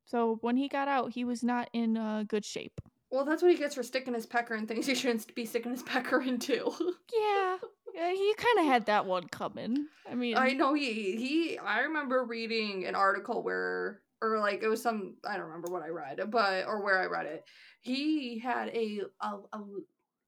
So 0.07 0.39
when 0.43 0.57
he 0.57 0.69
got 0.69 0.87
out, 0.87 1.13
he 1.13 1.25
was 1.25 1.43
not 1.43 1.69
in 1.73 1.97
uh, 1.97 2.25
good 2.29 2.45
shape. 2.45 2.81
Well, 3.11 3.25
that's 3.25 3.43
what 3.43 3.53
he 3.53 3.59
gets 3.59 3.75
for 3.75 3.83
sticking 3.83 4.15
his 4.15 4.27
pecker 4.27 4.55
in 4.55 4.67
things 4.67 4.87
he 4.89 4.95
shouldn't 4.95 5.35
be 5.35 5.45
sticking 5.45 5.73
his 5.73 5.83
pecker 5.83 6.21
into. 6.21 6.71
Yeah, 7.15 7.57
yeah 7.95 8.11
he 8.13 8.35
kind 8.37 8.59
of 8.59 8.67
had 8.67 8.87
that 8.87 9.07
one 9.07 9.29
coming. 9.29 9.87
I 10.11 10.15
mean, 10.15 10.37
I 10.37 10.51
know 10.51 10.75
he 10.75 11.17
he. 11.17 11.59
I 11.59 11.81
remember 11.83 12.25
reading 12.25 12.87
an 12.87 12.97
article 12.97 13.43
where, 13.43 14.01
or 14.21 14.41
like 14.41 14.63
it 14.63 14.69
was 14.69 14.83
some. 14.83 15.17
I 15.25 15.37
don't 15.37 15.47
remember 15.47 15.71
what 15.71 15.83
I 15.83 15.89
read, 15.89 16.19
but 16.31 16.67
or 16.67 16.83
where 16.83 17.01
I 17.01 17.07
read 17.07 17.27
it. 17.27 17.45
He 17.81 18.41
had 18.41 18.69
a 18.71 19.03
a, 19.21 19.37
a 19.53 19.61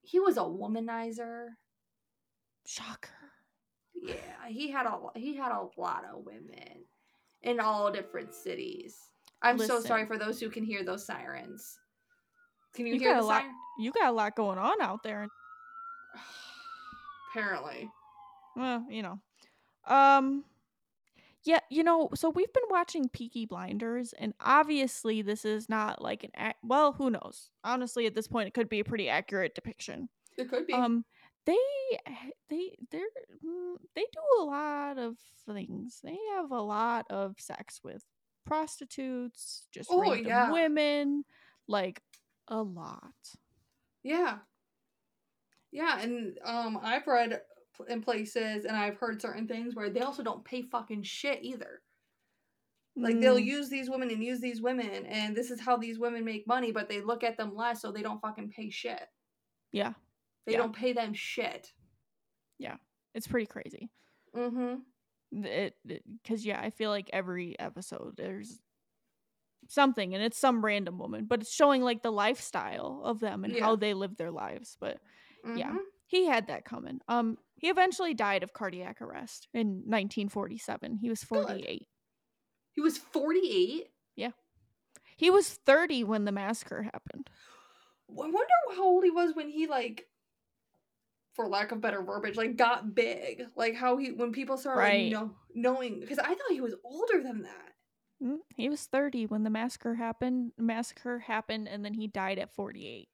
he 0.07 0.21
was 0.21 0.37
a 0.37 0.40
womanizer. 0.40 1.49
shocker. 2.66 3.11
Yeah, 3.95 4.14
he 4.49 4.71
had 4.71 4.87
a 4.87 4.99
he 5.19 5.35
had 5.35 5.53
a 5.53 5.66
lot 5.77 6.05
of 6.05 6.25
women 6.25 6.85
in 7.42 7.61
all 7.61 7.90
different 7.92 8.35
cities. 8.35 8.97
I'm 9.42 9.59
so 9.59 9.81
sorry 9.81 10.07
for 10.07 10.16
those 10.19 10.40
who 10.40 10.49
can 10.51 10.64
hear 10.64 10.85
those 10.85 11.05
sirens. 11.07 11.79
Can 12.75 12.87
you, 12.87 12.95
You 12.95 13.01
hear 13.01 13.14
got 13.14 13.21
the 13.21 13.25
a 13.25 13.29
lot- 13.29 13.40
siren? 13.42 13.55
You 13.79 13.92
got 13.92 14.09
a 14.09 14.12
lot 14.12 14.37
going 14.37 14.59
on 14.59 14.81
out 14.81 15.03
there. 15.03 15.27
Apparently. 17.31 17.88
Well, 18.55 18.85
you 18.90 19.03
know. 19.03 19.19
Um 19.87 20.45
yeah, 21.46 21.61
you 21.70 21.85
know, 21.85 22.11
so 22.14 22.30
we've 22.30 22.52
been 22.52 22.64
watching 22.70 23.09
Peaky 23.09 23.46
Blinders 23.46 24.12
and 24.14 24.35
obviously 24.40 25.22
this 25.22 25.44
is 25.46 25.68
not 25.68 26.02
like 26.02 26.24
an 26.24 26.32
ac- 26.37 26.56
well, 26.64 26.92
who 26.92 27.11
knows. 27.11 27.50
Honestly, 27.64 28.06
at 28.06 28.14
this 28.14 28.28
point 28.28 28.48
it 28.48 28.54
could 28.54 28.68
be 28.68 28.80
a 28.80 28.85
pretty 28.85 29.09
accurate 29.09 29.54
depiction. 29.54 30.09
It 30.38 30.48
could 30.48 30.66
be. 30.66 30.72
Um 30.72 31.04
they 31.46 31.56
they 32.50 32.77
they're 32.90 33.06
mm, 33.44 33.77
they 33.94 34.02
do 34.12 34.42
a 34.42 34.44
lot 34.44 34.98
of 34.98 35.18
things. 35.46 36.00
They 36.02 36.18
have 36.35 36.50
a 36.52 36.60
lot 36.62 37.06
of 37.10 37.37
sex 37.40 37.81
with 37.85 38.04
prostitutes, 38.46 39.68
just 39.73 39.90
Oh, 39.90 39.98
random 39.98 40.14
yeah. 40.14 40.50
women, 40.50 41.25
like 41.68 42.02
a 42.48 42.62
lot. 42.62 43.14
Yeah. 44.02 44.46
Yeah, 45.71 46.00
and 46.00 46.38
um 46.44 46.79
I've 46.81 47.06
read 47.06 47.42
in 47.88 48.00
places 48.02 48.64
and 48.64 48.77
I've 48.77 48.96
heard 48.98 49.20
certain 49.20 49.46
things 49.46 49.74
where 49.74 49.90
they 49.90 50.00
also 50.00 50.22
don't 50.22 50.44
pay 50.44 50.62
fucking 50.62 51.02
shit 51.02 51.40
either. 51.42 51.83
Like 52.96 53.20
they'll 53.20 53.37
Mm, 53.37 53.44
use 53.44 53.68
these 53.68 53.90
women 53.90 54.10
and 54.10 54.24
use 54.24 54.40
these 54.40 54.62
women 54.62 55.04
and 55.06 55.37
this 55.37 55.50
is 55.50 55.60
how 55.60 55.77
these 55.77 55.98
women 55.98 56.24
make 56.24 56.46
money, 56.46 56.72
but 56.72 56.88
they 56.88 57.00
look 57.02 57.22
at 57.24 57.37
them 57.37 57.54
less 57.54 57.83
so 57.83 57.92
they 57.92 58.02
don't 58.02 58.20
fucking 58.22 58.50
pay 58.50 58.70
shit. 58.70 59.08
yeah, 59.72 59.92
They 60.46 60.52
Yeah. 60.52 60.58
don't 60.58 60.74
pay 60.77 60.92
them 60.94 61.12
shit. 61.12 61.72
Yeah. 62.58 62.77
It's 63.14 63.27
pretty 63.27 63.46
crazy. 63.46 63.90
Mhm. 64.35 64.83
it 65.33 65.74
because 65.83 66.46
yeah 66.46 66.60
i 66.60 66.70
feel 66.70 66.88
like 66.88 67.10
every 67.12 67.58
episode 67.58 68.16
there's 68.16 68.62
something 69.68 70.14
and 70.14 70.22
it's 70.22 70.38
some 70.38 70.64
random 70.64 70.98
woman 70.98 71.24
but 71.24 71.40
it's 71.40 71.52
showing 71.52 71.83
like 71.83 72.00
the 72.02 72.12
lifestyle 72.12 73.02
of 73.04 73.18
them 73.18 73.42
and 73.44 73.52
Yeah. 73.52 73.64
how 73.64 73.74
they 73.74 73.92
live 73.92 74.16
their 74.16 74.31
lives 74.31 74.77
but 74.79 75.00
Yeah. 75.56 75.77
He 76.07 76.27
had 76.27 76.46
that 76.48 76.65
coming 76.65 77.00
um 77.09 77.38
he 77.57 77.69
eventually 77.69 78.15
died 78.15 78.42
of 78.42 78.52
cardiac 78.52 79.00
arrest 79.00 79.48
in 79.54 79.83
1947 79.87 80.98
he 81.00 81.09
was 81.09 81.23
48 81.23 81.87
He 82.73 82.81
was 82.81 82.98
48. 82.98 83.88
Yeah, 84.15 84.31
he 85.17 85.31
was 85.31 85.48
30 85.50 86.04
when 86.04 86.25
the 86.25 86.33
massacre 86.33 86.83
happened 86.83 87.29
I 88.09 88.13
wonder 88.31 88.54
how 88.75 88.85
old 88.85 89.04
he 89.04 89.11
was 89.11 89.35
when 89.35 89.48
he 89.50 89.67
like 89.67 90.07
for 91.35 91.46
lack 91.48 91.71
of 91.71 91.83
better 91.83 92.02
verbiage, 92.02 92.37
like 92.37 92.57
got 92.57 92.94
big. 92.94 93.42
Like 93.57 93.75
how 93.75 93.98
he 93.98 94.11
when 94.11 94.33
people 94.33 94.57
started 94.57 94.81
Right. 94.81 95.13
like, 95.13 95.13
know, 95.13 95.35
knowing 95.54 96.00
because 96.00 96.19
I 96.19 96.29
thought 96.29 96.50
he 96.50 96.63
was 96.63 96.75
older 96.83 97.23
than 97.23 97.42
that. 97.42 97.73
Mm, 98.23 98.38
He 98.54 98.71
was 98.71 98.87
30 98.87 99.27
when 99.27 99.42
the 99.44 99.50
massacre 99.50 99.96
happened. 99.96 100.52
Massacre 100.57 101.19
happened, 101.19 101.69
and 101.69 101.85
then 101.85 101.92
he 101.92 102.07
died 102.07 102.38
at 102.38 102.54
48. 102.54 103.09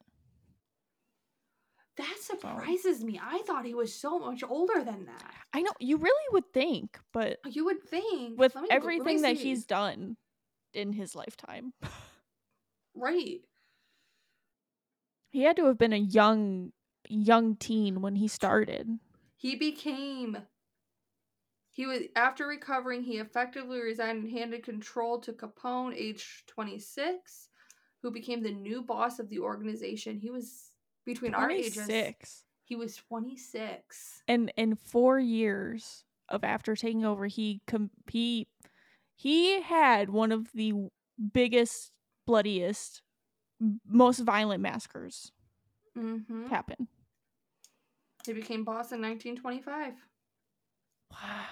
That 1.99 2.17
surprises 2.21 3.05
me. 3.05 3.21
I 3.23 3.43
thought 3.47 3.67
he 3.67 3.75
was 3.75 3.95
so 3.95 4.19
much 4.19 4.43
older 4.43 4.83
than 4.83 5.05
that. 5.07 5.35
I 5.53 5.61
know 5.61 5.73
you 5.79 5.99
really 5.99 6.27
would 6.33 6.51
think, 6.53 6.99
but 7.13 7.39
oh, 7.45 7.51
You 7.51 7.67
would 7.67 7.83
think 7.83 8.39
with 8.39 8.55
me 8.55 8.69
everything 8.71 9.23
that 9.23 9.37
he's 9.37 9.67
done 9.67 10.17
in 10.73 10.93
his 10.95 11.15
lifetime, 11.15 11.75
right. 12.95 13.41
he 15.31 15.43
had 15.43 15.57
to 15.57 15.67
have 15.67 15.77
been 15.77 15.93
a 15.93 15.99
young, 15.99 16.73
young 17.09 17.57
teen 17.57 18.01
when 18.01 18.17
he 18.17 18.27
started. 18.27 18.99
He 19.37 19.57
became. 19.57 20.39
He 21.71 21.85
was 21.87 22.03
after 22.17 22.47
recovering. 22.47 23.03
He 23.03 23.19
effectively 23.19 23.81
resigned 23.81 24.25
and 24.25 24.31
handed 24.31 24.63
control 24.63 25.21
to 25.21 25.33
Capone, 25.33 25.95
age 25.95 26.45
twenty 26.47 26.79
six, 26.79 27.49
who 28.03 28.11
became 28.11 28.43
the 28.43 28.53
new 28.53 28.83
boss 28.83 29.19
of 29.19 29.29
the 29.29 29.41
organization. 29.41 30.19
He 30.19 30.31
was 30.31 30.72
between 31.05 31.35
our 31.35 31.51
ages. 31.51 31.75
26. 31.75 32.45
He 32.65 32.77
was 32.77 32.97
twenty 32.97 33.37
six. 33.37 34.23
and 34.29 34.53
in 34.57 34.77
four 34.77 35.19
years 35.19 36.05
of 36.29 36.43
after 36.45 36.75
taking 36.75 37.05
over 37.05 37.27
he 37.27 37.61
com- 37.67 37.91
he 38.11 38.47
he 39.15 39.61
had 39.61 40.09
one 40.09 40.33
of 40.33 40.51
the 40.55 40.73
biggest 41.35 41.91
bloodiest 42.27 43.03
most 43.87 44.21
violent 44.21 44.63
massacres 44.63 45.33
Mm-hmm. 45.99 46.47
happen 46.49 46.89
He 48.25 48.33
became 48.33 48.65
boss 48.65 48.93
in 48.93 49.01
nineteen 49.03 49.37
twenty 49.37 49.61
five. 49.61 49.93
wow 51.11 51.45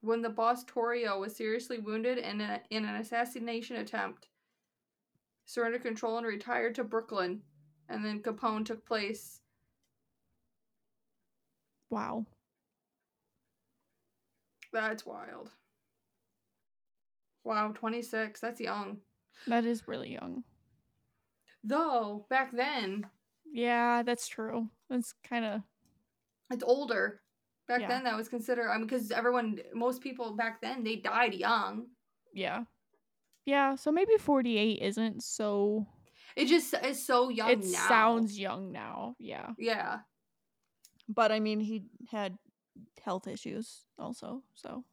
when 0.00 0.22
the 0.22 0.30
boss 0.30 0.64
Torrio 0.64 1.20
was 1.20 1.36
seriously 1.36 1.78
wounded 1.78 2.16
in, 2.18 2.40
a, 2.40 2.58
in 2.70 2.86
an 2.86 2.94
assassination 2.96 3.76
attempt, 3.76 4.28
surrendered 5.44 5.82
control 5.82 6.16
and 6.16 6.26
retired 6.26 6.74
to 6.76 6.84
Brooklyn, 6.84 7.42
and 7.90 8.04
then 8.04 8.22
Capone 8.22 8.64
took 8.64 8.86
place. 8.86 9.40
wow 11.90 12.24
That's 14.72 15.04
wild. 15.04 15.50
Wow, 17.42 17.72
26. 17.74 18.38
That's 18.40 18.60
young. 18.60 18.98
that 19.46 19.64
is 19.64 19.88
really 19.88 20.12
young 20.12 20.44
Though, 21.64 22.26
back 22.30 22.52
then, 22.52 23.06
yeah 23.52 24.02
that's 24.04 24.28
true 24.28 24.68
that's 24.88 25.12
kind 25.28 25.44
of 25.44 25.62
it's 26.50 26.62
older. 26.64 27.20
Back 27.68 27.80
Yeah. 27.82 27.88
then, 27.88 28.04
that 28.04 28.16
was 28.16 28.28
considered, 28.28 28.68
I 28.68 28.76
mean, 28.76 28.86
because 28.86 29.10
everyone, 29.12 29.60
most 29.74 30.00
people 30.00 30.34
back 30.36 30.60
then, 30.60 30.82
they 30.84 30.96
died 30.96 31.34
young. 31.34 31.86
yeah 32.32 32.64
yeah 33.46 33.74
so 33.74 33.90
maybe 33.90 34.16
48 34.18 34.80
isn't 34.82 35.22
so 35.22 35.86
It 36.36 36.46
just 36.46 36.74
is 36.84 37.04
so 37.04 37.28
young 37.28 37.50
it 37.50 37.64
now. 37.64 37.88
sounds 37.88 38.38
young 38.38 38.72
now 38.72 39.16
yeah 39.18 39.48
Yeah. 39.58 39.98
but 41.08 41.32
i 41.32 41.40
mean 41.40 41.60
he 41.60 41.84
had 42.10 42.38
health 43.02 43.26
issues 43.26 43.84
also 43.98 44.42
so 44.54 44.84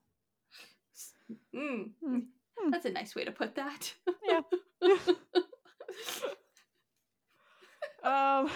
Mm. 1.53 1.91
Hmm. 2.03 2.19
That's 2.71 2.85
a 2.85 2.89
nice 2.89 3.13
way 3.13 3.25
to 3.25 3.31
put 3.31 3.55
that. 3.55 3.93
Yeah. 4.25 4.41
Um. 8.03 8.49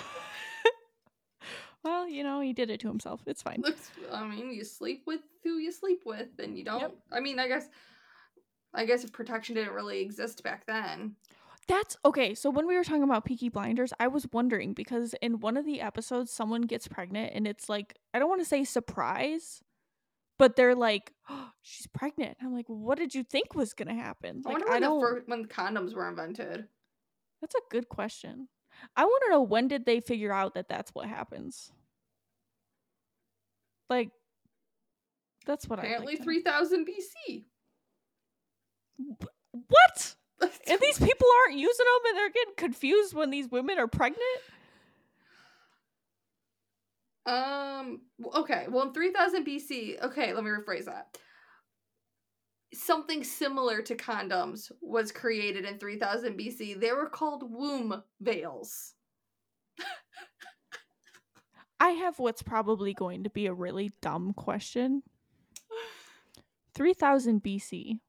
well, 1.84 2.08
you 2.08 2.24
know, 2.24 2.40
he 2.42 2.54
did 2.54 2.70
it 2.70 2.80
to 2.82 2.88
himself. 2.88 3.22
It's 3.26 3.42
fine. 3.42 3.62
Looks, 3.62 3.92
I 4.12 4.26
mean, 4.26 4.54
you 4.54 4.64
sleep 4.64 5.04
with 5.06 5.22
who 5.44 5.58
you 5.58 5.72
sleep 5.72 6.04
with, 6.06 6.30
and 6.40 6.58
you 6.58 6.64
don't. 6.64 6.82
Yep. 6.82 6.96
I 7.12 7.20
mean, 7.20 7.40
I 7.40 7.48
guess, 7.48 7.68
I 8.74 8.86
guess 8.86 9.04
if 9.04 9.12
protection 9.12 9.56
didn't 9.56 9.74
really 9.74 10.00
exist 10.02 10.44
back 10.44 10.66
then. 10.68 11.16
That's 11.72 11.96
okay. 12.04 12.36
So 12.36 12.50
when 12.50 12.68
we 12.68 12.76
were 12.76 12.84
talking 12.84 13.02
about 13.04 13.24
Peaky 13.24 13.48
Blinders, 13.48 13.94
I 13.98 14.10
was 14.10 14.28
wondering 14.34 14.74
because 14.74 15.16
in 15.22 15.40
one 15.40 15.56
of 15.56 15.66
the 15.66 15.80
episodes, 15.80 16.30
someone 16.30 16.64
gets 16.64 16.86
pregnant, 16.90 17.32
and 17.34 17.48
it's 17.48 17.70
like 17.70 17.98
I 18.14 18.20
don't 18.20 18.28
want 18.28 18.42
to 18.42 18.46
say 18.46 18.66
surprise, 18.66 19.64
but 20.38 20.58
they're 20.58 20.76
like, 20.76 21.14
oh, 21.30 21.52
"She's 21.62 21.88
pregnant." 21.88 22.36
I'm 22.42 22.54
like, 22.54 22.66
"What 22.68 22.98
did 22.98 23.16
you 23.16 23.24
think 23.24 23.56
was 23.56 23.74
gonna 23.74 23.96
happen?" 23.96 24.42
I 24.46 24.50
Like, 24.50 24.58
wonder 24.58 24.68
I 24.68 24.72
when 24.74 24.82
the 24.82 24.88
don't. 24.88 25.02
fir- 25.02 25.24
when 25.28 25.46
condoms 25.46 25.94
were 25.94 26.10
invented. 26.10 26.68
That's 27.40 27.56
a 27.56 27.62
good 27.70 27.88
question. 27.88 28.50
I 28.98 29.06
want 29.06 29.24
to 29.28 29.32
know 29.32 29.42
when 29.42 29.70
did 29.70 29.86
they 29.86 30.02
figure 30.02 30.34
out 30.34 30.56
that 30.56 30.68
that's 30.68 30.92
what 30.94 31.08
happens. 31.08 31.72
Like, 33.90 34.10
that's 35.46 35.70
what 35.70 35.80
Apparently, 35.80 36.16
I 36.16 36.16
like 36.18 36.24
three 36.24 36.42
thousand 36.42 36.86
BC. 36.86 37.46
What? 39.54 40.16
And 40.68 40.80
these 40.80 40.98
people 40.98 41.28
aren't 41.46 41.60
using 41.60 41.86
them 41.86 42.10
and 42.10 42.18
they're 42.18 42.30
getting 42.30 42.54
confused 42.58 43.14
when 43.14 43.30
these 43.30 43.50
women 43.52 43.78
are 43.78 43.88
pregnant? 43.88 44.22
Um. 47.26 48.02
Okay. 48.36 48.66
Well, 48.70 48.88
in 48.88 48.94
3000 48.94 49.46
BC. 49.46 50.02
Okay, 50.04 50.34
let 50.34 50.44
me 50.44 50.50
rephrase 50.50 50.86
that. 50.86 51.18
Something 52.74 53.24
similar 53.24 53.82
to 53.84 53.96
condoms 53.96 54.72
was 54.82 55.12
created 55.12 55.66
in 55.66 55.78
3000 55.78 56.40
BC. 56.40 56.80
They 56.80 56.92
were 56.94 57.10
called 57.10 57.44
womb 57.52 58.02
veils. 58.20 58.94
I 61.80 61.90
have 61.90 62.20
what's 62.20 62.44
probably 62.44 62.94
going 62.94 63.24
to 63.24 63.30
be 63.30 63.48
a 63.48 63.54
really 63.54 63.92
dumb 64.02 64.34
question. 64.34 65.04
3000 66.76 67.44
BC. 67.44 68.00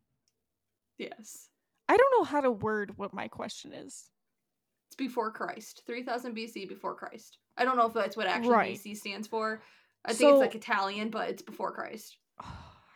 Yes. 0.98 1.48
I 1.92 1.96
don't 1.98 2.12
know 2.18 2.24
how 2.24 2.40
to 2.40 2.50
word 2.50 2.96
what 2.96 3.12
my 3.12 3.28
question 3.28 3.74
is. 3.74 4.06
It's 4.88 4.96
before 4.96 5.30
Christ. 5.30 5.82
3000 5.86 6.34
BC 6.34 6.66
before 6.66 6.94
Christ. 6.94 7.36
I 7.58 7.66
don't 7.66 7.76
know 7.76 7.86
if 7.86 7.92
that's 7.92 8.16
what 8.16 8.26
actually 8.26 8.50
Right. 8.54 8.74
BC 8.78 8.96
stands 8.96 9.28
for. 9.28 9.62
I 10.06 10.08
think 10.14 10.20
So- 10.20 10.30
it's 10.36 10.40
like 10.40 10.54
Italian, 10.54 11.10
but 11.10 11.28
it's 11.28 11.42
before 11.42 11.70
Christ. 11.72 12.16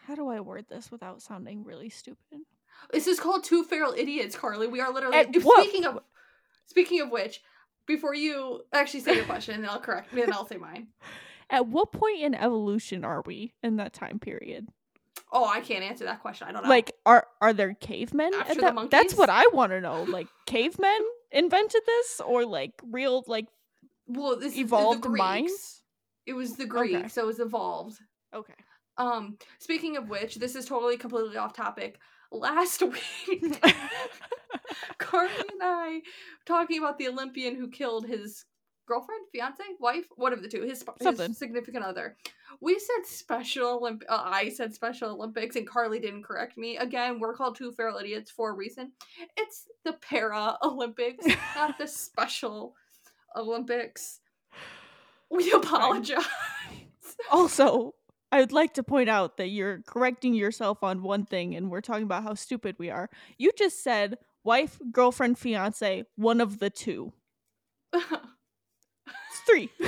How 0.07 0.15
do 0.15 0.29
I 0.29 0.41
word 0.41 0.65
this 0.71 0.91
without 0.91 1.21
sounding 1.21 1.63
really 1.63 1.91
stupid? 1.91 2.41
This 2.91 3.07
is 3.07 3.21
called 3.21 3.45
Two 3.45 3.65
Feral 3.65 3.93
Idiots, 3.93 4.35
Carley. 4.35 4.67
We 4.67 4.81
are 4.81 4.91
literally 4.91 5.19
At 5.19 5.35
what- 5.43 5.65
speaking 5.65 5.85
of 5.85 5.99
speaking 6.67 7.01
of 7.03 7.11
which, 7.11 7.43
before 7.87 8.15
you 8.15 8.63
actually 8.73 9.01
say 9.01 9.17
your 9.17 9.25
question, 9.27 9.61
then 9.61 9.69
I'll 9.69 9.79
correct 9.81 10.11
me 10.15 10.23
and 10.23 10.33
I'll 10.33 10.47
say 10.47 10.57
mine. 10.57 10.89
At 11.51 11.67
what 11.67 11.93
point 11.93 12.23
in 12.23 12.35
evolution 12.35 13.05
are 13.05 13.23
we 13.27 13.53
in 13.63 13.77
that 13.77 13.93
time 13.93 14.19
period? 14.19 14.69
Oh, 15.33 15.45
I 15.47 15.61
can't 15.61 15.85
answer 15.85 16.05
that 16.05 16.21
question. 16.21 16.49
I 16.49 16.53
don't 16.53 16.63
know. 16.63 16.69
Like 16.69 16.93
are 17.05 17.27
are 17.41 17.53
there 17.53 17.75
cavemen 17.75 18.33
After 18.35 18.53
at 18.53 18.75
the 18.75 18.81
that? 18.81 18.91
That's 18.91 19.15
what 19.15 19.31
I 19.31 19.45
want 19.53 19.73
to 19.73 19.81
know. 19.81 20.03
Like 20.05 20.29
cavemen 20.47 20.99
invented 21.33 21.83
this 21.87 22.21
or 22.25 22.45
like 22.45 22.73
real 22.91 23.25
like 23.27 23.47
well, 24.07 24.39
this 24.39 24.57
evolved 24.57 25.03
the 25.03 25.09
Greeks. 25.09 25.19
minds? 25.19 25.83
It 26.27 26.35
was 26.35 26.57
the 26.57 26.67
Greeks, 26.67 26.95
Okay. 26.97 27.09
so 27.09 27.23
it 27.23 27.27
was 27.27 27.41
evolved. 27.41 27.99
Okay. 28.35 28.55
Um, 28.99 29.37
speaking 29.59 29.97
of 29.97 30.09
which, 30.09 30.37
this 30.37 30.57
is 30.57 30.65
totally 30.67 30.97
completely 30.97 31.37
off 31.37 31.53
topic. 31.53 31.99
Last 32.33 32.83
week, 33.29 33.63
Carley 34.99 35.31
and 35.53 35.61
I 35.63 36.01
talking 36.47 36.79
about 36.79 36.99
the 36.99 37.09
Olympian 37.09 37.55
who 37.57 37.69
killed 37.69 38.07
his 38.07 38.45
girlfriend, 38.87 39.27
fiance, 39.33 39.63
wife, 39.81 40.05
one 40.17 40.33
of 40.33 40.43
the 40.43 40.49
two, 40.49 40.63
his, 40.63 40.85
Something. 41.03 41.29
his 41.29 41.39
significant 41.39 41.85
other. 41.85 42.17
We 42.61 42.79
said 42.79 43.05
Special 43.05 43.81
Olymp. 43.81 44.03
Uh, 44.09 44.23
I 44.25 44.49
said 44.49 44.73
Special 44.73 45.11
Olympics, 45.11 45.57
and 45.57 45.67
Carley 45.67 45.99
didn't 45.99 46.23
correct 46.23 46.57
me. 46.57 46.77
Again, 46.79 47.19
we're 47.19 47.35
called 47.35 47.57
two 47.57 47.73
feral 47.73 47.99
idiots 47.99 48.31
for 48.31 48.51
a 48.51 48.55
reason. 48.55 48.93
It's 49.37 49.67
the 49.85 49.95
Para 49.95 50.57
Olympics, 50.63 51.27
not 51.57 51.77
the 51.79 51.87
Special 51.87 52.75
Olympics. 53.37 54.21
We 55.31 55.51
apologize. 55.53 56.25
Also, 57.31 57.95
I 58.33 58.41
would 58.41 58.53
like 58.53 58.75
to 58.75 58.83
point 58.83 59.09
out 59.09 59.37
that 59.37 59.49
you're 59.49 59.83
correcting 59.87 60.35
yourself 60.35 60.83
on 60.83 61.03
one 61.03 61.27
thing, 61.27 61.55
and 61.55 61.71
we're 61.71 61.81
talking 61.81 62.05
about 62.05 62.23
how 62.23 62.35
stupid 62.35 62.77
we 62.79 62.91
are. 62.91 63.11
You 63.39 63.51
just 63.57 63.83
said 63.83 64.19
wife, 64.45 64.79
girlfriend, 64.93 65.39
fiance, 65.39 66.05
one 66.17 66.41
of 66.41 66.59
the 66.59 66.71
two. 66.71 67.13
Three. 69.47 69.71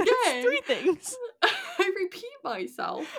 Again, 0.00 0.42
three 0.42 0.60
things. 0.66 1.16
I 1.42 1.92
repeat 2.00 2.24
myself. 2.44 3.18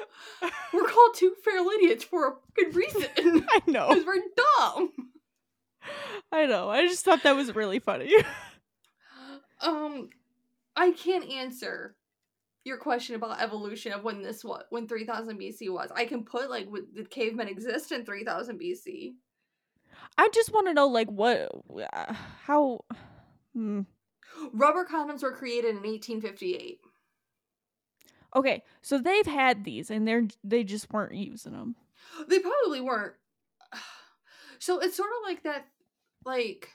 We're 0.74 0.86
called 0.86 1.16
two 1.16 1.36
feral 1.44 1.68
idiots 1.70 2.04
for 2.04 2.28
a 2.28 2.34
good 2.56 2.76
reason. 2.76 3.08
I 3.18 3.62
know. 3.68 3.90
Because 3.90 4.06
we're 4.06 4.22
dumb. 4.58 4.92
I 6.32 6.46
know. 6.46 6.70
I 6.70 6.88
just 6.88 7.04
thought 7.04 7.24
that 7.24 7.36
was 7.36 7.56
really 7.56 7.80
funny. 7.80 8.14
Um, 9.62 10.10
I 10.76 10.92
can't 10.92 11.30
answer 11.30 11.96
your 12.64 12.78
question 12.78 13.16
about 13.16 13.42
evolution 13.42 13.92
of 13.92 14.04
when 14.04 14.22
this 14.22 14.44
was 14.44 14.64
when 14.70 14.88
3000 14.88 15.40
BC 15.40 15.72
was. 15.72 15.92
I 15.94 16.06
can 16.06 16.24
put 16.24 16.50
like 16.50 16.70
would, 16.70 16.94
did 16.94 17.10
cavemen 17.10 17.48
exist 17.48 17.92
in 17.92 18.06
3000 18.06 18.60
BC? 18.60 19.14
I 20.18 20.30
just 20.34 20.54
want 20.54 20.68
to 20.68 20.74
know, 20.74 20.88
like, 20.88 21.10
what, 21.10 21.50
uh, 21.94 22.14
how. 22.44 22.82
Hmm. 23.54 23.82
Rubber 24.54 24.86
condoms 24.86 25.24
were 25.24 25.34
created 25.34 25.72
in 25.72 25.84
1858. 25.84 26.80
Okay, 28.36 28.64
so 28.82 28.98
they've 28.98 29.26
had 29.26 29.66
these 29.66 29.92
and 29.92 30.08
they're 30.08 30.28
they 30.44 30.64
just 30.64 30.92
weren't 30.92 31.16
using 31.16 31.52
them. 31.52 31.76
They 32.28 32.40
probably 32.40 32.82
weren't. 32.82 33.14
So 34.60 34.78
it's 34.78 34.96
sort 34.96 35.10
of 35.10 35.28
like 35.28 35.42
that, 35.42 35.66
like 36.24 36.70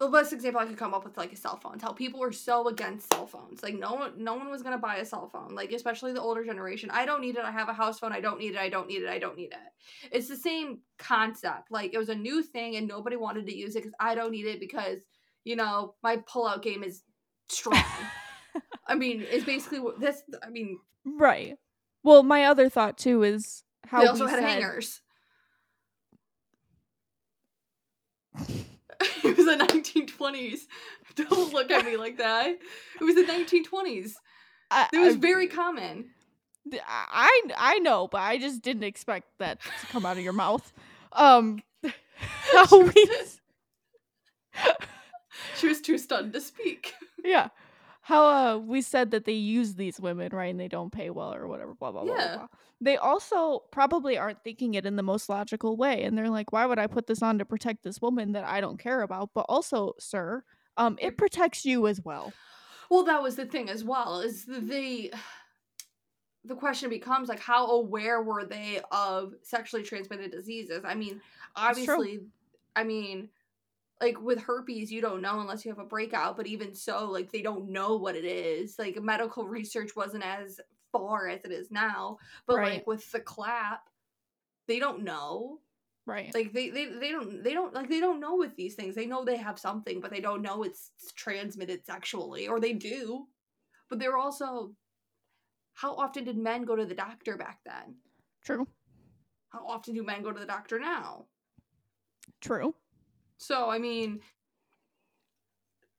the 0.00 0.08
best 0.08 0.32
example 0.32 0.60
I 0.60 0.66
could 0.66 0.76
come 0.76 0.94
up 0.94 1.04
with 1.04 1.16
like 1.16 1.32
a 1.32 1.36
cell 1.36 1.56
phone. 1.56 1.78
How 1.80 1.92
people 1.92 2.20
were 2.20 2.30
so 2.32 2.68
against 2.68 3.12
cell 3.12 3.26
phones. 3.26 3.62
Like 3.62 3.74
no 3.74 3.94
one, 3.94 4.12
no 4.16 4.34
one 4.36 4.48
was 4.50 4.62
gonna 4.62 4.78
buy 4.78 4.96
a 4.96 5.04
cell 5.04 5.28
phone. 5.28 5.54
Like 5.54 5.72
especially 5.72 6.12
the 6.12 6.20
older 6.20 6.44
generation. 6.44 6.90
I 6.92 7.04
don't 7.04 7.20
need 7.20 7.36
it. 7.36 7.44
I 7.44 7.50
have 7.50 7.68
a 7.68 7.72
house 7.72 7.98
phone. 7.98 8.12
I 8.12 8.20
don't 8.20 8.38
need 8.38 8.54
it. 8.54 8.58
I 8.58 8.68
don't 8.68 8.86
need 8.86 9.02
it. 9.02 9.08
I 9.08 9.18
don't 9.18 9.36
need 9.36 9.52
it. 9.52 10.12
It's 10.12 10.28
the 10.28 10.36
same 10.36 10.80
concept. 10.98 11.70
Like 11.70 11.92
it 11.94 11.98
was 11.98 12.08
a 12.10 12.14
new 12.14 12.42
thing 12.42 12.76
and 12.76 12.86
nobody 12.86 13.16
wanted 13.16 13.46
to 13.46 13.56
use 13.56 13.74
it 13.74 13.80
because 13.80 13.94
I 13.98 14.14
don't 14.14 14.30
need 14.30 14.46
it 14.46 14.60
because 14.60 14.98
you 15.44 15.56
know 15.56 15.94
my 16.02 16.18
pullout 16.18 16.62
game 16.62 16.84
is 16.84 17.02
strong. 17.48 17.82
I 18.86 18.94
mean, 18.94 19.24
it's 19.28 19.44
basically 19.44 19.80
what 19.80 19.98
this. 20.00 20.22
I 20.44 20.50
mean, 20.50 20.78
Right. 21.04 21.56
Well, 22.02 22.22
my 22.22 22.44
other 22.44 22.68
thought 22.68 22.98
too 22.98 23.22
is 23.22 23.64
how 23.86 24.02
they 24.02 24.06
also 24.06 24.24
we 24.26 24.30
had 24.30 24.40
said- 24.40 24.48
hangers. 24.48 25.00
it 29.24 29.36
was 29.36 29.46
the 29.46 29.56
1920s. 29.64 30.60
Don't 31.14 31.52
look 31.52 31.70
at 31.70 31.84
me 31.84 31.96
like 31.96 32.18
that. 32.18 32.46
It 32.48 32.60
was 33.04 33.14
the 33.14 33.22
1920s. 33.24 34.12
I, 34.70 34.88
It 34.92 34.98
was 34.98 35.14
I- 35.14 35.18
very 35.18 35.46
common. 35.48 36.10
I 36.86 37.42
I 37.56 37.78
know, 37.78 38.08
but 38.08 38.20
I 38.20 38.36
just 38.36 38.60
didn't 38.60 38.82
expect 38.84 39.26
that 39.38 39.58
to 39.62 39.86
come 39.86 40.04
out 40.04 40.18
of 40.18 40.22
your 40.22 40.34
mouth. 40.34 40.70
Um, 41.12 41.62
how 42.52 42.82
we, 42.82 43.08
She 45.56 45.66
was 45.68 45.80
too 45.80 45.96
stunned 45.98 46.32
to 46.34 46.40
speak. 46.40 46.92
yeah, 47.24 47.48
how 48.08 48.26
uh 48.26 48.58
we 48.58 48.80
said 48.80 49.10
that 49.10 49.26
they 49.26 49.32
use 49.32 49.74
these 49.74 50.00
women 50.00 50.30
right, 50.32 50.50
and 50.50 50.58
they 50.58 50.68
don't 50.68 50.90
pay 50.92 51.10
well 51.10 51.34
or 51.34 51.46
whatever. 51.46 51.74
Blah 51.74 51.92
blah 51.92 52.04
blah. 52.04 52.14
blah, 52.14 52.24
Yeah. 52.24 52.36
blah. 52.36 52.48
They 52.80 52.96
also 52.96 53.60
probably 53.70 54.16
aren't 54.16 54.42
thinking 54.44 54.74
it 54.74 54.86
in 54.86 54.96
the 54.96 55.02
most 55.02 55.28
logical 55.28 55.76
way, 55.76 56.04
and 56.04 56.16
they're 56.16 56.30
like, 56.30 56.50
"Why 56.52 56.64
would 56.64 56.78
I 56.78 56.86
put 56.86 57.06
this 57.06 57.22
on 57.22 57.38
to 57.38 57.44
protect 57.44 57.82
this 57.84 58.00
woman 58.00 58.32
that 58.32 58.44
I 58.44 58.60
don't 58.62 58.78
care 58.78 59.02
about?" 59.02 59.30
But 59.34 59.46
also, 59.48 59.92
sir, 59.98 60.42
um, 60.78 60.96
it 61.00 61.18
protects 61.18 61.64
you 61.66 61.86
as 61.86 62.00
well. 62.00 62.32
Well, 62.90 63.04
that 63.04 63.22
was 63.22 63.36
the 63.36 63.44
thing 63.46 63.68
as 63.68 63.84
well. 63.84 64.20
Is 64.20 64.46
the 64.46 65.12
the 66.44 66.54
question 66.54 66.88
becomes 66.88 67.28
like 67.28 67.40
how 67.40 67.66
aware 67.66 68.22
were 68.22 68.46
they 68.46 68.80
of 68.90 69.34
sexually 69.42 69.82
transmitted 69.82 70.30
diseases? 70.30 70.82
I 70.84 70.94
mean, 70.94 71.20
obviously, 71.56 72.20
I 72.74 72.84
mean, 72.84 73.28
like 74.00 74.20
with 74.20 74.40
herpes, 74.40 74.92
you 74.92 75.00
don't 75.00 75.22
know 75.22 75.40
unless 75.40 75.64
you 75.64 75.70
have 75.70 75.78
a 75.78 75.84
breakout. 75.84 76.36
But 76.36 76.46
even 76.46 76.74
so, 76.74 77.10
like 77.10 77.32
they 77.32 77.42
don't 77.42 77.70
know 77.70 77.96
what 77.96 78.16
it 78.16 78.24
is. 78.24 78.78
Like 78.78 79.00
medical 79.02 79.46
research 79.48 79.96
wasn't 79.96 80.24
as 80.24 80.60
far 80.92 81.28
as 81.28 81.44
it 81.44 81.52
is 81.52 81.70
now. 81.70 82.18
But 82.46 82.56
Right. 82.56 82.72
like 82.74 82.86
with 82.86 83.10
the 83.12 83.20
clap, 83.20 83.82
they 84.66 84.78
don't 84.78 85.02
know. 85.02 85.60
Right. 86.06 86.34
Like 86.34 86.52
they, 86.52 86.70
they 86.70 86.86
they 86.86 87.10
don't 87.10 87.42
they 87.42 87.52
don't 87.52 87.74
like 87.74 87.88
they 87.90 88.00
don't 88.00 88.20
know 88.20 88.36
with 88.36 88.56
these 88.56 88.74
things. 88.74 88.94
They 88.94 89.06
know 89.06 89.24
they 89.24 89.36
have 89.36 89.58
something, 89.58 90.00
but 90.00 90.10
they 90.10 90.20
don't 90.20 90.42
know 90.42 90.62
it's 90.62 90.92
transmitted 91.16 91.84
sexually, 91.84 92.48
or 92.48 92.60
they 92.60 92.72
do. 92.72 93.26
But 93.90 93.98
they're 93.98 94.16
also 94.16 94.72
how 95.74 95.94
often 95.94 96.24
did 96.24 96.36
men 96.36 96.64
go 96.64 96.74
to 96.76 96.86
the 96.86 96.94
doctor 96.94 97.36
back 97.36 97.60
then? 97.64 97.96
True. 98.42 98.66
How 99.50 99.66
often 99.66 99.94
do 99.94 100.02
men 100.02 100.22
go 100.22 100.32
to 100.32 100.40
the 100.40 100.46
doctor 100.46 100.78
now? 100.78 101.26
True. 102.40 102.74
So 103.38 103.70
I 103.70 103.78
mean 103.78 104.20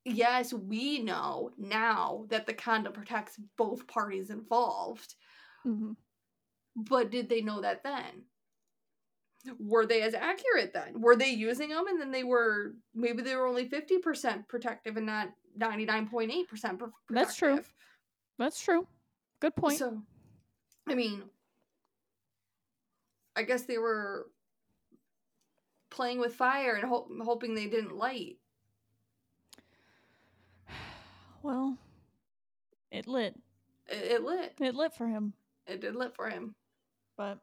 yes, 0.06 0.54
we 0.54 1.00
know 1.00 1.52
now 1.58 2.26
that 2.30 2.46
the 2.46 2.54
condom 2.54 2.94
protects 2.94 3.40
both 3.58 3.88
parties 3.88 4.30
involved, 4.30 5.16
hmm 5.64 5.92
but 6.76 7.12
did 7.12 7.28
they 7.28 7.42
know 7.42 7.60
that 7.60 7.84
then? 7.84 8.24
Were 9.58 9.86
they 9.86 10.02
as 10.02 10.14
accurate 10.14 10.72
then? 10.74 11.02
Were 11.02 11.16
they 11.16 11.30
using 11.30 11.70
them 11.70 11.88
and 11.88 12.00
then 12.00 12.12
they 12.12 12.24
were 12.24 12.76
maybe 12.94 13.22
they 13.22 13.36
were 13.36 13.48
only 13.48 13.68
50% 13.68 14.48
protective 14.48 14.96
and 14.96 15.06
not 15.06 15.30
99.8% 15.58 16.48
protective? 16.48 16.94
That's 17.10 17.36
true. 17.36 17.60
That's 18.38 18.62
true. 18.62 18.88
Good 19.42 19.56
point. 19.56 19.80
So, 19.80 20.02
I 20.88 20.96
mean, 20.96 21.24
I 23.36 23.44
guess 23.44 23.64
they 23.64 23.78
were 23.78 24.28
playing 25.90 26.20
with 26.20 26.36
fire 26.36 26.76
and 26.76 26.88
ho- 26.88 27.08
hoping 27.24 27.56
they 27.56 27.68
didn't 27.68 27.96
light. 27.96 28.38
well, 31.44 31.78
it 32.92 33.08
lit. 33.08 33.36
It, 33.88 34.12
it 34.12 34.24
lit. 34.24 34.54
It 34.60 34.76
lit 34.76 34.94
for 34.94 35.08
him. 35.08 35.34
It 35.68 35.82
did 35.82 35.96
lit 35.96 36.16
for 36.16 36.30
him. 36.30 36.56
But 37.18 37.40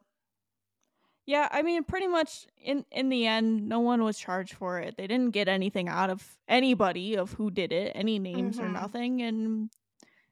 yeah, 1.26 1.48
I 1.50 1.62
mean, 1.62 1.84
pretty 1.84 2.06
much 2.06 2.46
in 2.62 2.84
in 2.90 3.08
the 3.08 3.26
end, 3.26 3.68
no 3.68 3.80
one 3.80 4.02
was 4.04 4.18
charged 4.18 4.54
for 4.54 4.78
it. 4.78 4.96
They 4.96 5.06
didn't 5.06 5.32
get 5.32 5.48
anything 5.48 5.88
out 5.88 6.10
of 6.10 6.36
anybody 6.48 7.16
of 7.16 7.32
who 7.32 7.50
did 7.50 7.72
it, 7.72 7.92
any 7.94 8.18
names 8.18 8.58
or 8.58 8.64
Mhm. 8.64 8.72
nothing, 8.72 9.22
and 9.22 9.70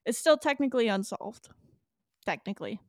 it's 0.04 0.18
still 0.18 0.36
technically 0.36 0.88
unsolved. 0.88 1.48
Technically, 2.24 2.80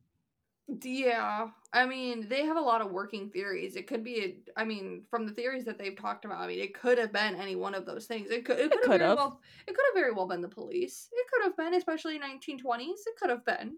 Yeah, 0.82 1.48
I 1.72 1.86
mean, 1.86 2.28
they 2.28 2.44
have 2.44 2.56
a 2.56 2.60
lot 2.60 2.80
of 2.80 2.90
working 2.90 3.30
theories. 3.30 3.76
It 3.76 3.86
could 3.86 4.02
be, 4.02 4.20
a, 4.56 4.60
I 4.60 4.64
mean, 4.64 5.04
from 5.08 5.24
the 5.24 5.32
theories 5.32 5.64
that 5.64 5.78
they've 5.78 5.96
talked 5.96 6.24
about, 6.24 6.40
I 6.40 6.48
mean, 6.48 6.58
it 6.58 6.74
could 6.74 6.98
have 6.98 7.12
been 7.12 7.36
any 7.36 7.54
one 7.54 7.72
of 7.74 7.86
those 7.86 8.06
things. 8.06 8.30
It 8.30 8.44
could, 8.44 8.58
it 8.58 8.70
could 8.70 8.72
have 8.72 8.82
could 8.82 8.98
very 8.98 9.08
have. 9.10 9.16
well, 9.18 9.40
it 9.68 9.74
could 9.76 9.84
have 9.88 9.94
very 9.94 10.12
well 10.12 10.26
been 10.26 10.40
the 10.40 10.48
police. 10.48 11.08
It 11.12 11.26
could 11.32 11.44
have 11.44 11.56
been, 11.56 11.74
especially 11.74 12.18
1920s. 12.18 13.06
It 13.06 13.16
could 13.16 13.30
have 13.30 13.44
been 13.44 13.76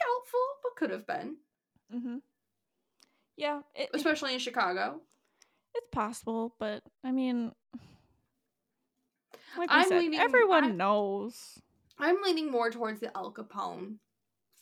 doubtful, 0.00 0.40
but 0.64 0.76
could 0.76 0.90
have 0.90 1.06
been, 1.06 1.36
mm-hmm. 1.94 2.16
yeah, 3.36 3.60
it, 3.76 3.88
especially 3.94 4.34
in 4.34 4.40
Chicago. 4.40 5.00
it's 5.76 5.86
possible, 5.92 6.56
but 6.58 6.82
I 7.04 7.12
mean, 7.12 7.52
like 9.56 9.70
we 9.70 9.76
I'm 9.76 9.88
said, 9.88 10.00
leaning- 10.00 10.18
everyone 10.18 10.64
I'm- 10.64 10.76
knows. 10.76 11.58
I'm 12.00 12.16
leaning 12.24 12.50
more 12.50 12.68
towards 12.70 12.98
the 12.98 13.16
Al 13.16 13.32
Capone 13.32 13.98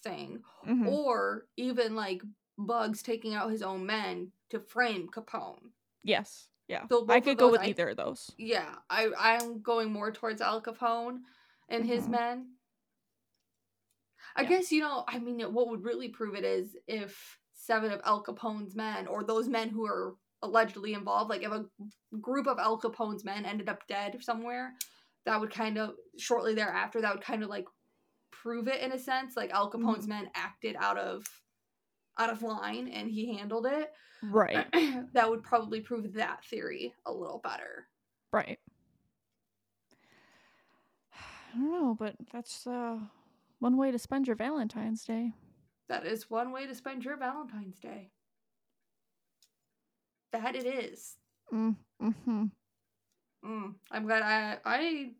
thing, 0.02 0.42
Mhm. 0.66 0.88
or 0.88 1.46
even 1.56 1.94
like 1.94 2.22
Bugs 2.58 3.02
taking 3.02 3.34
out 3.34 3.50
his 3.50 3.62
own 3.62 3.86
men 3.86 4.32
to 4.50 4.60
frame 4.60 5.08
Capone. 5.08 5.72
Yes, 6.02 6.48
yeah, 6.68 6.86
So 6.88 7.06
I 7.08 7.20
could 7.20 7.38
go 7.38 7.46
those 7.46 7.52
with 7.52 7.60
I- 7.62 7.66
either 7.68 7.88
of 7.90 7.96
those. 7.96 8.30
Yeah, 8.38 8.76
I 8.88 9.10
I'm 9.18 9.60
going 9.62 9.92
more 9.92 10.12
towards 10.12 10.40
Al 10.40 10.62
Capone 10.62 11.20
and 11.68 11.84
his 11.86 12.06
Mhm. 12.06 12.10
men. 12.10 12.56
I 14.36 14.42
Yeah. 14.42 14.48
guess 14.48 14.70
you 14.72 14.80
know. 14.80 15.04
I 15.08 15.18
mean, 15.18 15.40
what 15.52 15.68
would 15.68 15.84
really 15.84 16.08
prove 16.08 16.34
it 16.34 16.44
is 16.44 16.76
if 16.86 17.38
seven 17.52 17.90
of 17.92 18.00
Al 18.04 18.22
Capone's 18.24 18.74
men, 18.76 19.06
or 19.06 19.22
those 19.24 19.48
men 19.48 19.68
who 19.70 19.86
are 19.86 20.16
allegedly 20.42 20.94
involved, 20.94 21.30
like 21.30 21.42
if 21.42 21.52
a 21.52 21.68
group 22.20 22.46
of 22.46 22.58
Al 22.58 22.80
Capone's 22.80 23.24
men 23.24 23.44
ended 23.44 23.68
up 23.68 23.86
dead 23.86 24.22
somewhere, 24.22 24.74
that 25.24 25.38
would 25.40 25.50
kind 25.50 25.78
of 25.78 25.96
shortly 26.16 26.54
thereafter 26.54 27.00
that 27.00 27.14
would 27.14 27.24
kind 27.24 27.42
of 27.42 27.50
like 27.50 27.66
prove 28.42 28.68
it 28.68 28.80
in 28.80 28.92
a 28.92 28.98
sense. 28.98 29.36
Like 29.36 29.50
Al 29.50 29.68
Capone's 29.68 30.06
men 30.06 30.30
acted 30.34 30.76
out 30.78 30.98
of 30.98 31.26
out 32.18 32.30
of 32.30 32.42
line 32.42 32.88
and 32.88 33.10
he 33.10 33.34
handled 33.36 33.66
it. 33.66 33.92
Right, 34.22 34.66
that 35.14 35.28
would 35.28 35.42
probably 35.42 35.80
prove 35.80 36.12
that 36.14 36.44
theory 36.44 36.94
a 37.06 37.12
little 37.12 37.40
better. 37.42 37.86
right. 38.32 38.58
I 41.12 41.58
don't 41.58 41.72
know, 41.72 41.96
but 41.98 42.14
that's 42.32 42.66
uh 42.66 42.98
one 43.58 43.76
way 43.76 43.90
to 43.90 43.98
spend 43.98 44.26
your 44.26 44.36
Valentine's 44.36 45.04
Day. 45.04 45.32
That 45.88 46.06
is 46.06 46.30
one 46.30 46.52
way 46.52 46.66
to 46.66 46.74
spend 46.74 47.04
your 47.04 47.16
Valentine's 47.16 47.80
Day. 47.80 48.10
That 50.32 50.54
it 50.54 50.64
is. 50.64 51.16
Mm, 51.52 51.74
mm-hmm. 52.00 52.44
Mm, 53.44 53.74
I'm 53.90 54.06
glad 54.06 54.22
I 54.22 54.58
I 54.64 55.10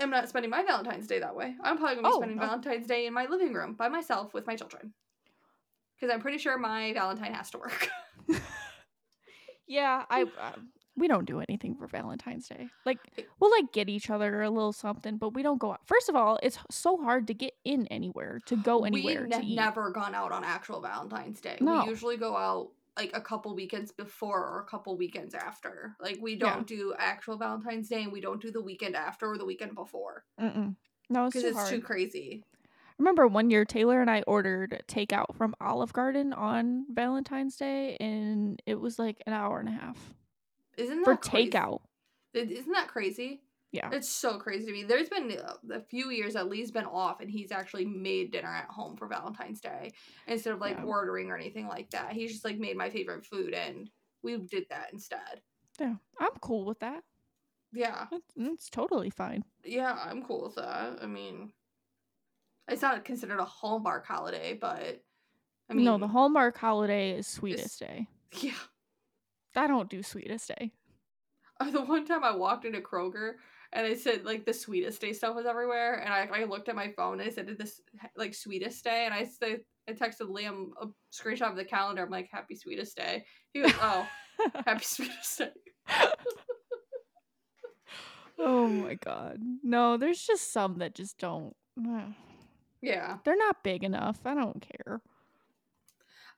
am 0.00 0.10
not 0.10 0.28
spending 0.28 0.50
my 0.50 0.62
Valentine's 0.64 1.06
Day 1.06 1.18
that 1.20 1.34
way. 1.36 1.54
I'm 1.62 1.76
probably 1.78 1.96
gonna 1.96 2.08
be 2.08 2.14
Oh, 2.14 2.18
spending 2.18 2.36
no. 2.38 2.44
Valentine's 2.46 2.86
Day 2.86 3.06
in 3.06 3.12
my 3.14 3.26
living 3.26 3.52
room 3.54 3.74
by 3.74 3.88
myself 3.88 4.34
with 4.34 4.46
my 4.46 4.56
children. 4.56 4.92
Because 5.98 6.12
I'm 6.12 6.20
pretty 6.20 6.38
sure 6.38 6.58
my 6.58 6.92
Valentine 6.92 7.32
has 7.34 7.50
to 7.50 7.58
work. 7.58 7.88
Yeah, 9.68 10.04
I 10.08 10.22
uh, 10.22 10.52
we 10.96 11.08
don't 11.08 11.24
do 11.26 11.40
anything 11.40 11.74
for 11.74 11.88
Valentine's 11.88 12.46
Day. 12.48 12.68
Like 12.84 12.98
we'll 13.40 13.50
like 13.50 13.72
get 13.72 13.88
each 13.88 14.10
other 14.10 14.42
a 14.42 14.50
little 14.50 14.72
something, 14.72 15.16
but 15.18 15.34
we 15.34 15.42
don't 15.42 15.58
go 15.58 15.72
out. 15.72 15.80
First 15.86 16.08
of 16.08 16.14
all, 16.14 16.38
it's 16.40 16.56
so 16.70 16.96
hard 16.98 17.26
to 17.26 17.34
get 17.34 17.54
in 17.64 17.86
anywhere 17.88 18.38
to 18.46 18.56
go 18.56 18.84
anywhere 18.84 19.26
We've 19.28 19.40
ne- 19.42 19.54
never 19.56 19.90
gone 19.90 20.14
out 20.14 20.30
on 20.30 20.44
actual 20.44 20.80
Valentine's 20.80 21.40
Day. 21.40 21.58
No. 21.60 21.82
We 21.82 21.90
usually 21.90 22.16
go 22.16 22.36
out 22.36 22.68
like 22.96 23.10
a 23.14 23.20
couple 23.20 23.54
weekends 23.54 23.92
before 23.92 24.42
or 24.44 24.60
a 24.60 24.64
couple 24.70 24.96
weekends 24.96 25.34
after. 25.34 25.96
Like 26.00 26.18
we 26.20 26.36
don't 26.36 26.66
do 26.66 26.94
actual 26.98 27.36
Valentine's 27.36 27.88
Day 27.88 28.02
and 28.02 28.12
we 28.12 28.20
don't 28.20 28.40
do 28.40 28.50
the 28.50 28.60
weekend 28.62 28.96
after 28.96 29.30
or 29.30 29.38
the 29.38 29.44
weekend 29.44 29.74
before. 29.74 30.24
Mm-mm. 30.40 30.74
No, 31.10 31.26
it's 31.26 31.36
Because 31.36 31.52
too 31.52 31.58
it's 31.58 31.70
too 31.70 31.80
crazy. 31.80 32.42
Remember 32.98 33.26
one 33.26 33.50
year 33.50 33.64
Taylor 33.66 34.00
and 34.00 34.10
I 34.10 34.22
ordered 34.26 34.82
takeout 34.88 35.36
from 35.36 35.54
Olive 35.60 35.92
Garden 35.92 36.32
on 36.32 36.86
Valentine's 36.90 37.56
Day, 37.56 37.96
and 38.00 38.60
it 38.64 38.80
was 38.80 38.98
like 38.98 39.22
an 39.26 39.34
hour 39.34 39.60
and 39.60 39.68
a 39.68 39.72
half 39.72 40.14
Isn't 40.78 41.02
that 41.02 41.04
for 41.04 41.16
crazy? 41.16 41.50
takeout. 41.50 41.80
Isn't 42.32 42.72
that 42.72 42.88
crazy? 42.88 43.42
Yeah. 43.72 43.90
It's 43.92 44.08
so 44.08 44.38
crazy 44.38 44.66
to 44.66 44.72
me. 44.72 44.84
There's 44.84 45.08
been 45.08 45.32
uh, 45.32 45.54
a 45.74 45.80
few 45.80 46.10
years 46.10 46.34
that 46.34 46.48
Lee's 46.48 46.70
been 46.70 46.84
off 46.86 47.20
and 47.20 47.30
he's 47.30 47.52
actually 47.52 47.84
made 47.84 48.30
dinner 48.32 48.48
at 48.54 48.68
home 48.68 48.96
for 48.96 49.06
Valentine's 49.08 49.60
Day 49.60 49.90
instead 50.26 50.52
of 50.54 50.60
like 50.60 50.76
Yeah. 50.78 50.84
ordering 50.84 51.30
or 51.30 51.36
anything 51.36 51.66
like 51.66 51.90
that. 51.90 52.12
He's 52.12 52.32
just 52.32 52.44
like 52.44 52.58
made 52.58 52.76
my 52.76 52.88
favorite 52.90 53.24
food 53.26 53.52
and 53.52 53.90
we 54.22 54.36
did 54.38 54.66
that 54.70 54.88
instead. 54.92 55.42
Yeah. 55.80 55.96
I'm 56.18 56.30
cool 56.40 56.64
with 56.64 56.78
that. 56.80 57.02
Yeah. 57.72 58.06
It's, 58.36 58.70
totally 58.70 59.10
fine. 59.10 59.44
Yeah, 59.64 59.98
I'm 60.02 60.22
cool 60.22 60.44
with 60.44 60.54
that. 60.54 60.98
I 61.02 61.06
mean, 61.06 61.52
it's 62.68 62.82
not 62.82 63.04
considered 63.04 63.40
a 63.40 63.44
Hallmark 63.44 64.06
holiday, 64.06 64.54
but 64.58 65.02
I 65.68 65.74
mean, 65.74 65.84
no, 65.84 65.98
the 65.98 66.08
Hallmark 66.08 66.56
holiday 66.56 67.10
is 67.18 67.26
sweetest 67.26 67.80
day. 67.80 68.06
yeah. 68.40 68.52
I 69.54 69.66
don't 69.66 69.90
do 69.90 70.02
sweetest 70.02 70.48
day. 70.48 70.72
Uh, 71.60 71.70
The 71.70 71.82
one 71.82 72.06
time 72.06 72.22
I 72.24 72.34
walked 72.34 72.64
into 72.64 72.80
Kroger 72.80 73.34
and 73.76 73.86
it 73.86 74.00
said 74.00 74.24
like 74.24 74.46
the 74.46 74.54
sweetest 74.54 75.00
day 75.00 75.12
stuff 75.12 75.36
was 75.36 75.44
everywhere, 75.44 76.00
and 76.02 76.12
I, 76.12 76.40
I 76.40 76.44
looked 76.44 76.68
at 76.70 76.74
my 76.74 76.92
phone 76.96 77.20
and 77.20 77.28
I 77.28 77.32
said 77.32 77.46
this 77.58 77.80
like 78.16 78.34
sweetest 78.34 78.82
day, 78.82 79.04
and 79.04 79.12
I 79.12 79.24
said 79.24 79.60
I 79.88 79.92
texted 79.92 80.30
Liam 80.30 80.70
a 80.80 80.86
screenshot 81.14 81.50
of 81.50 81.56
the 81.56 81.64
calendar. 81.64 82.02
I'm 82.02 82.10
like, 82.10 82.28
Happy 82.32 82.56
sweetest 82.56 82.96
day. 82.96 83.24
He 83.52 83.62
goes, 83.62 83.74
Oh, 83.80 84.08
happy 84.66 84.84
sweetest 84.84 85.38
day. 85.38 85.50
oh 88.38 88.66
my 88.66 88.94
god. 88.94 89.40
No, 89.62 89.98
there's 89.98 90.22
just 90.22 90.52
some 90.52 90.78
that 90.78 90.94
just 90.94 91.18
don't. 91.18 91.54
Eh. 91.78 92.00
Yeah. 92.80 93.18
They're 93.24 93.36
not 93.36 93.62
big 93.62 93.84
enough. 93.84 94.20
I 94.24 94.34
don't 94.34 94.60
care. 94.60 95.00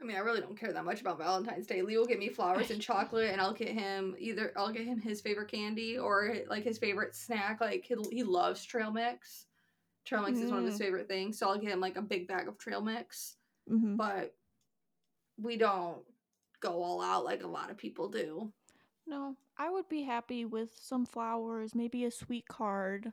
I 0.01 0.05
mean, 0.05 0.17
I 0.17 0.21
really 0.21 0.41
don't 0.41 0.59
care 0.59 0.73
that 0.73 0.85
much 0.85 1.01
about 1.01 1.19
Valentine's 1.19 1.67
Day. 1.67 1.83
Lee 1.83 1.99
will 1.99 2.07
get 2.07 2.21
me 2.21 2.29
flowers 2.29 2.71
and 2.71 2.81
chocolate, 2.81 3.31
and 3.33 3.41
I'll 3.41 3.53
get 3.53 3.69
him 3.71 4.15
either 4.19 4.53
I'll 4.57 4.73
get 4.73 4.87
him 4.87 5.01
his 5.01 5.21
favorite 5.21 5.51
candy 5.51 5.99
or 5.99 6.37
like 6.49 6.63
his 6.63 6.79
favorite 6.79 7.17
snack. 7.17 7.61
Like 7.61 7.85
he, 7.85 7.97
he 8.13 8.23
loves 8.23 8.65
trail 8.65 8.93
mix. 8.93 9.47
Trail 10.05 10.23
mix 10.23 10.39
is 10.39 10.51
one 10.51 10.61
of 10.61 10.67
his 10.67 10.77
Mm. 10.77 10.79
favorite 10.79 11.09
things, 11.09 11.39
so 11.39 11.49
I'll 11.49 11.59
get 11.59 11.71
him 11.71 11.81
like 11.81 11.97
a 11.97 12.03
big 12.03 12.29
bag 12.29 12.47
of 12.49 12.59
trail 12.59 12.81
mix. 12.81 13.37
hmm 13.69 13.97
But 13.97 14.35
we 15.37 15.57
don't 15.57 15.99
go 16.61 16.83
all 16.83 17.03
out 17.03 17.25
like 17.25 17.43
a 17.43 17.49
lot 17.49 17.71
of 17.71 17.77
people 17.77 18.09
do. 18.09 18.53
No, 19.07 19.37
I 19.57 19.71
would 19.71 19.89
be 19.89 20.03
happy 20.03 20.45
with 20.45 20.71
some 20.81 21.07
flowers, 21.07 21.75
maybe 21.75 22.05
a 22.05 22.11
sweet 22.11 22.47
card. 22.47 23.13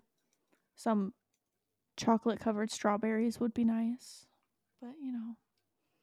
Some 0.75 1.13
chocolate 1.97 2.39
covered 2.39 2.71
strawberries 2.71 3.39
would 3.39 3.53
be 3.53 3.63
nice. 3.65 4.27
But, 4.81 4.95
you 5.01 5.11
know. 5.11 5.35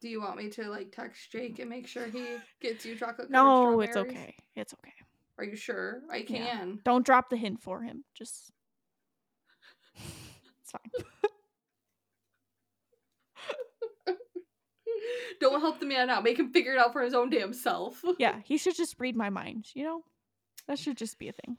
Do 0.02 0.08
you 0.08 0.20
want 0.20 0.36
me 0.36 0.50
to 0.50 0.68
like 0.68 0.90
text 0.90 1.30
Jake 1.30 1.60
and 1.60 1.70
make 1.70 1.86
sure 1.86 2.06
he 2.06 2.26
gets 2.60 2.84
you 2.84 2.96
chocolate? 2.96 3.30
No, 3.30 3.80
it's 3.80 3.96
okay. 3.96 4.34
It's 4.56 4.74
okay. 4.74 4.92
Are 5.38 5.44
you 5.44 5.54
sure? 5.54 6.02
I 6.10 6.16
Yeah. 6.28 6.58
can. 6.58 6.80
Don't 6.84 7.06
drop 7.06 7.30
the 7.30 7.36
hint 7.36 7.62
for 7.62 7.82
him. 7.82 8.02
Just. 8.12 8.50
it's 9.96 10.72
fine. 10.72 10.90
Don't 15.40 15.60
help 15.60 15.78
the 15.80 15.86
man 15.86 16.10
out. 16.10 16.24
Make 16.24 16.38
him 16.38 16.52
figure 16.52 16.72
it 16.72 16.78
out 16.78 16.92
for 16.92 17.02
his 17.02 17.14
own 17.14 17.30
damn 17.30 17.52
self. 17.52 18.02
Yeah, 18.18 18.40
he 18.44 18.58
should 18.58 18.76
just 18.76 18.96
read 18.98 19.16
my 19.16 19.30
mind, 19.30 19.66
you 19.74 19.84
know? 19.84 20.02
That 20.68 20.78
should 20.78 20.96
just 20.96 21.18
be 21.18 21.28
a 21.28 21.32
thing. 21.32 21.56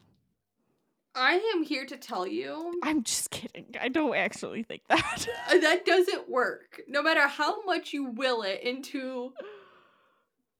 I 1.15 1.33
am 1.55 1.63
here 1.63 1.85
to 1.85 1.95
tell 1.97 2.25
you 2.25 2.73
I'm 2.83 3.03
just 3.03 3.29
kidding. 3.29 3.75
I 3.79 3.89
don't 3.89 4.15
actually 4.15 4.63
think 4.63 4.81
that. 4.89 5.27
uh, 5.49 5.57
that 5.59 5.85
doesn't 5.85 6.29
work. 6.29 6.81
No 6.87 7.03
matter 7.03 7.27
how 7.27 7.63
much 7.63 7.93
you 7.93 8.05
will 8.05 8.41
it 8.41 8.61
into 8.63 9.33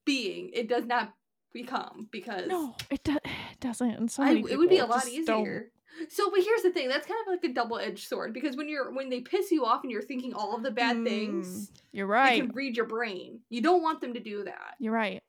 being, 0.06 0.52
it 0.54 0.68
does 0.68 0.86
not 0.86 1.14
become 1.54 2.08
because 2.12 2.48
no, 2.48 2.76
it, 2.90 3.04
do- 3.04 3.18
it 3.24 3.60
doesn't. 3.60 3.90
And 3.92 4.12
so 4.12 4.24
I, 4.24 4.34
it 4.34 4.58
would 4.58 4.70
be 4.70 4.78
a 4.80 4.86
lot 4.86 5.04
just 5.06 5.26
don't. 5.26 5.42
easier. 5.42 5.70
So, 6.10 6.32
but 6.32 6.42
here's 6.44 6.64
the 6.64 6.72
thing. 6.72 6.88
That's 6.90 7.06
kind 7.06 7.20
of 7.28 7.32
like 7.32 7.44
a 7.44 7.54
double-edged 7.54 8.08
sword 8.08 8.34
because 8.34 8.58
when 8.58 8.68
you're 8.68 8.92
when 8.92 9.10
they 9.12 9.22
piss 9.22 9.52
you 9.52 9.64
off 9.64 9.84
and 9.84 9.92
you're 9.92 10.02
thinking 10.02 10.34
all 10.34 10.56
of 10.56 10.64
the 10.64 10.72
bad 10.72 11.04
things, 11.04 11.70
Mm, 11.70 11.80
You're 11.92 12.08
they 12.08 12.12
right. 12.14 12.42
can 12.42 12.52
read 12.52 12.76
your 12.76 12.88
brain. 12.88 13.42
You 13.50 13.62
don't 13.62 13.84
want 13.84 14.02
them 14.02 14.16
to 14.16 14.20
do 14.20 14.44
that. 14.46 14.74
You're 14.80 14.94
right. 14.94 15.22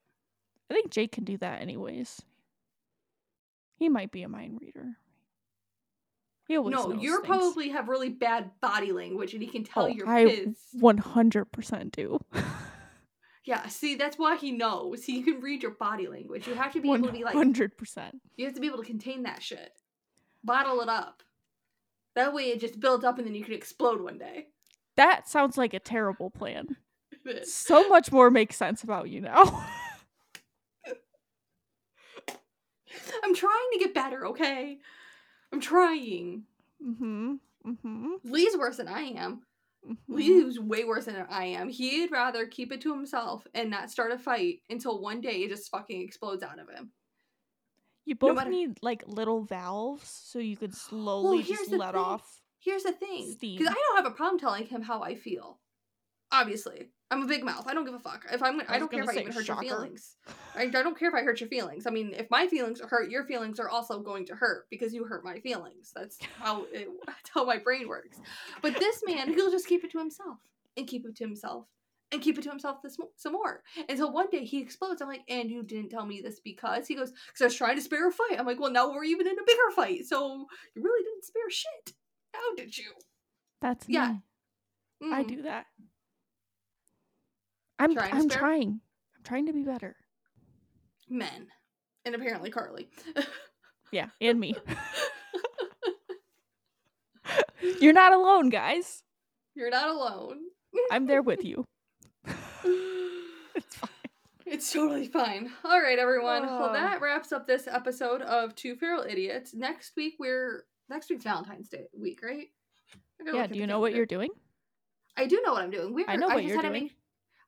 I 0.70 0.74
think 0.74 0.90
Jake 0.90 1.12
can 1.12 1.24
do 1.24 1.36
that 1.38 1.60
anyways. 1.60 2.22
He 3.76 3.90
might 3.90 4.10
be 4.10 4.22
a 4.22 4.28
mind 4.28 4.58
reader. 4.62 4.96
He 6.46 6.56
always 6.56 6.74
No, 6.74 6.92
you 6.92 7.20
probably 7.22 7.70
have 7.70 7.88
really 7.88 8.10
bad 8.10 8.50
body 8.60 8.92
language, 8.92 9.32
and 9.32 9.42
he 9.42 9.48
can 9.48 9.64
tell 9.64 9.84
Oh, 9.84 9.86
you're 9.86 10.08
I 10.08 10.26
pissed. 10.26 10.78
100% 10.80 11.92
do. 11.92 12.20
Yeah, 13.46 13.66
see, 13.68 13.94
that's 13.94 14.18
why 14.18 14.36
he 14.36 14.52
knows. 14.52 15.04
He 15.04 15.22
can 15.22 15.40
read 15.42 15.62
your 15.62 15.72
body 15.72 16.08
language. 16.08 16.46
You 16.46 16.54
have 16.54 16.72
to 16.72 16.80
be 16.80 16.90
able 16.90 17.08
to 17.08 17.12
be 17.12 17.24
like, 17.24 17.36
100%. 17.36 18.12
you 18.36 18.46
have 18.46 18.54
to 18.54 18.60
be 18.60 18.66
able 18.66 18.78
to 18.78 18.84
contain 18.84 19.24
that 19.24 19.42
shit, 19.42 19.72
bottle 20.42 20.80
it 20.80 20.88
up. 20.88 21.22
That 22.14 22.32
way, 22.32 22.44
it 22.44 22.60
just 22.60 22.80
builds 22.80 23.04
up, 23.04 23.18
and 23.18 23.26
then 23.26 23.34
you 23.34 23.44
can 23.44 23.52
explode 23.52 24.00
one 24.00 24.16
day. 24.16 24.46
That 24.96 25.28
sounds 25.28 25.58
like 25.58 25.74
a 25.74 25.78
terrible 25.78 26.30
plan. 26.30 26.76
So 27.44 27.88
much 27.88 28.12
more 28.12 28.30
makes 28.30 28.54
sense 28.54 28.82
about 28.82 29.08
you 29.08 29.22
now. 29.22 29.44
I'm 33.24 33.34
trying 33.34 33.68
to 33.72 33.78
get 33.78 33.94
better, 33.94 34.26
okay? 34.26 34.78
I'm 35.54 35.60
trying. 35.60 36.42
Mm-hmm. 36.84 37.34
Mm-hmm. 37.66 38.08
Lee's 38.24 38.56
worse 38.56 38.76
than 38.78 38.88
I 38.88 39.02
am. 39.02 39.42
mhm. 39.88 39.96
Lee's 40.08 40.58
way 40.58 40.84
worse 40.84 41.04
than 41.04 41.24
I 41.30 41.44
am. 41.46 41.68
He'd 41.68 42.10
rather 42.10 42.46
keep 42.46 42.72
it 42.72 42.80
to 42.82 42.92
himself 42.92 43.46
and 43.54 43.70
not 43.70 43.90
start 43.90 44.10
a 44.10 44.18
fight 44.18 44.60
until 44.68 45.00
one 45.00 45.20
day 45.20 45.42
it 45.44 45.50
just 45.50 45.70
fucking 45.70 46.02
explodes 46.02 46.42
out 46.42 46.58
of 46.58 46.68
him. 46.68 46.90
You 48.04 48.14
no 48.20 48.28
both 48.28 48.36
matter- 48.36 48.50
need 48.50 48.78
like 48.82 49.04
little 49.06 49.42
valves 49.44 50.08
so 50.08 50.38
you 50.40 50.56
could 50.56 50.74
slowly 50.74 51.40
here's 51.42 51.60
just 51.60 51.70
let 51.72 51.92
thing. 51.94 52.02
off. 52.02 52.40
Here's 52.58 52.82
the 52.82 52.92
thing, 52.92 53.34
because 53.40 53.66
I 53.68 53.74
don't 53.74 53.96
have 54.04 54.06
a 54.06 54.14
problem 54.16 54.40
telling 54.40 54.66
him 54.66 54.80
how 54.82 55.02
I 55.02 55.14
feel. 55.14 55.58
Obviously, 56.34 56.88
I'm 57.12 57.22
a 57.22 57.26
big 57.26 57.44
mouth. 57.44 57.64
I 57.68 57.74
don't 57.74 57.84
give 57.84 57.94
a 57.94 57.98
fuck. 58.00 58.24
If 58.32 58.42
I'm, 58.42 58.60
I, 58.62 58.72
was 58.72 58.80
don't 58.80 58.90
care 58.90 59.04
if 59.04 59.08
I 59.08 59.20
even 59.20 59.32
hurt 59.32 59.46
shocker. 59.46 59.64
your 59.64 59.76
feelings. 59.76 60.16
I, 60.56 60.62
I 60.62 60.66
don't 60.68 60.98
care 60.98 61.08
if 61.08 61.14
I 61.14 61.22
hurt 61.22 61.38
your 61.40 61.48
feelings. 61.48 61.86
I 61.86 61.90
mean, 61.90 62.12
if 62.12 62.28
my 62.28 62.48
feelings 62.48 62.80
are 62.80 62.88
hurt, 62.88 63.08
your 63.08 63.24
feelings 63.24 63.60
are 63.60 63.68
also 63.68 64.00
going 64.00 64.26
to 64.26 64.34
hurt 64.34 64.66
because 64.68 64.92
you 64.92 65.04
hurt 65.04 65.24
my 65.24 65.38
feelings. 65.38 65.92
That's 65.94 66.18
how 66.40 66.66
it, 66.72 66.88
that's 67.06 67.30
how 67.32 67.44
my 67.44 67.58
brain 67.58 67.86
works. 67.86 68.18
But 68.62 68.80
this 68.80 69.02
man, 69.06 69.32
he'll 69.32 69.52
just 69.52 69.68
keep 69.68 69.84
it 69.84 69.92
to 69.92 69.98
himself 69.98 70.38
and 70.76 70.88
keep 70.88 71.06
it 71.06 71.14
to 71.16 71.24
himself 71.24 71.66
and 72.10 72.20
keep 72.20 72.36
it 72.36 72.42
to 72.42 72.50
himself 72.50 72.82
this 72.82 72.96
some 73.16 73.32
more 73.32 73.62
until 73.88 74.12
one 74.12 74.28
day 74.30 74.44
he 74.44 74.60
explodes. 74.60 75.00
I'm 75.00 75.08
like, 75.08 75.22
and 75.28 75.48
you 75.48 75.62
didn't 75.62 75.90
tell 75.90 76.06
me 76.06 76.20
this 76.20 76.40
because 76.40 76.88
he 76.88 76.96
goes 76.96 77.12
because 77.12 77.42
I 77.42 77.44
was 77.44 77.54
trying 77.54 77.76
to 77.76 77.82
spare 77.82 78.08
a 78.08 78.12
fight. 78.12 78.40
I'm 78.40 78.46
like, 78.46 78.58
well, 78.58 78.72
now 78.72 78.90
we're 78.90 79.04
even 79.04 79.28
in 79.28 79.38
a 79.38 79.44
bigger 79.46 79.70
fight, 79.76 80.06
so 80.06 80.46
you 80.74 80.82
really 80.82 81.04
didn't 81.04 81.24
spare 81.24 81.48
shit. 81.48 81.94
How 82.32 82.54
did 82.56 82.76
you? 82.76 82.90
That's 83.60 83.88
Yeah. 83.88 84.16
me. 85.00 85.12
I 85.12 85.22
Mm. 85.22 85.28
do 85.28 85.42
that. 85.42 85.66
I'm 87.84 87.94
Trying 87.94 88.14
I'm 88.14 88.28
trying. 88.28 88.80
I'm 89.16 89.22
trying 89.24 89.46
to 89.46 89.52
be 89.52 89.62
better. 89.62 89.94
men, 91.08 91.48
and 92.04 92.14
apparently 92.14 92.50
Carley. 92.50 92.88
Yeah, 93.92 94.08
and 94.20 94.40
me. 94.40 94.56
You're 97.80 97.92
not 97.92 98.12
alone, 98.12 98.48
guys. 98.50 99.02
You're 99.54 99.70
not 99.70 99.88
alone. 99.88 100.38
I'm 100.90 101.06
there 101.06 101.22
with 101.22 101.44
you. 101.44 101.64
It's 103.54 103.76
fine. 103.76 103.90
It's 104.46 104.72
totally 104.72 105.06
fine. 105.06 105.50
All 105.64 105.80
right, 105.80 105.98
everyone. 105.98 106.42
Well, 106.44 106.70
Ah. 106.70 106.72
that 106.72 107.00
wraps 107.00 107.30
up 107.32 107.46
this 107.46 107.68
episode 107.68 108.20
of 108.22 108.54
Two 108.56 108.74
Feral 108.74 109.04
Idiots. 109.08 109.54
Next 109.54 109.92
week, 109.96 110.14
we're 110.18 110.64
next 110.88 111.08
week's 111.08 111.22
Valentine's 111.24 111.68
Day 111.68 111.86
week, 111.96 112.20
right? 112.22 112.48
Yeah, 113.24 113.46
do 113.46 113.56
you 113.58 113.66
know 113.68 113.78
what 113.78 113.94
you're 113.94 114.06
doing? 114.06 114.30
I 115.16 115.26
do 115.26 115.40
know 115.46 115.52
what 115.52 115.62
I'm 115.62 115.70
doing. 115.70 115.94
We're, 115.94 116.06
I 116.08 116.16
know 116.16 116.26
what 116.26 116.38
just 116.42 116.48
you're 116.48 116.62
doing. 116.62 116.72
Make, 116.84 116.96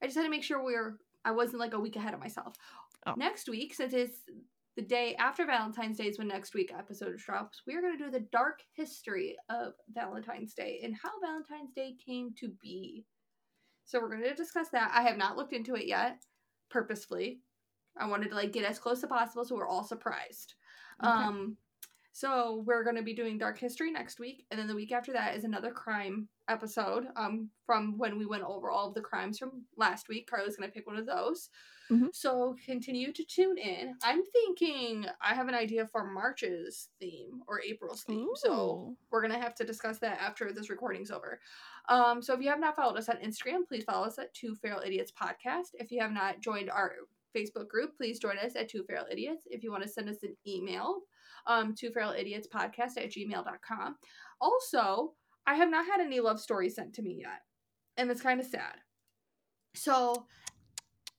I 0.07 0.09
just 0.09 0.17
had 0.19 0.23
to 0.23 0.31
make 0.31 0.45
sure 0.45 0.63
we're. 0.63 0.99
I 1.25 1.33
wasn't 1.33 1.59
like 1.59 1.75
a 1.75 1.81
week 1.81 1.97
ahead 1.97 2.15
of 2.15 2.21
myself. 2.21 2.55
Oh. 3.09 3.15
Next 3.17 3.49
week, 3.49 3.75
since 3.75 3.93
it's 3.93 4.19
the 4.77 4.83
day 4.83 5.17
after 5.17 5.45
Valentine's 5.45 5.99
Day, 5.99 6.05
is 6.05 6.17
when 6.17 6.29
next 6.29 6.55
week 6.55 6.73
episode 6.73 7.17
drops. 7.17 7.63
We're 7.67 7.83
gonna 7.83 7.99
do 7.99 8.13
the 8.13 8.25
dark 8.31 8.61
history 8.73 9.35
of 9.51 9.73
Valentine's 9.93 10.55
Day 10.55 10.79
and 10.85 10.95
how 10.95 11.11
Valentine's 11.21 11.73
Day 11.75 11.97
came 12.07 12.33
to 12.39 12.53
be. 12.63 13.05
So 13.85 13.99
we're 13.99 14.13
gonna 14.13 14.33
discuss 14.33 14.69
that. 14.69 14.93
I 14.95 15.03
have 15.03 15.17
not 15.17 15.37
looked 15.37 15.53
into 15.53 15.75
it 15.75 15.89
yet, 15.89 16.23
purposefully. 16.71 17.41
I 17.99 18.07
wanted 18.07 18.29
to 18.29 18.37
like 18.37 18.53
get 18.53 18.65
as 18.65 18.79
close 18.79 19.03
as 19.03 19.09
possible 19.09 19.45
so 19.45 19.57
we're 19.57 19.67
all 19.67 19.83
surprised. 19.83 20.55
Okay. 21.03 21.11
Um 21.11 21.57
so 22.19 22.63
we're 22.67 22.83
going 22.83 22.97
to 22.97 23.03
be 23.03 23.13
doing 23.13 23.37
dark 23.37 23.59
history 23.59 23.91
next 23.91 24.19
week 24.19 24.47
and 24.51 24.59
then 24.59 24.67
the 24.67 24.75
week 24.75 24.91
after 24.91 25.13
that 25.13 25.37
is 25.37 25.45
another 25.45 25.71
crime 25.71 26.27
episode 26.49 27.09
um 27.17 27.51
from 27.67 27.99
when 27.99 28.17
we 28.17 28.25
went 28.25 28.43
over 28.45 28.71
all 28.71 28.89
of 28.89 28.95
the 28.95 29.01
crimes 29.03 29.39
from 29.39 29.65
last 29.77 30.09
week. 30.09 30.27
Carley's 30.31 30.57
going 30.57 30.67
to 30.67 30.73
pick 30.73 30.87
one 30.87 30.97
of 30.97 31.05
those. 31.05 31.51
Mhm. 31.91 32.15
So 32.15 32.57
continue 32.65 33.13
to 33.13 33.25
tune 33.25 33.59
in. 33.59 33.95
I'm 34.03 34.23
thinking 34.33 35.05
I 35.21 35.35
have 35.35 35.49
an 35.49 35.55
idea 35.55 35.87
for 35.87 36.11
March's 36.11 36.89
theme 36.99 37.43
or 37.47 37.61
April's 37.61 38.03
theme. 38.05 38.29
So 38.35 38.97
we're 39.11 39.21
gonna 39.23 39.39
have 39.39 39.55
to 39.57 39.65
discuss 39.65 39.99
that 39.99 40.19
after 40.21 40.53
this 40.53 40.71
recording's 40.71 41.11
over. 41.11 41.39
Um, 41.89 42.23
so 42.23 42.33
if 42.35 42.41
you 42.41 42.49
have 42.49 42.61
not 42.61 42.77
followed 42.77 42.97
us 42.97 43.09
on 43.09 43.17
Instagram, 43.19 43.67
please 43.69 43.85
follow 43.85 44.07
us 44.07 44.19
at 44.19 44.33
Two 44.35 44.55
Feral 44.57 44.81
Idiots 44.85 45.13
Podcast. 45.13 45.75
If 45.75 45.93
you 45.93 46.01
have 46.01 46.13
not 46.13 46.41
joined 46.41 46.71
our 46.71 46.93
Facebook 47.37 47.69
group, 47.69 47.97
please 47.97 48.19
join 48.19 48.39
us 48.39 48.57
at 48.57 48.69
Two 48.69 48.83
Feral 48.85 49.07
Idiots. 49.11 49.47
If 49.47 49.63
you 49.63 49.71
want 49.71 49.83
to 49.85 49.89
send 49.89 50.09
us 50.09 50.23
an 50.23 50.37
email, 50.47 51.03
um, 51.47 51.75
Two 51.75 51.91
Feral 51.91 52.13
Idiots 52.13 52.49
podcast 52.53 52.97
at 52.97 53.11
gmail.com. 53.11 53.97
Also, 54.41 55.15
I 55.47 55.55
have 55.55 55.71
not 55.71 55.87
had 55.87 56.01
any 56.01 56.21
love 56.21 56.41
stories 56.41 56.75
sent 56.75 56.95
to 56.95 57.03
me 57.03 57.19
yet, 57.23 57.43
and 57.97 58.11
it's 58.11 58.23
kind 58.23 58.41
of 58.41 58.47
sad. 58.47 58.77
So 59.75 60.27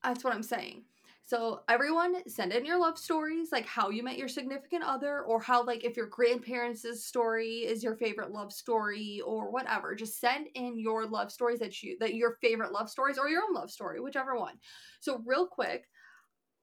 that's 0.04 0.24
what 0.24 0.34
I'm 0.34 0.44
saying. 0.44 0.84
So 1.28 1.60
everyone 1.68 2.16
send 2.30 2.54
in 2.54 2.66
your 2.66 2.80
love 2.80 2.98
stories, 2.98 3.52
like 3.52 3.66
how 3.66 3.90
you 3.90 4.02
met 4.02 4.18
your 4.18 4.30
significant 4.30 4.86
other, 4.86 5.24
or 5.24 5.42
how 5.42 5.62
like 5.62 5.84
if 5.84 5.98
your 5.98 6.08
grandparents' 6.08 7.06
story 7.06 7.66
is 7.66 7.84
your 7.84 7.98
favorite 7.98 8.32
love 8.32 8.54
story, 8.54 9.22
or 9.26 9.52
whatever. 9.52 9.94
Just 9.94 10.22
send 10.22 10.48
in 10.56 10.80
your 10.80 11.06
love 11.06 11.30
stories 11.30 11.60
that 11.60 11.84
you 11.84 11.98
that 12.00 12.16
your 12.16 12.38
favorite 12.42 12.72
love 12.72 12.90
stories 12.90 13.18
or 13.18 13.28
your 13.28 13.44
own 13.44 13.54
love 13.54 13.70
story, 13.70 14.00
whichever 14.00 14.40
one. 14.40 14.56
So 15.02 15.22
real 15.26 15.48
quick, 15.48 15.84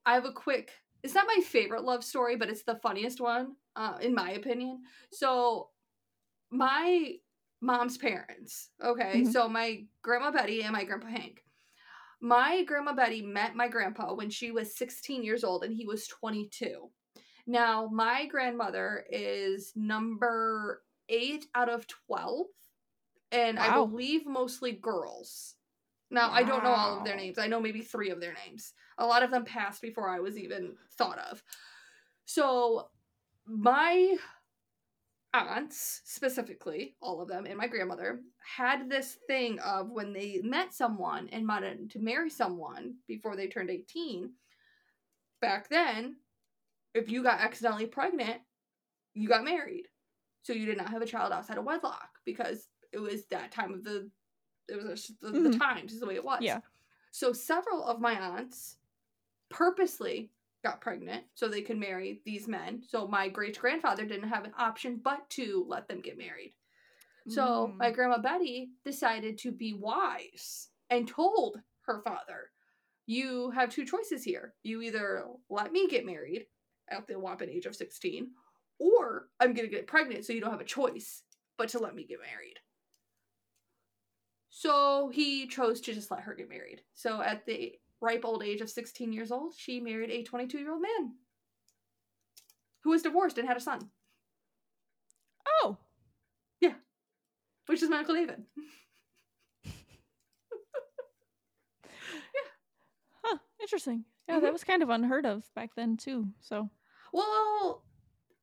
I 0.06 0.14
have 0.14 0.24
a 0.24 0.32
quick. 0.32 0.70
It's 1.04 1.14
not 1.14 1.26
my 1.28 1.42
favorite 1.44 1.84
love 1.84 2.02
story, 2.02 2.34
but 2.34 2.48
it's 2.48 2.62
the 2.62 2.76
funniest 2.76 3.20
one, 3.20 3.56
uh, 3.76 3.98
in 4.00 4.14
my 4.14 4.32
opinion. 4.32 4.84
So 5.12 5.68
my 6.50 7.16
mom's 7.60 7.98
parents. 7.98 8.70
Okay, 8.82 9.20
Mhm. 9.20 9.32
so 9.32 9.46
my 9.46 9.86
grandma 10.00 10.30
Betty 10.30 10.62
and 10.62 10.72
my 10.72 10.84
grandpa 10.84 11.08
Hank. 11.08 11.44
My 12.20 12.64
grandma 12.64 12.94
Betty 12.94 13.20
met 13.20 13.54
my 13.54 13.68
grandpa 13.68 14.14
when 14.14 14.30
she 14.30 14.50
was 14.50 14.74
16 14.74 15.22
years 15.22 15.44
old 15.44 15.62
and 15.62 15.74
he 15.74 15.84
was 15.84 16.06
22. 16.08 16.90
Now, 17.46 17.86
my 17.88 18.24
grandmother 18.24 19.06
is 19.10 19.76
number 19.76 20.86
eight 21.10 21.46
out 21.54 21.68
of 21.68 21.86
12, 21.86 22.46
and 23.30 23.58
I 23.58 23.74
believe 23.74 24.24
mostly 24.24 24.72
girls. 24.72 25.56
Now, 26.10 26.30
I 26.30 26.44
don't 26.44 26.64
know 26.64 26.70
all 26.72 26.98
of 26.98 27.04
their 27.04 27.16
names. 27.16 27.38
I 27.38 27.46
know 27.46 27.60
maybe 27.60 27.82
three 27.82 28.08
of 28.08 28.20
their 28.20 28.32
names. 28.32 28.72
A 28.98 29.06
lot 29.06 29.22
of 29.22 29.30
them 29.30 29.44
passed 29.44 29.82
before 29.82 30.08
I 30.08 30.20
was 30.20 30.38
even 30.38 30.76
thought 30.96 31.18
of. 31.18 31.42
So, 32.26 32.88
my 33.46 34.16
aunts, 35.34 36.00
specifically, 36.04 36.94
all 37.02 37.20
of 37.20 37.28
them, 37.28 37.44
and 37.44 37.58
my 37.58 37.66
grandmother, 37.66 38.20
had 38.38 38.88
this 38.88 39.18
thing 39.26 39.58
of 39.58 39.90
when 39.90 40.12
they 40.12 40.40
met 40.44 40.72
someone 40.72 41.28
and 41.32 41.46
wanted 41.46 41.90
to 41.90 41.98
marry 41.98 42.30
someone 42.30 42.94
before 43.08 43.34
they 43.34 43.48
turned 43.48 43.70
18, 43.70 44.32
back 45.40 45.68
then, 45.68 46.16
if 46.94 47.10
you 47.10 47.22
got 47.22 47.40
accidentally 47.40 47.86
pregnant, 47.86 48.40
you 49.14 49.28
got 49.28 49.44
married. 49.44 49.88
So 50.42 50.52
you 50.52 50.66
did 50.66 50.78
not 50.78 50.90
have 50.90 51.02
a 51.02 51.06
child 51.06 51.32
outside 51.32 51.58
of 51.58 51.64
wedlock 51.64 52.10
because 52.24 52.68
it 52.92 52.98
was 52.98 53.26
that 53.26 53.50
time 53.50 53.74
of 53.74 53.82
the, 53.82 54.08
it 54.68 54.82
was 54.82 55.10
the, 55.20 55.30
the 55.30 55.50
Mhm. 55.50 55.58
times, 55.58 55.92
is 55.92 56.00
the 56.00 56.06
way 56.06 56.14
it 56.14 56.24
was. 56.24 56.42
Yeah. 56.42 56.60
So 57.10 57.32
several 57.32 57.84
of 57.84 58.00
my 58.00 58.12
aunts 58.18 58.76
purposely 59.54 60.30
got 60.64 60.80
pregnant 60.80 61.24
so 61.34 61.46
they 61.46 61.62
could 61.62 61.78
marry 61.78 62.20
these 62.24 62.48
men. 62.48 62.82
So 62.88 63.06
my 63.06 63.28
great 63.28 63.58
grandfather 63.58 64.04
didn't 64.04 64.28
have 64.28 64.44
an 64.44 64.52
option 64.58 65.00
but 65.02 65.28
to 65.30 65.64
let 65.68 65.86
them 65.88 66.00
get 66.00 66.18
married. 66.18 66.54
So 67.28 67.68
Mm. 67.68 67.76
my 67.76 67.90
grandma 67.90 68.18
Betty 68.18 68.70
decided 68.84 69.38
to 69.38 69.52
be 69.52 69.72
wise 69.74 70.70
and 70.90 71.06
told 71.08 71.62
her 71.82 72.02
father, 72.02 72.50
You 73.06 73.50
have 73.50 73.68
two 73.70 73.84
choices 73.84 74.24
here. 74.24 74.54
You 74.62 74.80
either 74.80 75.26
let 75.50 75.72
me 75.72 75.86
get 75.88 76.06
married 76.06 76.46
at 76.88 77.06
the 77.06 77.18
whopping 77.18 77.50
age 77.50 77.66
of 77.66 77.76
16, 77.76 78.30
or 78.78 79.28
I'm 79.40 79.52
going 79.52 79.68
to 79.68 79.74
get 79.74 79.86
pregnant 79.86 80.24
so 80.24 80.32
you 80.32 80.40
don't 80.40 80.50
have 80.50 80.62
a 80.62 80.64
choice 80.64 81.22
but 81.58 81.68
to 81.70 81.78
let 81.78 81.94
me 81.94 82.04
get 82.06 82.20
married. 82.20 82.58
So 84.48 85.10
he 85.10 85.46
chose 85.46 85.80
to 85.82 85.92
just 85.92 86.10
let 86.10 86.20
her 86.20 86.34
get 86.34 86.48
married. 86.48 86.82
So 86.94 87.20
at 87.20 87.44
the 87.44 87.78
ripe 88.00 88.24
old 88.24 88.42
age 88.42 88.60
of 88.60 88.70
16 88.70 89.12
years 89.12 89.30
old, 89.32 89.54
she 89.56 89.80
married 89.80 90.10
a 90.10 90.22
22 90.22 90.58
year 90.58 90.72
old 90.72 90.82
man 90.82 91.14
who 92.82 92.90
was 92.90 93.02
divorced 93.02 93.38
and 93.38 93.48
had 93.48 93.56
a 93.56 93.60
son, 93.60 93.90
Oh, 95.62 95.78
Yeah. 96.60 96.74
which 97.66 97.82
is 97.82 97.88
my 97.88 97.98
Uncle 97.98 98.14
David. 98.14 98.44
Yeah. 102.34 102.48
Huh. 103.22 103.38
Interesting. 103.60 104.04
Yeah, 104.28 104.38
Mhm. 104.38 104.42
that 104.42 104.52
was 104.52 104.64
kind 104.64 104.82
of 104.82 104.90
unheard 104.90 105.26
of 105.26 105.52
back 105.54 105.74
then 105.74 105.96
too. 105.96 106.28
So 106.40 106.70
Well, 107.12 107.84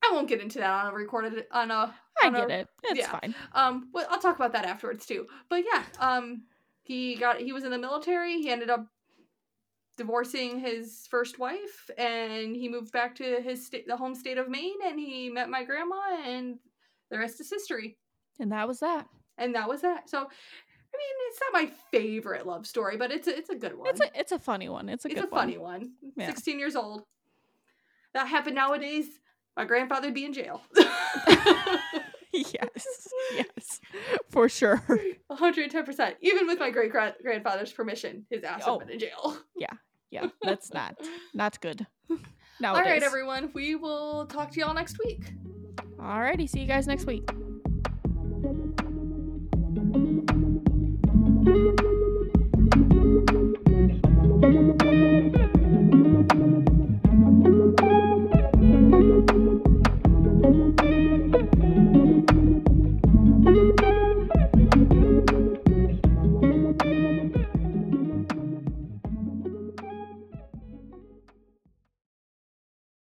I 0.04 0.12
won't 0.14 0.28
get 0.30 0.42
into 0.42 0.60
that 0.60 0.70
on 0.86 0.92
a 0.92 0.96
recorded 0.96 1.46
on 1.52 1.72
a. 1.72 1.94
I 2.22 2.28
on 2.28 2.36
a- 2.36 2.40
get 2.40 2.52
it. 2.52 2.68
It's 2.84 3.00
yeah. 3.00 3.20
fine. 3.20 3.36
Um, 3.54 3.90
well, 3.94 4.08
I'll 4.10 4.20
talk 4.22 4.36
about 4.36 4.54
that 4.54 4.66
afterwards 4.66 5.06
too. 5.06 5.28
But 5.50 5.64
yeah, 5.66 5.84
um, 6.00 6.46
he 6.84 7.16
got 7.16 7.40
he 7.42 7.52
was 7.54 7.64
in 7.64 7.72
the 7.72 7.78
military. 7.78 8.42
He 8.42 8.50
ended 8.50 8.70
up 8.70 8.88
divorcing 9.98 10.60
his 10.60 11.08
first 11.10 11.40
wife, 11.40 11.90
and 11.98 12.56
he 12.56 12.70
moved 12.70 12.92
back 12.92 13.16
to 13.16 13.42
his 13.42 13.66
sta- 13.66 13.86
the 13.88 13.98
home 13.98 14.16
state 14.16 14.38
of 14.38 14.50
Maine, 14.50 14.78
and 14.86 15.00
he 15.00 15.30
met 15.30 15.50
my 15.50 15.64
grandma, 15.64 16.02
and 16.26 16.58
the 17.10 17.20
rest 17.20 17.40
is 17.40 17.50
history. 17.50 17.98
And 18.40 18.52
that 18.52 18.68
was 18.68 18.80
that. 18.80 19.08
And 19.38 19.56
that 19.56 19.68
was 19.68 19.82
that. 19.82 20.10
So, 20.10 20.18
I 20.18 20.22
mean, 20.22 21.16
it's 21.30 21.40
not 21.42 21.62
my 21.62 21.72
favorite 21.92 22.46
love 22.46 22.66
story, 22.66 22.98
but 22.98 23.12
it's 23.12 23.28
a, 23.28 23.38
it's 23.38 23.50
a 23.50 23.56
good 23.56 23.78
one. 23.78 23.90
It's 23.90 24.02
a 24.02 24.20
it's 24.20 24.32
a 24.32 24.40
funny 24.40 24.70
one. 24.70 24.90
It's 24.90 25.06
a 25.06 25.10
it's 25.10 25.20
good 25.20 25.28
a 25.28 25.32
funny 25.32 25.58
one. 25.58 25.94
Yeah. 26.16 26.28
16 26.28 26.60
years 26.60 26.76
old. 26.76 27.04
That 28.14 28.28
happened 28.28 28.56
nowadays. 28.56 29.06
My 29.56 29.66
grandfather'd 29.66 30.14
be 30.14 30.26
in 30.26 30.34
jail. 30.34 30.62
yes. 32.34 33.08
Yes. 33.34 33.82
For 34.30 34.48
sure. 34.50 34.84
110%. 35.32 36.16
Even 36.22 36.48
with 36.48 36.60
my 36.60 36.70
great 36.70 36.92
grandfather's 36.92 37.72
permission, 37.72 38.26
his 38.30 38.44
ass 38.44 38.64
oh. 38.66 38.78
would 38.78 38.88
been 38.88 38.94
in 38.94 39.00
jail. 39.00 39.38
Yeah. 39.56 39.74
Yeah. 40.10 40.28
That's 40.42 40.74
not 40.74 40.96
not 41.34 41.62
good. 41.62 41.86
Nowadays. 42.60 42.86
All 42.86 42.92
right, 42.92 43.04
everyone. 43.04 43.52
We 43.54 43.76
will 43.76 44.26
talk 44.26 44.52
to 44.52 44.60
y'all 44.60 44.74
next 44.74 44.98
week. 45.06 45.34
All 46.02 46.20
righty. 46.20 46.48
See 46.48 46.60
you 46.60 46.68
guys 46.68 46.86
next 46.86 47.06
week. 47.06 47.30